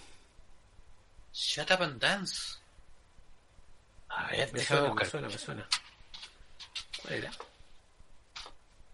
[1.32, 2.58] Shut up and dance.
[4.10, 5.08] A ver, Me déjame suena, me buscar.
[5.08, 5.68] suena, me suena.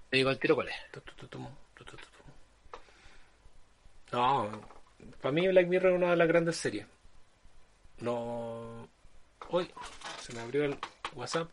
[0.10, 0.76] Te digo al tiro cuál es.
[4.11, 4.49] No,
[5.22, 6.85] para mí Black Mirror es una de las grandes series.
[7.99, 8.88] No.
[9.49, 9.69] Hoy
[10.22, 10.77] se me abrió el
[11.15, 11.49] WhatsApp.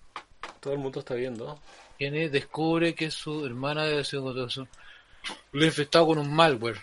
[0.61, 1.59] Todo el mundo está viendo.
[1.99, 6.81] Tiene, descubre que su hermana debe ser lo ha infectado con un malware.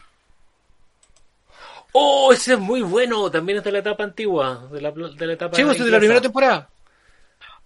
[1.94, 2.32] ¡Oh!
[2.34, 3.30] Ese es muy bueno.
[3.30, 4.68] También es de la etapa antigua.
[4.72, 6.70] De la, de la etapa Sí, pues, de la primera temporada.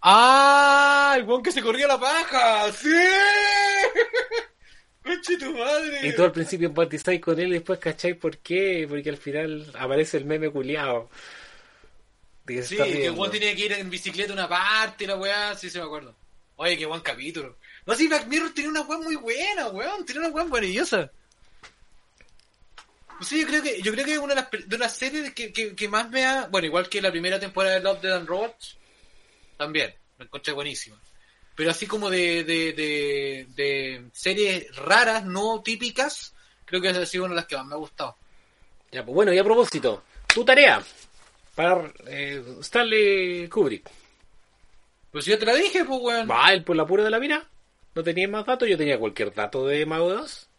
[0.08, 1.16] ¡Ah!
[1.18, 2.72] El weón que se corría la paja.
[2.72, 2.90] ¡Sí!
[5.04, 6.08] ¡Conche tu madre!
[6.08, 8.86] Y tú al principio empatizáis con él y después cacháis por qué.
[8.88, 11.10] Porque al final aparece el meme culiado.
[12.46, 15.56] Que Sí, que el weón tenía que ir en bicicleta a una parte la weá,
[15.56, 16.14] sí se me acuerdo.
[16.58, 17.58] Oye, qué buen capítulo.
[17.88, 21.10] No, sí, Black Mirror tenía una weá muy buena, weón, tenía una weá maravillosa.
[23.20, 25.34] No sé, yo creo que, yo creo que es una de las, de las series
[25.34, 28.18] que, que, que más me ha, bueno, igual que la primera temporada de Love, Dead
[28.18, 28.78] and Robots,
[29.58, 31.00] también, me encontré buenísima.
[31.56, 36.34] Pero así como de, de, de, de series raras, no típicas,
[36.66, 38.18] creo que esa ha sido una de las que más me ha gustado.
[38.92, 40.04] Ya, pues bueno, y a propósito,
[40.34, 40.84] tu tarea
[41.56, 43.90] para eh, Stanley Kubrick.
[45.12, 46.30] Pues yo te la dije, pues weón.
[46.30, 47.48] Va, él por la pura de la mira.
[47.96, 50.50] No tenía más datos, yo tenía cualquier dato de Mago 2.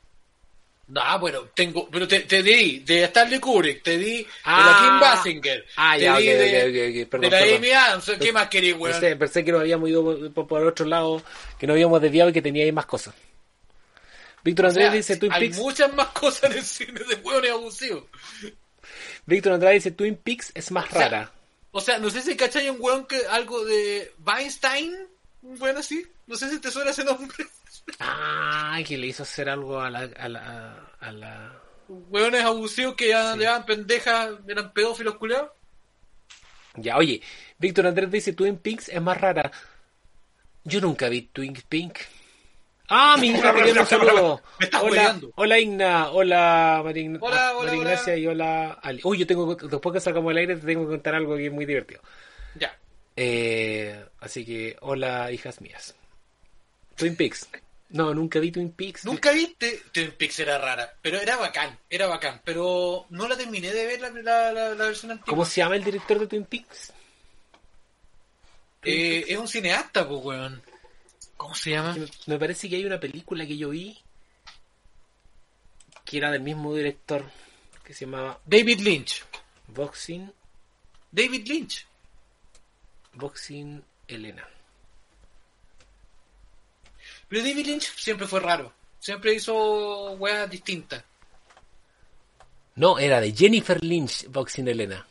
[0.95, 4.67] Ah, bueno, tengo, pero te, te di de Stanley Kubrick, te di de Ah.
[4.71, 7.39] la Kim Basinger, Ah, te ya, di ok, de, ok, ok, ok, perdón, de la
[7.43, 7.57] perdón.
[8.15, 8.93] Amy ¿qué más querés, weón?
[9.01, 11.21] Pensé, pensé que nos habíamos ido por, por- otro lado,
[11.59, 13.15] que nos habíamos desviado y que tenía ahí más cosas.
[14.45, 15.57] Víctor sea, dice Twin hay Peaks.
[15.59, 18.05] muchas más cosas en el cine de hueones abusivos.
[19.25, 21.33] Víctor Andrade dice Twin Peaks es más rara.
[21.73, 24.95] O sea, no sé si cachai un weón que algo de Weinstein,
[25.43, 27.45] un weón así, no sé si te suena ese nombre.
[28.01, 30.01] Ah, que le hizo hacer algo a la...
[30.19, 31.63] A la, a la...
[31.89, 33.39] Weones abusivos que ya Sí.
[33.39, 35.51] le daban pendejas, eran pedófilos culiados.
[36.75, 37.23] Ya, oye,
[37.59, 39.51] Víctor Andrés dice Twin Peaks es más rara.
[40.65, 42.07] Yo nunca vi Twin Peaks.
[42.89, 44.43] Ah, mi hija te quiere un saludo.
[44.59, 47.75] Me estás Hola, hola Igna, hola María Hola, hola, María hola.
[47.77, 49.01] Ignacia y hola Ali.
[49.05, 51.53] Uy, yo tengo, después que sacamos el aire te tengo que contar algo que es
[51.53, 52.01] muy divertido.
[52.57, 52.77] Ya.
[53.15, 55.95] Eh, así que, hola hijas mías.
[56.97, 57.49] Twin Peaks.
[57.91, 59.05] No, nunca vi Twin Peaks.
[59.05, 63.73] Nunca viste Twin Peaks era rara, pero era bacán, era bacán, pero no la terminé
[63.73, 65.31] de ver la, la, la- la versión antigua.
[65.31, 66.93] ¿Cómo se llama el director de Twin Peaks?
[68.83, 70.63] Eh, es un cineasta, pues, weón.
[71.37, 71.95] ¿Cómo se llama?
[71.95, 73.97] Me- Me parece que hay una película que yo vi
[76.05, 77.25] que era del mismo director
[77.85, 79.25] que se llamaba David Lynch.
[79.69, 80.33] Boxing
[81.11, 81.87] David Lynch.
[83.15, 84.49] Boxing Elena.
[87.29, 88.73] Pero David Lynch siempre fue raro.
[88.99, 91.05] Siempre hizo weas distintas.
[92.77, 95.07] No, era de Jennifer Lynch, Boxing Elena.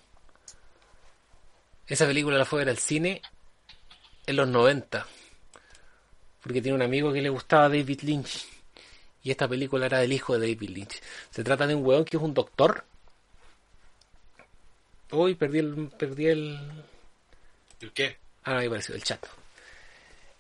[1.88, 3.22] Esa película la fue a ver al cine
[4.26, 5.06] en los 90.
[6.42, 8.48] Porque tiene un amigo que le gustaba David Lynch.
[9.24, 11.02] Y esta película era del hijo de David Lynch.
[11.32, 12.86] Se trata de un weón que es un doctor.
[15.12, 16.60] Uy, perdí el, perdí el,
[17.82, 18.18] ¿El qué?
[18.44, 19.26] Ah, no, aparecido el chat.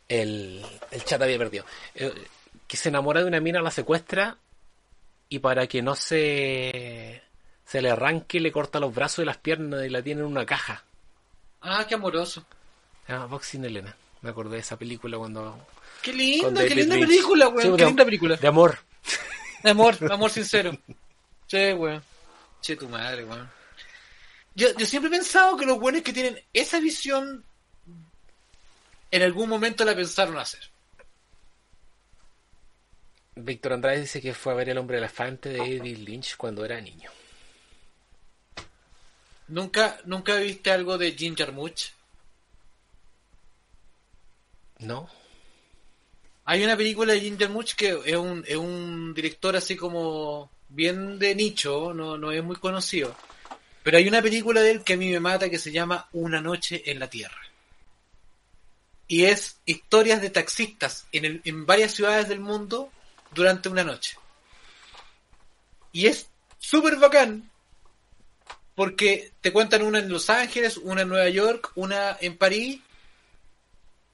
[0.07, 1.65] El, el chat había perdido.
[1.95, 2.13] Eh,
[2.67, 4.37] que se enamora de una mina, la secuestra
[5.29, 7.21] y para que no se,
[7.65, 10.45] se le arranque le corta los brazos y las piernas y la tiene en una
[10.45, 10.83] caja.
[11.61, 12.45] Ah, qué amoroso.
[13.05, 13.95] Se llama Boxing Elena.
[14.21, 15.67] Me acordé de esa película cuando...
[16.01, 18.35] Qué linda, qué linda película, Sí, de- qué linda película.
[18.35, 18.77] De amor.
[19.63, 20.77] Amor, amor sincero.
[21.47, 22.03] Che, weón.
[22.61, 23.49] Che, tu madre, weón.
[24.53, 27.43] Yo, yo siempre he pensado que los buenos que tienen esa visión
[29.15, 30.59] en algún momento la pensaron hacer.
[33.35, 36.81] Víctor Andrade dice que fue a ver El Hombre Elefante de David Lynch cuando era
[36.81, 37.09] niño.
[39.47, 41.91] ¿Nunca, ¿Nunca viste algo de Ginger Much?
[44.79, 45.09] ¿No?
[46.43, 51.19] Hay una película de Ginger Much que es un, es un director así como bien
[51.19, 53.15] de nicho, no, no es muy conocido.
[53.81, 56.41] Pero hay una película de él que a mí me mata que se llama Una
[56.41, 57.44] noche en la Tierra.
[59.07, 62.91] Y es historias de taxistas en, el- en varias ciudades del mundo
[63.33, 64.17] durante una noche.
[65.91, 66.27] Y es
[66.59, 67.49] súper bacán
[68.73, 72.81] porque te cuentan una en Los Ángeles, una en Nueva York, una en París,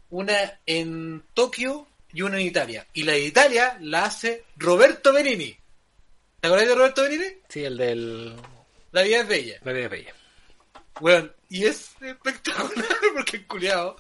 [0.10, 2.86] una en Tokio y una en Italia.
[2.94, 5.58] Y la de Italia la hace Roberto Benini.
[6.40, 7.26] ¿Te acuerdas de Roberto Benini?
[7.50, 8.36] Sí, el del...
[8.92, 9.60] La vida es bella.
[9.64, 10.14] La vida es bella.
[11.00, 12.86] Weón, y es espectacular
[13.16, 13.96] porque el culiao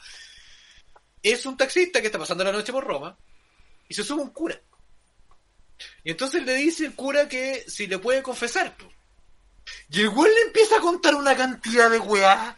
[1.23, 3.17] es un taxista que está pasando la noche por Roma
[3.87, 4.59] y se sube un cura.
[6.03, 8.75] Y entonces le dice el cura que si le puede confesar.
[9.89, 12.57] Y el weón le empieza a contar una cantidad de weá.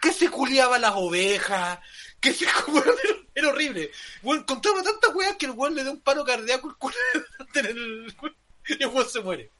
[0.00, 1.78] Que se culiaba las ovejas.
[2.20, 2.54] Que se era,
[3.34, 3.90] era horrible.
[4.22, 6.94] Weón, contaba tantas weas que el weón le da un paro cardíaco al cura
[7.54, 8.14] el-
[8.68, 9.50] y el weón se muere.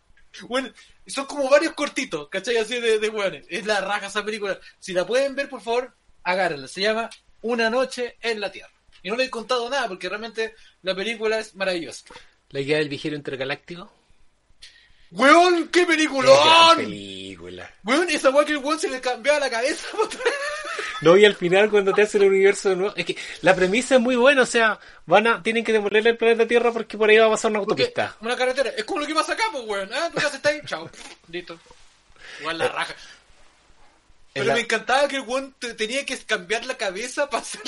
[0.43, 0.73] Bueno,
[1.07, 2.57] son como varios cortitos, ¿cachai?
[2.57, 3.45] Así de, de weones.
[3.51, 4.59] Es la raja esa película.
[4.79, 6.67] Si la pueden ver, por favor, agárrenla.
[6.69, 7.11] Se llama
[7.43, 8.71] Una noche en la Tierra.
[9.03, 12.05] Y no le he contado nada porque realmente la película es maravillosa.
[12.51, 13.93] La idea del viajero intergaláctico.
[15.11, 16.77] ¡Weón, qué Qué peliculón!
[16.77, 17.71] película.
[17.85, 19.87] Weón, esa weá que el weón se le cambiaba la cabeza.
[21.03, 23.97] No, y al final cuando te hace el universo de nuevo, es que la premisa
[23.97, 27.11] es muy buena, o sea, van a, tienen que demoler el planeta Tierra porque por
[27.11, 28.17] ahí va a pasar una Porque autopista.
[28.21, 28.71] una carretera.
[28.71, 29.91] Es como lo que pasa acá, pues, weón.
[29.93, 30.61] Ah, está ahí.
[30.65, 30.89] Chao.
[31.29, 31.59] Listo.
[32.39, 32.95] Igual la raja.
[34.35, 37.61] Pero la- me encantaba que el weón te- tenía que cambiar la cabeza para hacer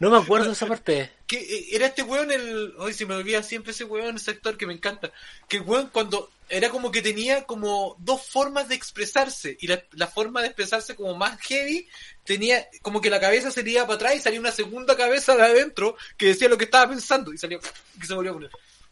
[0.00, 1.12] No me acuerdo de esa parte.
[1.26, 4.56] que eh, era este weón el hoy se me olvida siempre ese weón ese actor
[4.56, 5.12] que me encanta.
[5.48, 9.56] Que el weón cuando era como que tenía como dos formas de expresarse.
[9.60, 11.88] Y la, la forma de expresarse como más heavy
[12.24, 15.96] tenía como que la cabeza iba para atrás y salía una segunda cabeza de adentro
[16.18, 17.32] que decía lo que estaba pensando.
[17.32, 18.50] Y salió que se volvió a poner.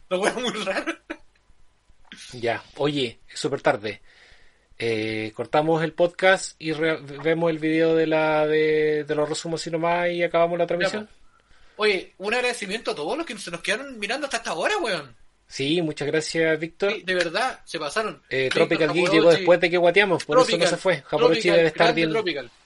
[0.09, 1.01] La weón muy rara.
[2.33, 4.01] Ya, oye, es súper tarde.
[4.79, 9.65] Eh, cortamos el podcast y re- vemos el video de la de, de los resumos
[9.67, 11.07] y nomás y acabamos la transmisión.
[11.77, 15.15] oye un agradecimiento a todos los que se nos quedaron mirando hasta esta hora weón
[15.45, 16.93] Sí, muchas gracias, Víctor.
[16.93, 20.57] Sí, de verdad se pasaron Eh, Tropical Geek llegó después de que guateamos, por eso
[20.57, 21.01] no se fue.
[21.03, 22.23] Japorochi debe estar viendo.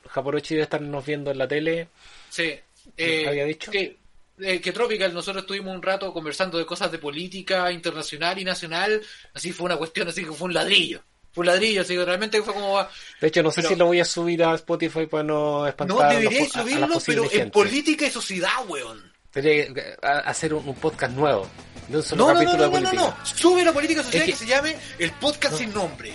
[0.07, 1.89] Japorochi debe estarnos viendo en la tele.
[2.29, 2.55] Sí.
[2.95, 3.71] Eh, había dicho?
[3.71, 3.97] Que,
[4.39, 9.01] eh, que Tropical, nosotros estuvimos un rato conversando de cosas de política internacional y nacional.
[9.34, 11.01] Así fue una cuestión, así que fue un ladrillo.
[11.38, 12.80] Un ladrillo, así que realmente fue como.
[13.22, 15.95] De hecho, no sé Pero- si lo voy a subir a Spotify para no espantar
[15.97, 17.51] No a, los- deberíais a- a subirlo, pero en gente.
[17.51, 19.11] política y sociedad, weón.
[19.31, 21.47] Tendría que hacer un, un podcast nuevo.
[21.88, 23.18] De un solo No, no, no, no, de no, no.
[23.23, 24.38] Sube la política social Es que- que...
[24.38, 26.11] se llame el podcast sin nombre.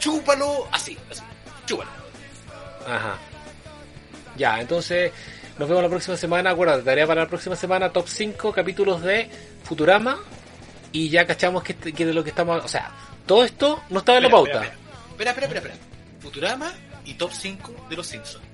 [0.00, 1.22] Chúpalo así, así.
[1.66, 1.90] Chúpalo.
[2.86, 3.16] Ajá.
[4.36, 5.12] Ya, entonces
[5.58, 6.50] nos vemos la próxima semana.
[6.50, 9.30] Acuérdate, tarea para la próxima semana, top 5 capítulos de
[9.62, 10.18] Futurama.
[10.92, 12.64] Y ya cachamos que, que de lo que estamos...
[12.64, 12.92] O sea,
[13.26, 14.64] todo esto no estaba en la pauta.
[15.10, 15.74] Espera, espera, espera, espera.
[16.20, 16.72] Futurama
[17.04, 18.44] y top 5 de los Simpsons.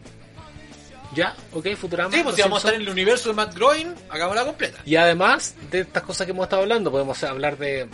[1.14, 2.14] Ya, ok, Futurama.
[2.14, 4.78] Sí, pues si vamos a estar en el universo de Matt Groening, hagámosla completa.
[4.84, 7.88] Y además de estas cosas que hemos estado hablando, podemos hablar de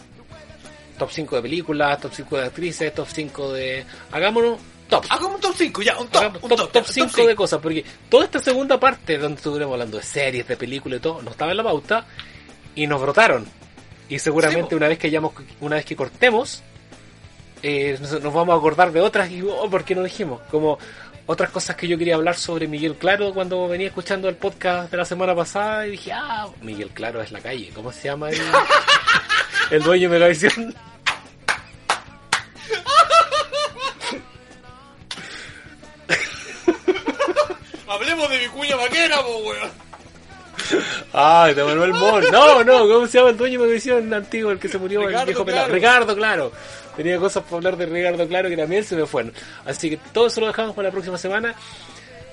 [0.98, 3.86] top 5 de películas, top 5 de actrices, top 5 de...
[4.12, 4.58] Hagámonos
[4.88, 5.04] top.
[5.08, 6.16] Hagamos un top 5, ya, un top.
[6.20, 7.28] Hagamos un top, top, top ya, 5 cinco.
[7.28, 11.02] de cosas, porque toda esta segunda parte donde estuvimos hablando de series, de películas y
[11.02, 12.06] todo, no estaba en la pauta
[12.74, 13.46] y nos brotaron.
[14.08, 16.62] Y seguramente Sí, una vez que hayamos, una vez que cortemos,
[17.62, 20.40] eh, nos, nos vamos a acordar de otras y oh, ¿por qué no dijimos?
[20.50, 20.78] Como
[21.26, 24.96] otras cosas que yo quería hablar sobre Miguel Claro cuando venía escuchando el podcast de
[24.96, 28.40] la semana pasada y dije, ah, Miguel Claro es la calle, ¿cómo se llama el,
[29.72, 30.72] el dueño de la visión?
[37.88, 39.85] Hablemos de mi cuña vaquera, po, weón.
[41.12, 42.24] Ay, de Manuel Mon.
[42.30, 45.08] No, no, ¿cómo se llama el dueño de Visión antiguo, el que se murió, el
[45.08, 45.66] Ricardo viejo pelado?
[45.66, 45.74] Claro.
[45.74, 46.52] Ricardo, claro.
[46.96, 49.32] Tenía cosas para hablar de Ricardo, claro, que también se me fueron.
[49.64, 51.54] Así que todo eso lo dejamos para la próxima semana.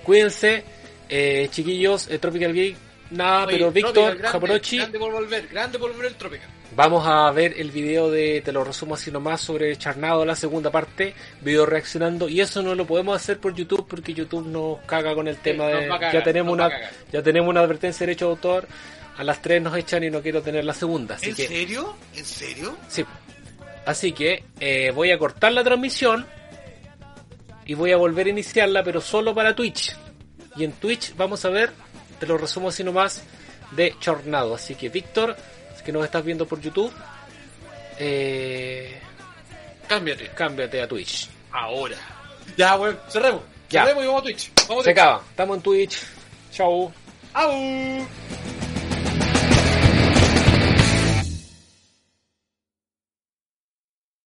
[0.04, 0.64] Cuídense,
[1.10, 2.78] eh, chiquillos, eh, Tropical Geek,
[3.14, 6.48] nada, Oye, pero Víctor, Japorochi, Grande por volver, grande por volver el Tropical.
[6.76, 10.72] vamos a ver el video de, te lo resumo así nomás, sobre Charnado, la segunda
[10.72, 15.16] parte, video reaccionando, y eso no lo podemos hacer por YouTube porque YouTube nos caga
[15.16, 16.70] con el tema de, cagar, ya tenemos una,
[17.12, 18.68] ya tenemos una advertencia de derecho de autor,
[19.16, 21.48] a las 3 nos echan y no quiero tener la segunda, así ¿En que...
[21.48, 21.96] serio?
[22.16, 22.78] ¿En serio?
[22.88, 23.06] Sí.
[23.86, 26.26] Así que eh, voy a cortar la transmisión
[27.66, 29.96] y voy a volver a iniciarla, pero solo para Twitch.
[30.56, 31.72] Y en Twitch vamos a ver,
[32.24, 33.22] te lo resumo así nomás,
[33.72, 34.56] de Chornado.
[34.56, 35.36] Así que Víctor,
[35.84, 36.94] que nos estás viendo por YouTube,
[38.00, 38.98] eh,
[39.90, 40.30] Cámbiate.
[40.30, 41.30] cámbiate a Twitch.
[41.52, 41.98] Ahora.
[42.56, 43.42] Ya, weón, cerremos.
[43.70, 43.82] Ya.
[43.84, 44.52] Cerremos y vamos a Twitch.
[44.70, 44.98] Vamos a Se Twitch.
[45.04, 45.98] acaba, estamos en Twitch.
[46.54, 46.94] Chau.
[47.34, 47.54] ¡Au!